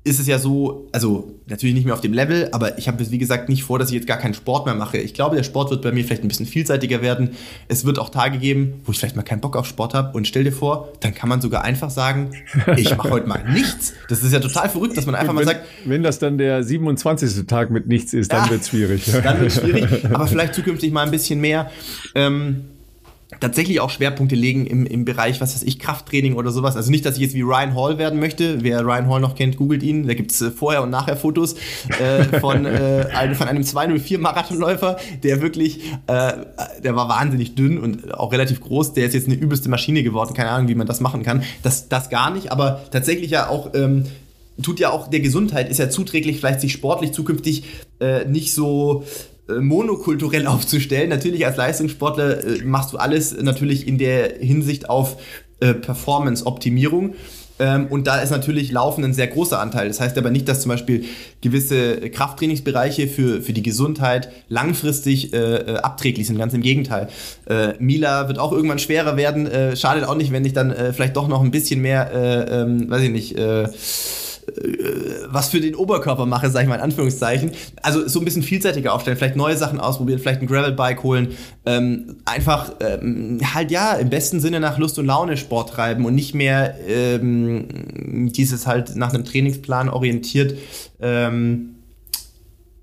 [0.06, 3.10] ist es ja so, also natürlich nicht mehr auf dem Level, aber ich habe es
[3.10, 4.98] wie gesagt nicht vor, dass ich jetzt gar keinen Sport mehr mache.
[4.98, 7.30] Ich glaube, der Sport wird bei mir vielleicht ein bisschen vielseitiger werden.
[7.68, 10.26] Es wird auch Tage geben, wo ich vielleicht mal keinen Bock auf Sport habe und
[10.26, 12.32] stell dir vor, dann kann man sogar einfach sagen,
[12.76, 13.94] ich mache heute mal nichts.
[14.10, 16.62] Das ist ja total verrückt, dass man einfach wenn, mal sagt, wenn das dann der
[16.62, 17.46] 27.
[17.46, 19.10] Tag mit nichts ist, dann ja, wird es schwierig.
[19.22, 21.70] Dann wird es schwierig, aber vielleicht zukünftig mal ein bisschen mehr.
[22.14, 22.64] Ähm,
[23.40, 26.76] tatsächlich auch Schwerpunkte legen im, im Bereich, was weiß ich, Krafttraining oder sowas.
[26.76, 28.62] Also nicht, dass ich jetzt wie Ryan Hall werden möchte.
[28.62, 30.06] Wer Ryan Hall noch kennt, googelt ihn.
[30.06, 31.56] Da gibt's äh, Vorher- und Nachher-Fotos
[32.00, 36.32] äh, von, äh, einem, von einem 204-Marathonläufer, der wirklich, äh,
[36.82, 38.94] der war wahnsinnig dünn und auch relativ groß.
[38.94, 40.34] Der ist jetzt eine übelste Maschine geworden.
[40.34, 41.42] Keine Ahnung, wie man das machen kann.
[41.62, 43.74] Das, das gar nicht, aber tatsächlich ja auch...
[43.74, 44.04] Ähm,
[44.62, 47.64] tut ja auch der Gesundheit, ist ja zuträglich, vielleicht sich sportlich zukünftig
[48.00, 49.04] äh, nicht so
[49.48, 51.10] monokulturell aufzustellen.
[51.10, 55.16] Natürlich als Leistungssportler äh, machst du alles natürlich in der Hinsicht auf
[55.60, 57.14] äh, Performance-Optimierung.
[57.58, 59.86] Ähm, und da ist natürlich Laufen ein sehr großer Anteil.
[59.88, 61.04] Das heißt aber nicht, dass zum Beispiel
[61.40, 66.38] gewisse Krafttrainingsbereiche für, für die Gesundheit langfristig äh, äh abträglich sind.
[66.38, 67.08] Ganz im Gegenteil.
[67.46, 69.46] Äh, Mila wird auch irgendwann schwerer werden.
[69.46, 72.62] Äh, schadet auch nicht, wenn ich dann äh, vielleicht doch noch ein bisschen mehr, äh,
[72.62, 73.68] ähm, weiß ich nicht, äh,
[75.28, 77.52] was für den Oberkörper mache, sage ich mal in Anführungszeichen.
[77.82, 81.28] Also so ein bisschen vielseitiger aufstellen, vielleicht neue Sachen ausprobieren, vielleicht ein Gravelbike holen.
[81.66, 86.14] Ähm, einfach ähm, halt ja, im besten Sinne nach Lust und Laune Sport treiben und
[86.14, 90.56] nicht mehr ähm, dieses halt nach einem Trainingsplan orientiert
[91.00, 91.76] ähm,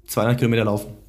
[0.07, 1.02] 200 Kilometer laufen.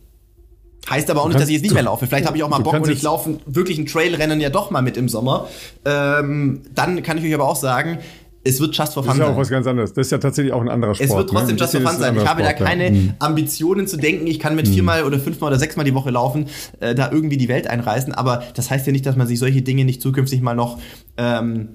[0.88, 2.06] Heißt aber auch nicht, dass ich jetzt nicht mehr laufe.
[2.06, 4.82] Vielleicht habe ich auch mal Bock und ich laufe wirklich ein Trailrennen ja doch mal
[4.82, 5.48] mit im Sommer.
[5.84, 7.98] Ähm, dann kann ich euch aber auch sagen,
[8.44, 9.18] es wird Just for Fun sein.
[9.18, 9.92] Das ist ja auch was ganz anderes.
[9.92, 11.10] Das ist ja tatsächlich auch ein anderer Sport.
[11.10, 11.60] Es wird trotzdem ne?
[11.60, 12.16] Just for Fun sein.
[12.16, 13.14] Ich habe Sport, da keine ja.
[13.20, 14.72] Ambitionen zu denken, ich kann mit mhm.
[14.72, 16.46] viermal oder fünfmal oder sechsmal die Woche laufen,
[16.80, 18.12] äh, da irgendwie die Welt einreißen.
[18.12, 20.80] Aber das heißt ja nicht, dass man sich solche Dinge nicht zukünftig mal noch
[21.16, 21.68] ähm,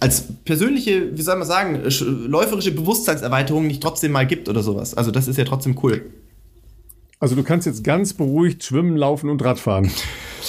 [0.00, 1.82] als persönliche, wie soll man sagen,
[2.26, 4.94] läuferische Bewusstseinserweiterung nicht trotzdem mal gibt oder sowas.
[4.94, 6.02] Also das ist ja trotzdem cool.
[7.20, 9.90] Also du kannst jetzt ganz beruhigt schwimmen, laufen und Radfahren.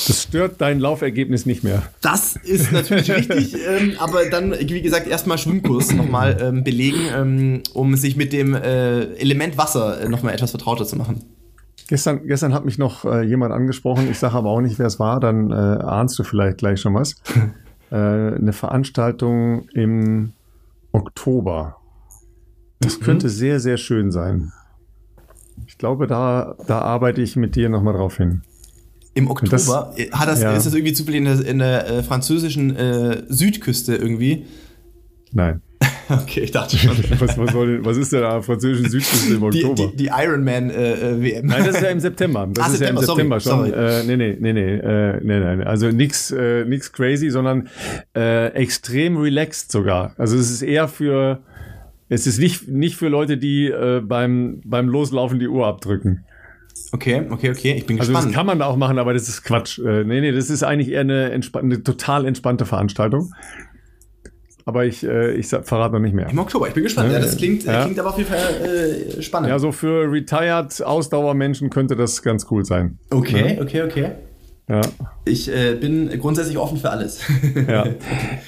[0.07, 1.84] Das stört dein Laufergebnis nicht mehr.
[2.01, 7.63] Das ist natürlich richtig, ähm, aber dann, wie gesagt, erstmal Schwimmkurs nochmal ähm, belegen, ähm,
[7.73, 11.23] um sich mit dem äh, Element Wasser äh, nochmal etwas vertrauter zu machen.
[11.88, 14.99] Gestern, gestern hat mich noch äh, jemand angesprochen, ich sage aber auch nicht, wer es
[14.99, 17.15] war, dann äh, ahnst du vielleicht gleich schon was.
[17.91, 20.34] äh, eine Veranstaltung im
[20.91, 21.77] Oktober.
[22.80, 23.03] Das mhm.
[23.03, 24.51] könnte sehr, sehr schön sein.
[25.67, 28.41] Ich glaube, da, da arbeite ich mit dir nochmal drauf hin.
[29.15, 29.51] Im Oktober?
[29.51, 29.69] Das,
[30.11, 30.55] Hat das, ja.
[30.55, 34.45] Ist das irgendwie zufällig in der, in der äh, französischen äh, Südküste irgendwie?
[35.31, 35.61] Nein.
[36.09, 36.97] okay, ich dachte schon.
[37.19, 39.75] was, was, soll, was ist denn da französischen Südküste im Oktober?
[39.75, 41.45] Die, die, die Ironman äh, WM.
[41.45, 42.47] Nein, das ist ja im September.
[42.51, 43.79] Das ah, ist September, ja im September sorry, schon.
[43.79, 43.99] Sorry.
[43.99, 45.63] Äh, nee, nee, nee, nee, äh, nee, nee.
[45.63, 47.69] Also nix, äh, nix crazy, sondern
[48.15, 50.13] äh, extrem relaxed sogar.
[50.17, 51.39] Also es ist eher für,
[52.09, 56.25] es ist nicht, nicht für Leute, die äh, beim, beim Loslaufen die Uhr abdrücken.
[56.91, 57.73] Okay, okay, okay.
[57.73, 58.18] Ich bin gespannt.
[58.18, 59.80] Also das kann man auch machen, aber das ist Quatsch.
[59.80, 63.34] Äh, nee, nee, das ist eigentlich eher eine, eine total entspannte Veranstaltung.
[64.65, 66.27] Aber ich, äh, ich verrate noch nicht mehr.
[66.27, 67.11] Im Oktober, ich bin gespannt.
[67.11, 67.84] Ja, das klingt, ja.
[67.84, 68.39] klingt aber auf jeden Fall
[69.18, 69.49] äh, spannend.
[69.49, 72.97] Ja, so für retired Ausdauermenschen könnte das ganz cool sein.
[73.11, 73.61] Okay, ja?
[73.61, 74.11] okay, okay.
[74.68, 74.81] Ja.
[75.26, 77.22] Ich äh, bin grundsätzlich offen für alles.
[77.68, 77.85] ja.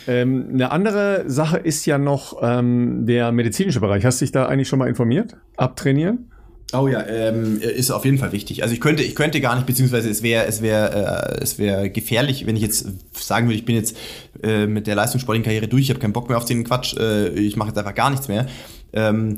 [0.08, 4.04] Ähm, eine andere Sache ist ja noch ähm, der medizinische Bereich.
[4.04, 5.38] Hast du dich da eigentlich schon mal informiert?
[5.58, 6.32] Abtrainieren?
[6.74, 8.62] Oh ja, ähm, ist auf jeden Fall wichtig.
[8.62, 11.90] Also ich könnte, ich könnte gar nicht, beziehungsweise es wäre, es wäre, äh, es wäre
[11.90, 13.96] gefährlich, wenn ich jetzt sagen würde, ich bin jetzt
[14.44, 17.30] äh, mit der leistungssportlichen Karriere durch, ich habe keinen Bock mehr auf den Quatsch, äh,
[17.30, 18.48] ich mache jetzt einfach gar nichts mehr.
[18.92, 19.38] Ähm,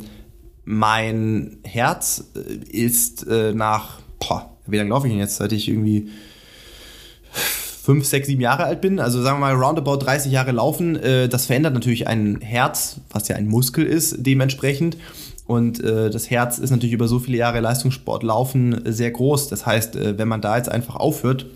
[0.66, 5.70] mein Herz äh, ist äh, nach, boah, wie lange laufe ich denn jetzt, seit ich
[5.70, 6.10] irgendwie
[7.32, 11.30] fünf, sechs, sieben Jahre alt bin, also sagen wir mal roundabout 30 Jahre laufen, äh,
[11.30, 14.98] das verändert natürlich ein Herz, was ja ein Muskel ist, dementsprechend.
[15.50, 19.48] Und äh, das Herz ist natürlich über so viele Jahre Leistungssport laufen äh, sehr groß.
[19.48, 21.48] Das heißt, äh, wenn man da jetzt einfach aufhört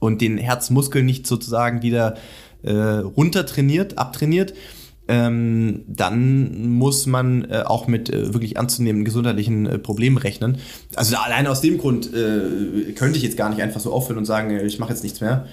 [0.00, 2.16] und den Herzmuskel nicht sozusagen wieder
[2.62, 4.52] äh, runter trainiert, abtrainiert,
[5.08, 10.58] ähm, dann muss man äh, auch mit äh, wirklich anzunehmenden gesundheitlichen äh, Problemen rechnen.
[10.94, 14.26] Also alleine aus dem Grund äh, könnte ich jetzt gar nicht einfach so aufhören und
[14.26, 15.46] sagen, äh, ich mache jetzt nichts mehr.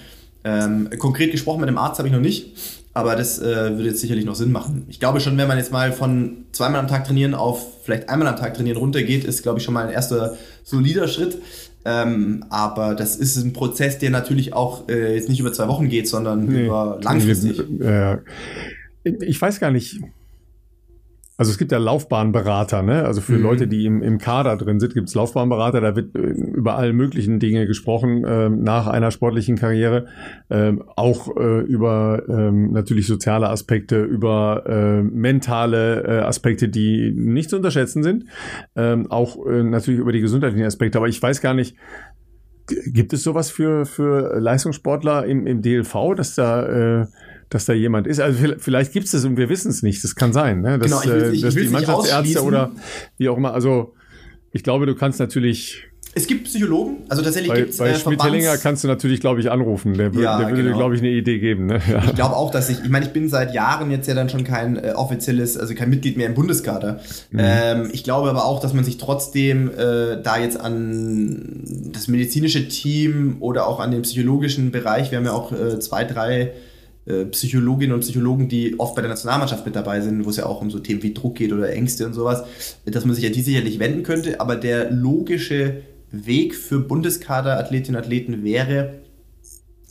[0.44, 2.52] Ähm, konkret gesprochen mit dem Arzt habe ich noch nicht.
[2.98, 4.84] Aber das äh, würde jetzt sicherlich noch Sinn machen.
[4.88, 8.26] Ich glaube schon, wenn man jetzt mal von zweimal am Tag trainieren auf vielleicht einmal
[8.26, 11.38] am Tag trainieren runtergeht, ist, glaube ich, schon mal ein erster solider Schritt.
[11.84, 15.88] Ähm, aber das ist ein Prozess, der natürlich auch äh, jetzt nicht über zwei Wochen
[15.88, 16.66] geht, sondern nee.
[16.66, 17.60] über langfristig.
[17.80, 18.16] Äh,
[19.04, 20.00] ich weiß gar nicht,
[21.38, 23.04] also es gibt ja Laufbahnberater, ne?
[23.04, 23.42] Also für mhm.
[23.42, 26.92] Leute, die im, im Kader drin sind, gibt es Laufbahnberater, da wird äh, über alle
[26.92, 30.06] möglichen Dinge gesprochen äh, nach einer sportlichen Karriere.
[30.50, 37.50] Ähm, auch äh, über ähm, natürlich soziale Aspekte, über äh, mentale äh, Aspekte, die nicht
[37.50, 38.24] zu unterschätzen sind.
[38.74, 40.98] Ähm, auch äh, natürlich über die gesundheitlichen Aspekte.
[40.98, 41.76] Aber ich weiß gar nicht,
[42.66, 47.06] gibt es sowas für, für Leistungssportler im, im DLV, dass da äh,
[47.50, 48.20] dass da jemand ist.
[48.20, 50.04] Also vielleicht gibt es das und wir wissen es nicht.
[50.04, 50.78] Das kann sein, ne?
[50.78, 52.72] dass, genau, ich will, ich dass die Mannschaftsärzte oder
[53.16, 53.54] wie auch immer.
[53.54, 53.94] Also
[54.52, 55.84] ich glaube, du kannst natürlich
[56.14, 59.40] Es gibt Psychologen, also tatsächlich bei, gibt es bei äh, Schmidt-Hellinger kannst du natürlich, glaube
[59.40, 59.94] ich, anrufen.
[59.94, 60.74] Der, Ja, der würde genau.
[60.74, 61.66] dir, glaube ich, eine Idee geben.
[61.66, 61.80] Ne?
[61.88, 62.02] Ja.
[62.04, 64.44] Ich glaube auch, dass ich, ich meine, ich bin seit Jahren jetzt ja dann schon
[64.44, 67.00] kein äh, offizielles, also kein Mitglied mehr im Bundeskader.
[67.30, 67.38] Mhm.
[67.40, 71.62] Ähm, ich glaube aber auch, dass man sich trotzdem äh, da jetzt an
[71.92, 76.04] das medizinische Team oder auch an den psychologischen Bereich, wir haben ja auch äh, zwei,
[76.04, 76.52] drei
[77.08, 80.46] äh, Psychologinnen und Psychologen, die oft bei der Nationalmannschaft mit dabei sind, wo es ja
[80.46, 82.44] auch um so Themen wie Druck geht oder Ängste und sowas,
[82.84, 84.40] dass man sich an die sicherlich wenden könnte.
[84.40, 88.94] Aber der logische Weg für Bundeskader-Athletinnen und Athleten wäre,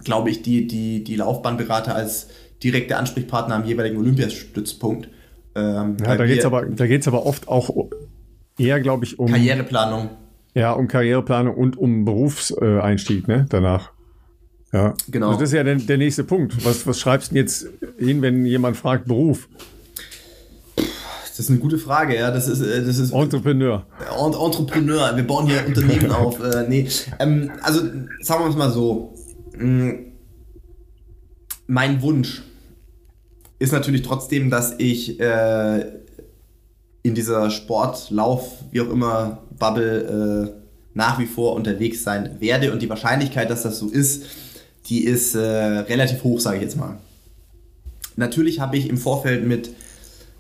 [0.04, 2.28] glaube ich, die, die, die Laufbahnberater als
[2.64, 5.10] direkte Ansprechpartner am jeweiligen Olympiastützpunkt.
[5.56, 7.70] Ähm, Ja, da geht's wir- aber, da geht's aber oft auch
[8.58, 10.10] eher, glaube ich, um, Karriereplanung.
[10.56, 13.92] ja, um Karriereplanung und um Berufseinstieg, ne, danach.
[14.78, 15.30] Ja, Genau.
[15.30, 16.64] Also das ist ja der, der nächste Punkt.
[16.64, 17.68] Was, was schreibst du denn jetzt
[17.98, 19.50] hin, wenn jemand fragt Beruf?
[20.76, 22.30] Das ist eine gute Frage, ja.
[22.30, 23.86] Das ist, äh, das ist Entrepreneur.
[24.10, 26.40] Entrepreneur, wir bauen hier Unternehmen auf.
[26.44, 26.88] Äh, nee,
[27.20, 27.82] ähm, also
[28.22, 29.16] sagen wir es mal so.
[29.58, 29.92] Mm,
[31.66, 32.44] Mein Wunsch
[33.58, 35.86] ist natürlich trotzdem, dass ich äh,
[37.02, 40.62] in dieser Sport, Lauf, wie auch immer, Bubble äh,
[40.94, 42.72] nach wie vor unterwegs sein werde.
[42.72, 44.26] Und die Wahrscheinlichkeit, dass das so ist,
[44.90, 46.98] die ist äh, relativ hoch, sage ich jetzt mal.
[48.16, 49.72] Natürlich habe ich im Vorfeld mit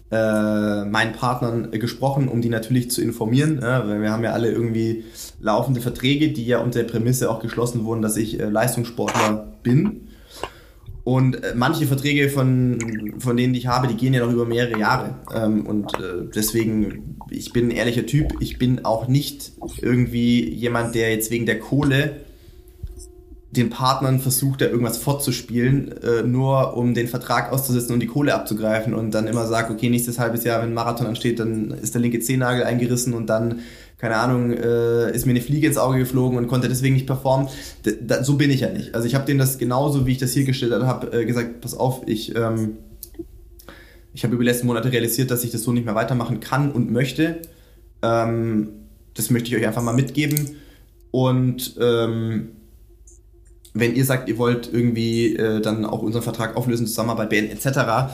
[0.10, 4.49] äh, meinen Partnern gesprochen, um die natürlich zu informieren, ja, weil wir haben ja alle
[4.49, 5.03] irgendwie
[5.41, 10.07] laufende Verträge, die ja unter der Prämisse auch geschlossen wurden, dass ich äh, Leistungssportler bin.
[11.03, 14.80] Und äh, manche Verträge von, von denen, ich habe, die gehen ja noch über mehrere
[14.80, 15.15] Jahre.
[15.34, 18.34] Ähm, und äh, deswegen, ich bin ein ehrlicher Typ.
[18.40, 22.27] Ich bin auch nicht irgendwie jemand, der jetzt wegen der Kohle
[23.58, 28.34] den Partnern versucht, da irgendwas fortzuspielen, äh, nur um den Vertrag auszusetzen und die Kohle
[28.34, 31.94] abzugreifen und dann immer sagt, okay, nächstes halbes Jahr, wenn ein Marathon ansteht, dann ist
[31.94, 33.60] der linke Zehennagel eingerissen und dann,
[33.98, 37.48] keine Ahnung, äh, ist mir eine Fliege ins Auge geflogen und konnte deswegen nicht performen.
[37.86, 38.96] D so bin ich ja nicht.
[38.96, 41.74] Also ich habe denen das genauso, wie ich das hier gestellt habe, äh, gesagt, pass
[41.74, 42.78] auf, ich, ähm,
[44.14, 46.72] ich habe über die letzten Monate realisiert, dass ich das so nicht mehr weitermachen kann
[46.72, 47.42] und möchte.
[48.02, 48.70] Ähm,
[49.14, 50.58] das möchte ich euch einfach mal mitgeben.
[51.12, 52.50] Und ähm,
[53.80, 58.12] wenn ihr sagt, ihr wollt irgendwie äh, dann auch unseren Vertrag auflösen, Zusammenarbeit beenden etc.,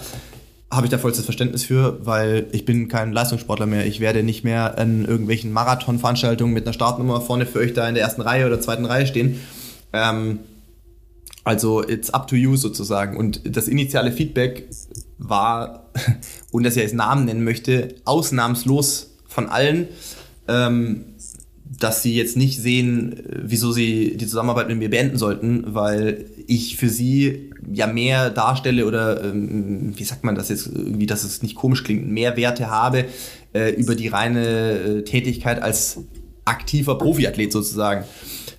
[0.71, 3.85] habe ich da vollstes Verständnis für, weil ich bin kein Leistungssportler mehr.
[3.85, 7.93] Ich werde nicht mehr an irgendwelchen Marathonveranstaltungen mit einer Startnummer vorne für euch da in
[7.93, 9.39] der ersten Reihe oder zweiten Reihe stehen.
[9.91, 10.39] Ähm,
[11.43, 13.17] also it's up to you sozusagen.
[13.17, 14.67] Und das initiale Feedback
[15.17, 15.91] war,
[16.51, 19.87] ohne dass ich jetzt Namen nennen möchte, ausnahmslos von allen.
[20.47, 21.12] Ähm,
[21.79, 26.25] dass sie jetzt nicht sehen, äh, wieso sie die Zusammenarbeit mit mir beenden sollten, weil
[26.47, 31.23] ich für sie ja mehr darstelle oder ähm, wie sagt man das jetzt irgendwie, dass
[31.23, 33.05] es nicht komisch klingt, mehr Werte habe
[33.53, 35.99] äh, über die reine äh, Tätigkeit als
[36.45, 38.03] aktiver Profiathlet sozusagen.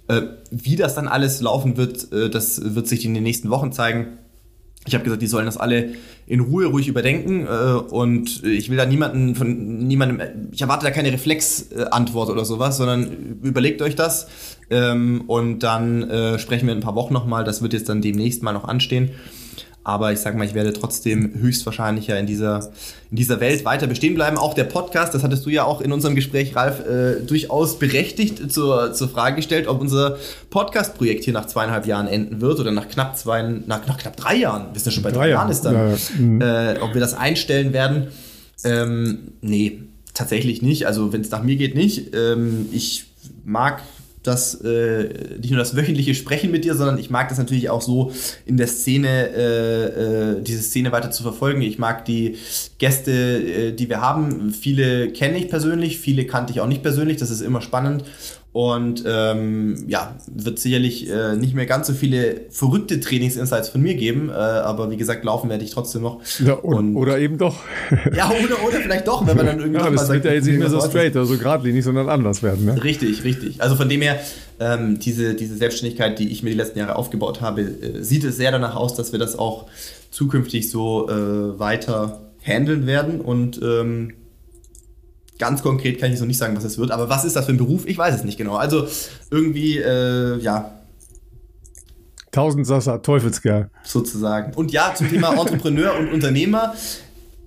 [0.08, 3.72] Äh, wie das dann alles laufen wird, äh, das wird sich in den nächsten Wochen
[3.72, 4.18] zeigen.
[4.86, 5.94] Ich habe gesagt, die sollen das alle
[6.26, 10.90] in Ruhe ruhig überdenken äh, und ich will da niemanden von niemandem, ich erwarte da
[10.90, 14.26] keine Reflexantwort oder sowas, sondern überlegt euch das
[14.70, 17.44] ähm, und dann äh, sprechen wir in ein paar Wochen nochmal.
[17.44, 19.10] Das wird jetzt dann demnächst mal noch anstehen.
[19.86, 22.70] Aber ich sag mal, ich werde trotzdem höchstwahrscheinlich ja in dieser,
[23.10, 24.38] in dieser Welt weiter bestehen bleiben.
[24.38, 28.50] Auch der Podcast, das hattest du ja auch in unserem Gespräch, Ralf, äh, durchaus berechtigt
[28.50, 30.16] zur, zur Frage gestellt, ob unser
[30.48, 34.36] Podcast-Projekt hier nach zweieinhalb Jahren enden wird oder nach knapp zwei, nach, nach knapp drei
[34.36, 35.52] Jahren, wir sind ja schon bei drei, Drei Jahren Jahre.
[35.52, 35.96] ist dann, Ja, ja.
[36.18, 36.40] Mhm.
[36.40, 38.06] äh, ob wir das einstellen werden.
[38.64, 39.80] Ähm, nee,
[40.14, 40.86] tatsächlich nicht.
[40.86, 42.14] Also wenn es nach mir geht, nicht.
[42.14, 43.04] Ähm, ich
[43.44, 43.82] mag
[44.24, 47.82] das äh, nicht nur das wöchentliche Sprechen mit dir, sondern ich mag das natürlich auch
[47.82, 48.10] so
[48.46, 51.62] in der Szene, äh, äh, diese Szene weiter zu verfolgen.
[51.62, 52.36] Ich mag die
[52.78, 54.52] Gäste, äh, die wir haben.
[54.52, 57.18] Viele kenne ich persönlich, viele kannte ich auch nicht persönlich.
[57.18, 58.04] Das ist immer spannend.
[58.54, 63.96] Und ähm, ja, wird sicherlich äh, nicht mehr ganz so viele verrückte Trainingsinsights von mir
[63.96, 66.20] geben, äh, aber wie gesagt, laufen werde ich trotzdem noch.
[66.38, 67.56] Ja, und, Und- oder eben doch.
[68.16, 70.60] Ja, oder, oder vielleicht doch, wenn man dann irgendwie Ja, das wird ja jetzt nicht
[70.60, 72.64] mehr so straight oder so geradlinig, sondern anders werden.
[72.66, 72.84] Ne?
[72.84, 73.60] Richtig, richtig.
[73.60, 74.20] Also von dem her,
[74.60, 78.36] ähm, diese, diese Selbstständigkeit, die ich mir die letzten Jahre aufgebaut habe, äh, sieht es
[78.36, 79.66] sehr danach aus, dass wir das auch
[80.12, 83.20] zukünftig so äh, weiter handeln werden.
[83.20, 84.12] Und ähm,
[85.38, 86.90] ganz konkret kann ich so nicht sagen, was es wird.
[86.90, 87.86] Aber was ist das für ein Beruf?
[87.86, 88.56] Ich weiß es nicht genau.
[88.56, 88.86] Also
[89.30, 90.70] irgendwie, äh, ja,
[92.34, 93.70] Tausendsasser, Teufelskerl.
[93.84, 94.54] sozusagen.
[94.54, 96.74] Und ja, zum Thema Entrepreneur und Unternehmer.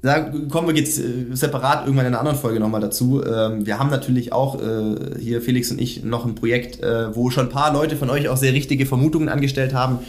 [0.02, 0.20] Da
[0.50, 3.22] kommen wir jetzt äh, separat irgendwann in einer anderen Folge nochmal dazu.
[3.24, 7.30] Ähm, wir haben natürlich auch äh, hier, Felix und ich, noch ein Projekt, äh, wo
[7.32, 10.00] schon ein paar Leute von euch auch sehr richtige Vermutungen angestellt haben,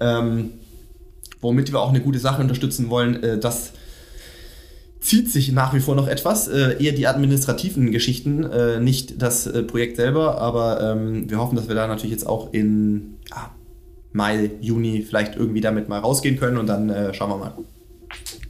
[0.00, 0.50] ähm,
[1.40, 3.22] womit wir auch eine gute Sache unterstützen wollen.
[3.22, 3.72] Äh, das
[5.08, 6.48] zieht sich nach wie vor noch etwas.
[6.48, 11.56] Äh, eher die administrativen Geschichten, äh, nicht das äh, Projekt selber, aber ähm, wir hoffen,
[11.56, 13.50] dass wir da natürlich jetzt auch in ja,
[14.12, 17.54] Mai, Juni vielleicht irgendwie damit mal rausgehen können und dann äh, schauen wir mal.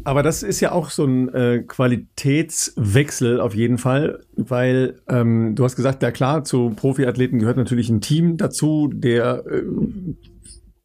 [0.02, 5.64] Aber das ist ja auch so ein äh, Qualitätswechsel auf jeden Fall, weil ähm, du
[5.64, 9.62] hast gesagt, ja klar, zu Profiathleten gehört natürlich ein Team dazu, der äh,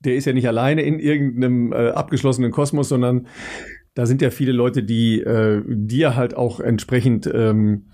[0.04, 3.28] der ist ja nicht alleine in irgendeinem äh, abgeschlossenen Kosmos, sondern
[3.96, 7.86] da sind ja viele Leute, die äh, dir halt auch entsprechend ähm,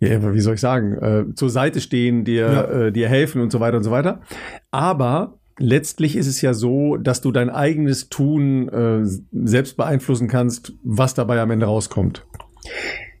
[0.00, 2.64] ja, wie soll ich sagen, äh, zur Seite stehen, dir, ja.
[2.64, 4.22] äh, dir helfen und so weiter und so weiter.
[4.70, 9.00] Aber letztlich ist es ja so, dass du dein eigenes Tun äh,
[9.32, 12.26] selbst beeinflussen kannst, was dabei am Ende rauskommt.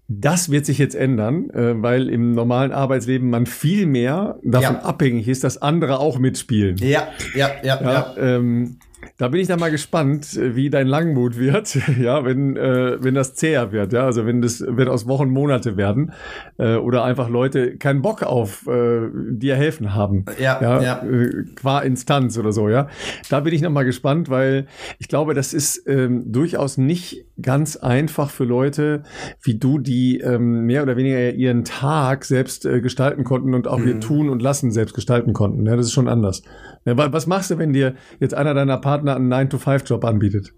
[0.08, 4.82] Das wird sich jetzt ändern, äh, weil im normalen Arbeitsleben man viel mehr davon ja.
[4.82, 6.76] abhängig ist, dass andere auch mitspielen.
[6.78, 7.92] Ja, ja, ja, ja.
[7.92, 8.14] ja.
[8.16, 8.78] Ähm,
[9.18, 13.34] da bin ich dann mal gespannt, wie dein Langmut wird, ja, wenn, äh, wenn das
[13.34, 16.12] zäher wird, ja, also wenn das, wenn aus Wochen Monate werden,
[16.58, 21.02] äh, oder einfach Leute keinen Bock auf äh, dir helfen haben, ja, ja, ja.
[21.02, 22.88] Äh, qua Instanz oder so, ja.
[23.28, 24.66] Da bin ich noch mal gespannt, weil
[24.98, 29.02] ich glaube, das ist ähm, durchaus nicht ganz einfach für Leute
[29.42, 33.78] wie du, die ähm, mehr oder weniger ihren Tag selbst äh, gestalten konnten und auch
[33.78, 33.88] mhm.
[33.88, 35.66] ihr Tun und Lassen selbst gestalten konnten.
[35.66, 36.42] Ja, das ist schon anders.
[36.84, 40.52] Ja, was machst du, wenn dir jetzt einer deiner Partner einen 9-to-5-Job anbietet?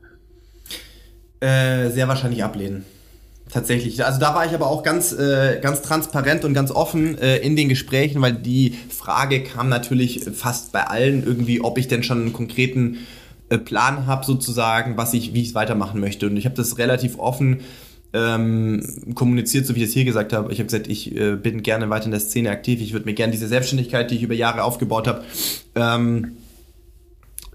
[1.40, 2.85] Äh, sehr wahrscheinlich ablehnen.
[3.51, 4.03] Tatsächlich.
[4.05, 7.55] Also da war ich aber auch ganz, äh, ganz transparent und ganz offen äh, in
[7.55, 12.20] den Gesprächen, weil die Frage kam natürlich fast bei allen irgendwie, ob ich denn schon
[12.23, 12.99] einen konkreten
[13.51, 16.28] äh, Plan habe, sozusagen, was ich, wie ich es weitermachen möchte.
[16.28, 17.61] Und ich habe das relativ offen
[18.14, 18.82] ähm,
[19.14, 20.52] kommuniziert, so wie ich es hier gesagt habe.
[20.52, 22.80] Ich habe gesagt, ich äh, bin gerne weiter in der Szene aktiv.
[22.80, 25.24] Ich würde mir gerne diese Selbstständigkeit, die ich über Jahre aufgebaut habe,
[25.74, 26.32] ähm,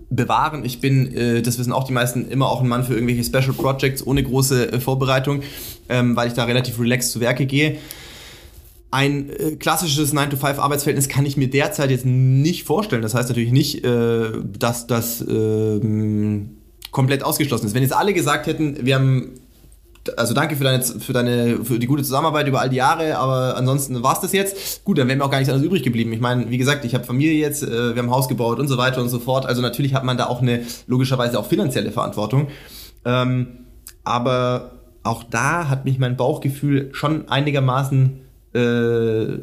[0.09, 0.65] bewahren.
[0.65, 3.53] Ich bin, äh, das wissen auch die meisten, immer auch ein Mann für irgendwelche Special
[3.53, 5.43] Projects ohne große äh, Vorbereitung,
[5.89, 7.77] ähm, weil ich da relativ relaxed zu Werke gehe.
[8.89, 13.01] Ein äh, klassisches 9-to-5-Arbeitsverhältnis kann ich mir derzeit jetzt nicht vorstellen.
[13.01, 16.57] Das heißt natürlich nicht, äh, dass das ähm,
[16.91, 17.75] komplett ausgeschlossen ist.
[17.75, 19.33] Wenn jetzt alle gesagt hätten, wir haben
[20.17, 23.57] also danke für deine, für deine, für die gute Zusammenarbeit über all die Jahre, aber
[23.57, 24.83] ansonsten war es das jetzt.
[24.83, 26.13] Gut, dann wäre mir auch gar nichts anderes übrig geblieben.
[26.13, 28.77] Ich meine, wie gesagt, ich habe Familie jetzt, äh, wir haben Haus gebaut und so
[28.77, 29.45] weiter und so fort.
[29.45, 32.47] Also natürlich hat man da auch eine, logischerweise auch finanzielle Verantwortung.
[33.05, 33.47] Ähm,
[34.03, 34.71] aber
[35.03, 38.21] auch da hat mich mein Bauchgefühl schon einigermaßen
[38.53, 39.39] äh,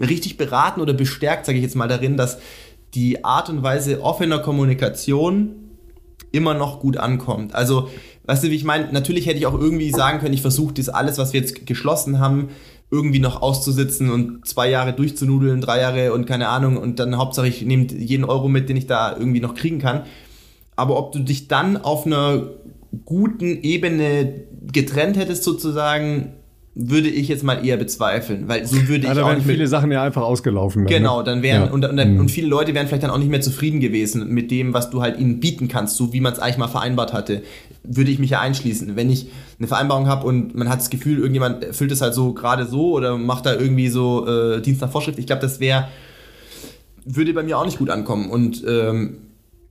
[0.00, 2.38] richtig beraten oder bestärkt, sage ich jetzt mal darin, dass
[2.94, 5.54] die Art und Weise offener Kommunikation
[6.32, 7.54] immer noch gut ankommt.
[7.54, 7.90] Also
[8.24, 8.92] Weißt du, wie ich meine?
[8.92, 12.20] Natürlich hätte ich auch irgendwie sagen können, ich versuche das alles, was wir jetzt geschlossen
[12.20, 12.48] haben,
[12.90, 17.48] irgendwie noch auszusitzen und zwei Jahre durchzunudeln, drei Jahre und keine Ahnung und dann Hauptsache
[17.48, 20.02] ich nehme jeden Euro mit, den ich da irgendwie noch kriegen kann.
[20.76, 22.50] Aber ob du dich dann auf einer
[23.04, 26.34] guten Ebene getrennt hättest sozusagen,
[26.74, 29.90] würde ich jetzt mal eher bezweifeln, weil so würde ja, ich auch wären viele Sachen
[29.90, 30.84] ja einfach ausgelaufen.
[30.84, 31.70] Dann, genau, dann wären ja.
[31.70, 32.20] und, und, mhm.
[32.20, 35.02] und, viele Leute wären vielleicht dann auch nicht mehr zufrieden gewesen mit dem, was du
[35.02, 37.42] halt ihnen bieten kannst, so wie man es eigentlich mal vereinbart hatte.
[37.84, 38.96] Würde ich mich ja einschließen.
[38.96, 39.28] Wenn ich
[39.58, 42.92] eine Vereinbarung habe und man hat das Gefühl, irgendjemand erfüllt es halt so gerade so
[42.92, 45.88] oder macht da irgendwie so äh, Dienst nach Vorschrift, ich glaube, das wäre
[47.04, 49.16] würde bei mir auch nicht gut ankommen und ähm,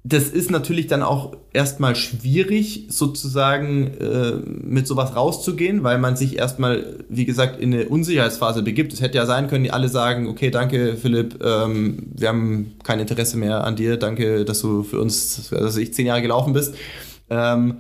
[0.03, 6.39] das ist natürlich dann auch erstmal schwierig, sozusagen äh, mit sowas rauszugehen, weil man sich
[6.39, 8.93] erstmal, wie gesagt, in eine Unsicherheitsphase begibt.
[8.93, 12.99] Es hätte ja sein können, die alle sagen, okay, danke Philipp, ähm, wir haben kein
[12.99, 16.73] Interesse mehr an dir, danke, dass du für uns, dass ich zehn Jahre gelaufen bist.
[17.29, 17.77] Ähm,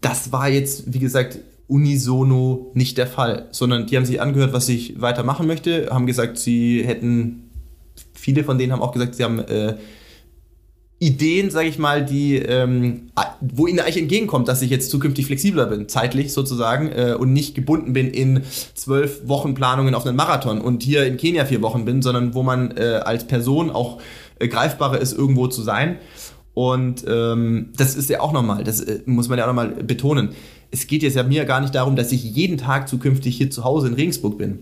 [0.00, 4.68] das war jetzt, wie gesagt, unisono nicht der Fall, sondern die haben sich angehört, was
[4.68, 7.50] ich weitermachen möchte, haben gesagt, sie hätten,
[8.12, 9.76] viele von denen haben auch gesagt, sie haben äh,
[11.02, 13.10] Ideen, sage ich mal, die, ähm,
[13.40, 17.54] wo ihnen eigentlich entgegenkommt, dass ich jetzt zukünftig flexibler bin, zeitlich sozusagen, äh, und nicht
[17.54, 18.42] gebunden bin in
[18.74, 22.42] zwölf Wochen Planungen auf einen Marathon und hier in Kenia vier Wochen bin, sondern wo
[22.42, 23.98] man äh, als Person auch
[24.40, 25.96] äh, greifbarer ist, irgendwo zu sein.
[26.60, 30.32] Und ähm, das ist ja auch nochmal, das äh, muss man ja auch nochmal betonen.
[30.70, 33.64] Es geht jetzt ja mir gar nicht darum, dass ich jeden Tag zukünftig hier zu
[33.64, 34.58] Hause in Regensburg bin.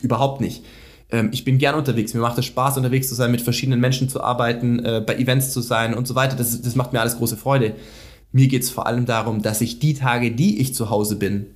[0.00, 0.64] Überhaupt nicht
[1.10, 4.08] ähm, ich bin gern unterwegs, mir macht es Spaß, unterwegs zu sein, mit verschiedenen Menschen
[4.08, 6.36] zu arbeiten, äh, bei Events zu sein und so weiter.
[6.36, 7.74] Das, das macht mir alles große Freude.
[8.32, 11.46] Mir geht es vor allem darum, dass ich die Tage, die ich zu Hause bin,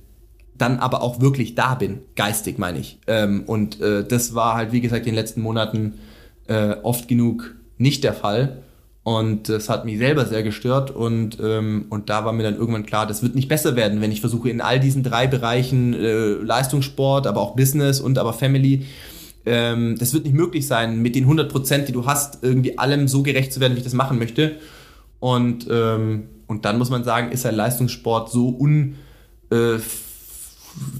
[0.57, 2.99] dann aber auch wirklich da bin, geistig meine ich.
[3.05, 5.95] Ähm, und äh, das war halt, wie gesagt, in den letzten Monaten
[6.47, 8.62] äh, oft genug nicht der Fall.
[9.03, 12.85] Und das hat mich selber sehr gestört und, ähm, und da war mir dann irgendwann
[12.85, 16.35] klar, das wird nicht besser werden, wenn ich versuche in all diesen drei Bereichen äh,
[16.35, 18.85] Leistungssport, aber auch Business und aber Family
[19.45, 23.07] ähm, das wird nicht möglich sein, mit den 100 Prozent, die du hast, irgendwie allem
[23.07, 24.57] so gerecht zu werden, wie ich das machen möchte.
[25.19, 28.95] Und, ähm, und dann muss man sagen, ist ein Leistungssport so un,
[29.49, 29.77] äh,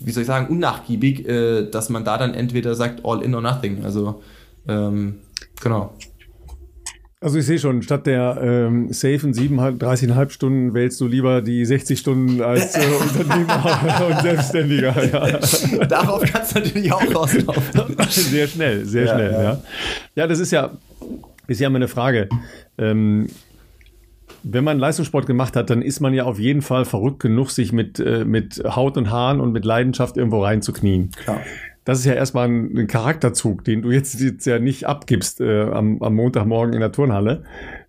[0.04, 3.42] wie soll ich sagen, unnachgiebig, äh, dass man da dann entweder sagt all in or
[3.42, 3.84] nothing.
[3.84, 4.22] Also
[4.68, 5.20] ähm,
[5.62, 5.94] genau.
[7.24, 11.98] Also ich sehe schon, statt der ähm, safen 37,5 Stunden wählst du lieber die 60
[11.98, 14.94] Stunden als äh, Unternehmer und Selbstständiger.
[15.06, 15.86] Ja.
[15.86, 17.96] Darauf kannst du natürlich auch rauslaufen.
[18.10, 19.32] Sehr schnell, sehr ja, schnell.
[19.32, 19.42] Ja.
[19.42, 19.62] ja.
[20.16, 20.28] Ja.
[20.28, 20.72] das ist ja,
[21.48, 22.28] ist ja immer eine Frage.
[22.78, 23.28] Ähm,
[24.44, 27.72] wenn man Leistungssport gemacht hat, dann ist man ja auf jeden Fall verrückt genug, sich
[27.72, 31.12] mit, äh, mit Haut und Haaren und mit Leidenschaft irgendwo reinzuknien.
[31.12, 31.40] Klar
[31.86, 35.64] das ist ja erstmal ein, ein, Charakterzug, den du jetzt, jetzt ja nicht abgibst äh,
[35.64, 37.44] am, am Montagmorgen in der Turnhalle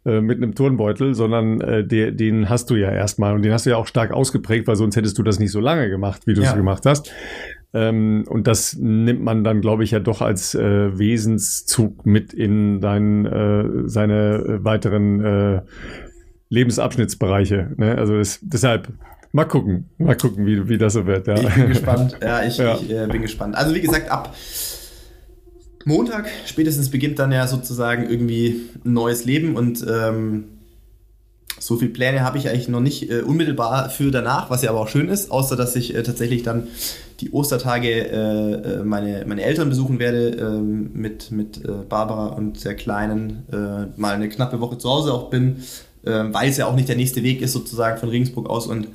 [0.04, 3.66] äh, mit einem Turnbeutel, sondern äh, der, den hast du ja erstmal und den hast
[3.66, 6.34] du ja auch stark ausgeprägt, weil sonst hättest du das nicht so lange gemacht, wie
[6.34, 6.56] du es ja.
[6.56, 7.12] gemacht hast.
[7.72, 12.80] Ähm, und das nimmt man dann, glaube ich, ja doch als äh, Wesenszug mit in
[12.80, 15.62] dein, äh, seine weiteren äh,
[16.48, 17.72] Lebensabschnittsbereiche.
[17.76, 17.96] Ne?
[17.98, 18.92] Also das, deshalb
[19.34, 21.26] Mal gucken, mal gucken, wie, wie das so wird.
[21.26, 21.34] Ja.
[21.34, 22.16] Ich bin gespannt.
[22.22, 22.76] Ja, ich, ja.
[22.76, 23.56] ich äh, bin gespannt.
[23.56, 24.32] Also wie gesagt, ab
[25.84, 30.44] Montag spätestens beginnt dann ja sozusagen irgendwie ein neues Leben und ähm,
[31.58, 34.78] so viele Pläne habe ich eigentlich noch nicht äh, unmittelbar für danach, was ja aber
[34.78, 36.68] auch schön ist, außer dass ich äh, tatsächlich dann
[37.18, 42.64] die Ostertage äh, äh meine, meine Eltern besuchen werde ähm, mit, mit äh, Barbara und
[42.64, 45.56] der Kleinen, äh, mal eine knappe Woche zu Hause auch bin,
[46.06, 48.86] ähm, weil es ja auch nicht der nächste Weg ist sozusagen von Regensburg aus und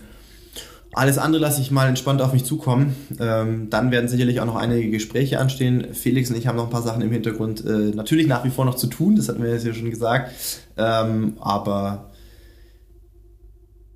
[0.93, 2.95] alles andere lasse ich mal entspannt auf mich zukommen.
[3.19, 5.93] Ähm, dann werden sicherlich auch noch einige Gespräche anstehen.
[5.93, 8.65] Felix und ich haben noch ein paar Sachen im Hintergrund äh, natürlich nach wie vor
[8.65, 10.33] noch zu tun, das hatten wir jetzt ja schon gesagt.
[10.77, 12.11] Ähm, aber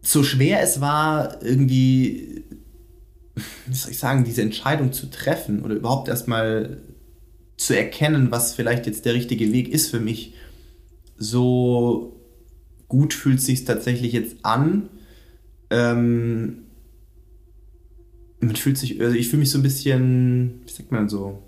[0.01, 2.43] so schwer es war, irgendwie,
[3.65, 6.81] wie soll ich sagen, diese Entscheidung zu treffen oder überhaupt erstmal
[7.57, 10.33] zu erkennen, was vielleicht jetzt der richtige Weg ist für mich,
[11.17, 12.19] so
[12.87, 14.89] gut fühlt es sich tatsächlich jetzt an.
[15.69, 16.63] Ähm,
[18.47, 21.43] man fühlt sich, also ich fühle mich so ein bisschen, wie sagt man so,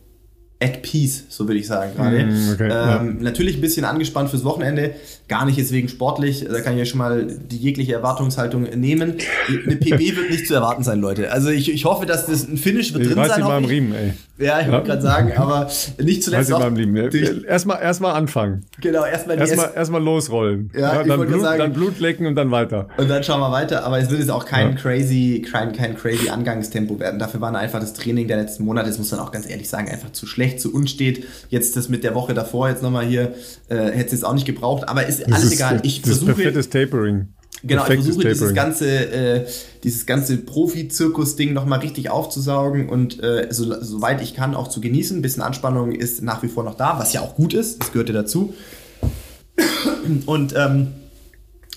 [0.59, 2.25] at peace, so würde ich sagen gerade.
[2.25, 3.23] Mm, okay, ähm, ja.
[3.23, 4.95] Natürlich ein bisschen angespannt fürs Wochenende,
[5.27, 9.15] gar nicht jetzt wegen sportlich, da kann ich ja schon mal die jegliche Erwartungshaltung nehmen.
[9.47, 11.31] Eine PB wird nicht zu erwarten sein, Leute.
[11.31, 13.41] Also ich, ich hoffe, dass das ein Finish wird ich drin sein.
[13.41, 14.13] Mal im Riemen, ey.
[14.37, 14.73] Ja, ich ja.
[14.73, 16.59] wollte gerade sagen, aber nicht zuletzt auch.
[17.47, 18.65] Erstmal erstmal anfangen.
[18.81, 20.71] Genau, erstmal erstmal erstmal losrollen.
[20.73, 22.89] Ja, ja dann, Blut, sagen, dann Blut lecken und dann weiter.
[22.97, 26.29] Und dann schauen wir weiter, aber es wird jetzt auch kein crazy kein, kein crazy
[26.29, 27.17] Angangstempo werden.
[27.17, 29.89] Dafür war einfach das Training der letzten Monate, das muss man auch ganz ehrlich sagen,
[29.89, 31.23] einfach zu schlecht, zu unstet.
[31.49, 33.33] Jetzt das mit der Woche davor jetzt nochmal hier
[33.69, 35.79] äh, hätte es jetzt auch nicht gebraucht, aber ist alles ist, egal.
[35.83, 37.27] Ich das versuche perfektes Tapering.
[37.63, 39.47] Genau, ich versuche dieses ganze, äh,
[39.83, 45.17] dieses ganze Profi-Zirkus-Ding nochmal richtig aufzusaugen und äh, so, soweit ich kann auch zu genießen.
[45.17, 47.91] Ein bisschen Anspannung ist nach wie vor noch da, was ja auch gut ist, das
[47.91, 48.53] gehört ja dazu.
[50.25, 50.87] Und, ähm,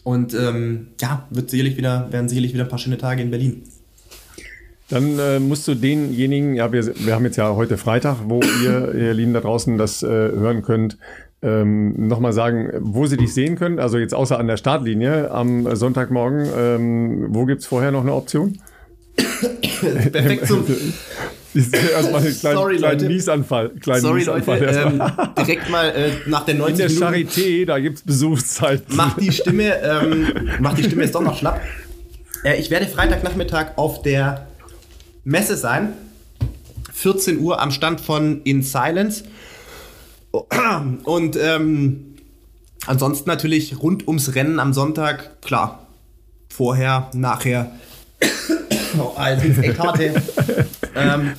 [0.02, 3.62] und ähm, ja, wird sicherlich wieder, werden sicherlich wieder ein paar schöne Tage in Berlin.
[4.90, 8.94] Dann äh, musst du denjenigen, ja, wir, wir haben jetzt ja heute Freitag, wo ihr,
[8.94, 10.96] ihr Lieben da draußen, das äh, hören könnt,
[11.42, 13.78] ähm, nochmal sagen, wo sie dich sehen können.
[13.78, 16.48] Also jetzt außer an der Startlinie am Sonntagmorgen.
[16.56, 18.58] Ähm, wo gibt es vorher noch eine Option?
[20.12, 20.64] Perfekt zum.
[21.54, 23.06] erstmal einen kleinen, Sorry, kleinen Leute.
[23.06, 23.70] Niesanfall.
[23.80, 24.80] Kleinen Sorry, Niesanfall Leute.
[24.80, 25.02] Ähm,
[25.36, 28.92] direkt mal äh, nach der 90 In der Charité, da gibt es Besuchszeit.
[28.94, 30.26] Macht die Stimme, ähm,
[30.60, 31.60] macht die Stimme jetzt doch noch schlapp.
[32.44, 34.48] Äh, ich werde Freitagnachmittag auf der
[35.24, 35.92] Messe sein.
[36.92, 39.24] 14 Uhr am Stand von In Silence.
[41.04, 42.16] Und ähm,
[42.86, 45.86] ansonsten natürlich rund ums Rennen am Sonntag, klar,
[46.48, 47.72] vorher, nachher.
[48.98, 50.22] oh, also Ekarte.
[50.94, 51.32] ähm,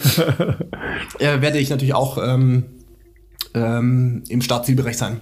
[1.19, 2.65] äh, werde ich natürlich auch ähm,
[3.53, 5.21] ähm, im Startzielbereich sein.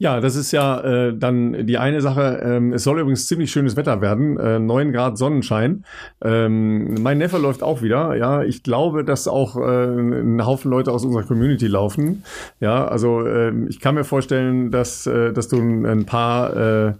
[0.00, 2.40] Ja, das ist ja äh, dann die eine Sache.
[2.42, 4.38] Ähm, es soll übrigens ziemlich schönes Wetter werden.
[4.38, 5.84] Äh, 9 Grad Sonnenschein.
[6.24, 8.16] Ähm, mein Neffe läuft auch wieder.
[8.16, 12.24] Ja, ich glaube, dass auch äh, ein Haufen Leute aus unserer Community laufen.
[12.60, 16.92] Ja, also äh, ich kann mir vorstellen, dass, äh, dass du ein paar äh,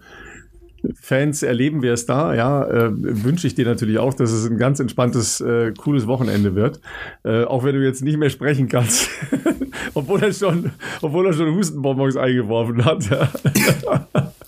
[1.00, 4.58] Fans erleben wir es da, ja, äh, wünsche ich dir natürlich auch, dass es ein
[4.58, 6.80] ganz entspanntes, äh, cooles Wochenende wird.
[7.22, 9.08] Äh, auch wenn du jetzt nicht mehr sprechen kannst.
[9.94, 13.04] obwohl er schon, obwohl er schon Hustenbonbons eingeworfen hat.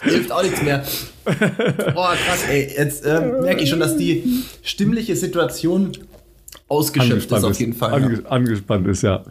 [0.03, 0.83] Hilft auch nichts mehr.
[1.95, 2.73] Boah, krass, ey.
[2.77, 5.93] Jetzt äh, merke ich schon, dass die stimmliche Situation
[6.73, 7.93] ausgeschöpft ist auf jeden Fall.
[7.93, 8.31] Ange ja.
[8.31, 9.23] Angespannt ist, ja.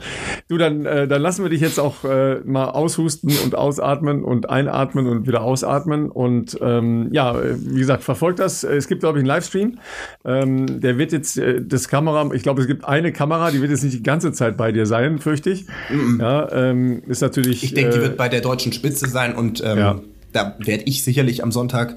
[0.47, 4.49] Du, dann, äh, dann lassen wir dich jetzt auch äh, mal aushusten und ausatmen und
[4.49, 6.11] einatmen und wieder ausatmen.
[6.11, 8.63] Und ähm, ja, wie gesagt, verfolgt das.
[8.63, 9.79] Es gibt, glaube ich, einen Livestream.
[10.23, 13.71] Ähm, der wird jetzt, äh, das Kamera, ich glaube, es gibt eine Kamera, die wird
[13.71, 15.65] jetzt nicht die ganze Zeit bei dir sein, fürchte ich.
[15.89, 16.21] Mm -mm.
[16.21, 17.63] Ja, ähm, ist natürlich.
[17.63, 19.99] Ich denke, die äh, wird bei der deutschen Spitze sein und ähm, ja.
[20.31, 21.95] da werde ich sicherlich am Sonntag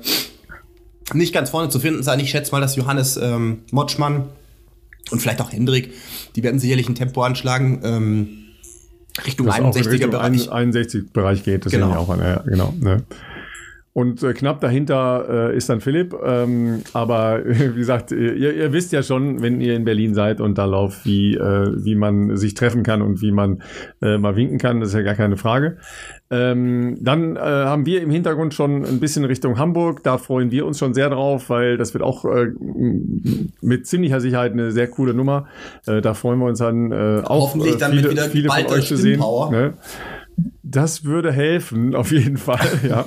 [1.13, 2.19] nicht ganz vorne zu finden sein.
[2.21, 4.25] Ich schätze mal, dass Johannes ähm, Motschmann
[5.11, 5.93] und vielleicht auch Hendrik,
[6.37, 7.81] die werden sicherlich ein Tempo anschlagen.
[7.85, 8.29] Ähm,
[9.25, 10.51] Richtung 61er Bereich.
[10.51, 11.91] 61 Bereich geht, das genau.
[11.91, 12.21] ich auch an.
[12.21, 12.75] Ja, genau.
[12.79, 13.05] Ne?
[13.95, 16.17] Und äh, knapp dahinter äh, ist dann Philipp.
[16.25, 20.59] Ähm, aber wie gesagt, ihr, ihr, wisst ja schon, wenn ihr in Berlin seid und
[20.59, 23.63] da lauft, wie, äh, wie man sich treffen kann und wie man
[24.03, 24.81] äh, mal winken kann.
[24.81, 25.77] Das ist ja gar keine Frage.
[26.29, 30.03] Ähm, dann äh, haben wir im Hintergrund schon ein bisschen Richtung Hamburg.
[30.03, 32.49] Da freuen wir uns schon sehr drauf, weil das wird auch äh,
[33.61, 35.47] mit ziemlicher Sicherheit eine sehr coole Nummer.
[35.87, 38.67] Äh, da freuen wir uns dann äh, auch Hoffentlich dann viele, mit wieder viele von
[38.67, 39.21] euch zu sehen.
[39.21, 39.75] Ne?
[40.63, 43.05] Das würde helfen, auf jeden Fall, ja.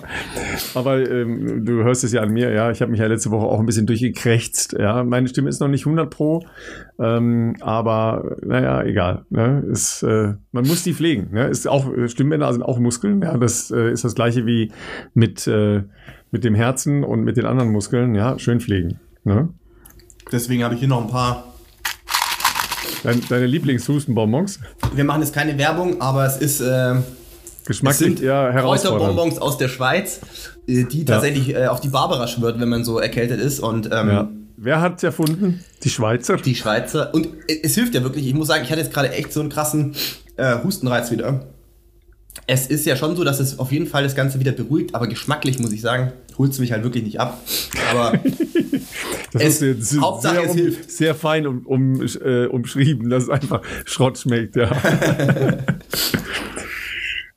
[0.74, 2.72] Aber ähm, du hörst es ja an mir, ja.
[2.72, 5.04] Ich habe mich ja letzte Woche auch ein bisschen durchgekrächzt, ja.
[5.04, 6.46] Meine Stimme ist noch nicht 100 pro,
[7.00, 9.26] ähm, aber naja, egal.
[9.30, 9.64] Ne?
[9.70, 11.30] Ist, äh, man muss die pflegen.
[11.32, 11.48] Ne?
[11.48, 13.38] Ist auch, Stimmbänder sind auch Muskeln, ja.
[13.38, 14.72] Das äh, ist das gleiche wie
[15.14, 15.84] mit, äh,
[16.32, 18.40] mit dem Herzen und mit den anderen Muskeln, ja.
[18.40, 19.00] Schön pflegen.
[19.26, 19.50] Ne?
[20.32, 21.47] Deswegen habe ich hier noch ein paar
[23.08, 24.60] Dein, deine Lieblingshustenbonbons?
[24.94, 26.60] Wir machen jetzt keine Werbung, aber es ist.
[26.60, 26.96] Äh,
[27.66, 30.20] Geschmacklich es sind ja Kräuterbonbons aus der Schweiz,
[30.68, 31.60] äh, die tatsächlich ja.
[31.60, 33.62] äh, auf die Barbara schwört, wenn man so erkältet ist.
[33.62, 34.30] Und, ähm, ja.
[34.58, 35.64] Wer hat es erfunden?
[35.84, 36.36] Die Schweizer?
[36.36, 37.14] Die Schweizer.
[37.14, 38.28] Und es hilft ja wirklich.
[38.28, 39.96] Ich muss sagen, ich hatte jetzt gerade echt so einen krassen
[40.36, 41.46] äh, Hustenreiz wieder.
[42.46, 45.08] Es ist ja schon so, dass es auf jeden Fall das Ganze wieder beruhigt, aber
[45.08, 47.42] geschmacklich muss ich sagen, holt es mich halt wirklich nicht ab.
[47.92, 48.14] Aber
[49.34, 50.92] das es, ist Hauptsache sehr, es um, hilft.
[50.92, 54.70] sehr fein um, um, äh, umschrieben, dass es einfach Schrott schmeckt, ja.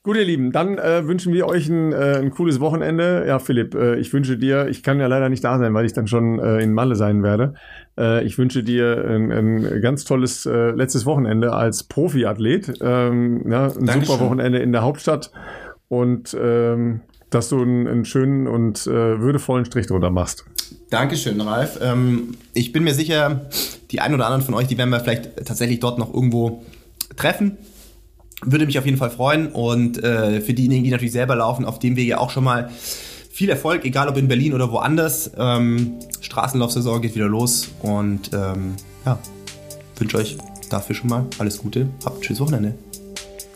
[0.03, 3.25] Gut, ihr Lieben, dann äh, wünschen wir euch ein, äh, ein cooles Wochenende.
[3.27, 5.93] Ja, Philipp, äh, ich wünsche dir, ich kann ja leider nicht da sein, weil ich
[5.93, 7.53] dann schon äh, in Malle sein werde.
[8.01, 12.79] Äh, ich wünsche dir ein, ein ganz tolles äh, letztes Wochenende als Profiathlet.
[12.81, 14.05] Ähm, ja, ein Dankeschön.
[14.05, 15.31] super Wochenende in der Hauptstadt
[15.89, 20.45] und ähm, dass du einen, einen schönen und äh, würdevollen Strich drunter machst.
[20.89, 21.79] Dankeschön, Ralf.
[21.83, 23.43] Ähm, ich bin mir sicher,
[23.91, 26.65] die ein oder anderen von euch, die werden wir vielleicht tatsächlich dort noch irgendwo
[27.17, 27.59] treffen.
[28.43, 29.49] Würde mich auf jeden Fall freuen.
[29.49, 32.71] Und äh, für diejenigen, die natürlich selber laufen, auf dem wir ja auch schon mal
[33.41, 35.31] viel Erfolg, egal ob in Berlin oder woanders.
[35.35, 38.75] Ähm, Straßenlaufsaison geht wieder los und ähm,
[39.07, 39.19] ja,
[39.97, 40.37] wünsche euch
[40.69, 41.89] dafür schon mal alles Gute.
[42.05, 42.75] Habt ein schönes Wochenende.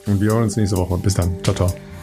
[0.06, 0.96] Und wir hören uns nächste Woche.
[0.96, 1.36] Bis dann.
[1.42, 1.93] Ciao, ciao.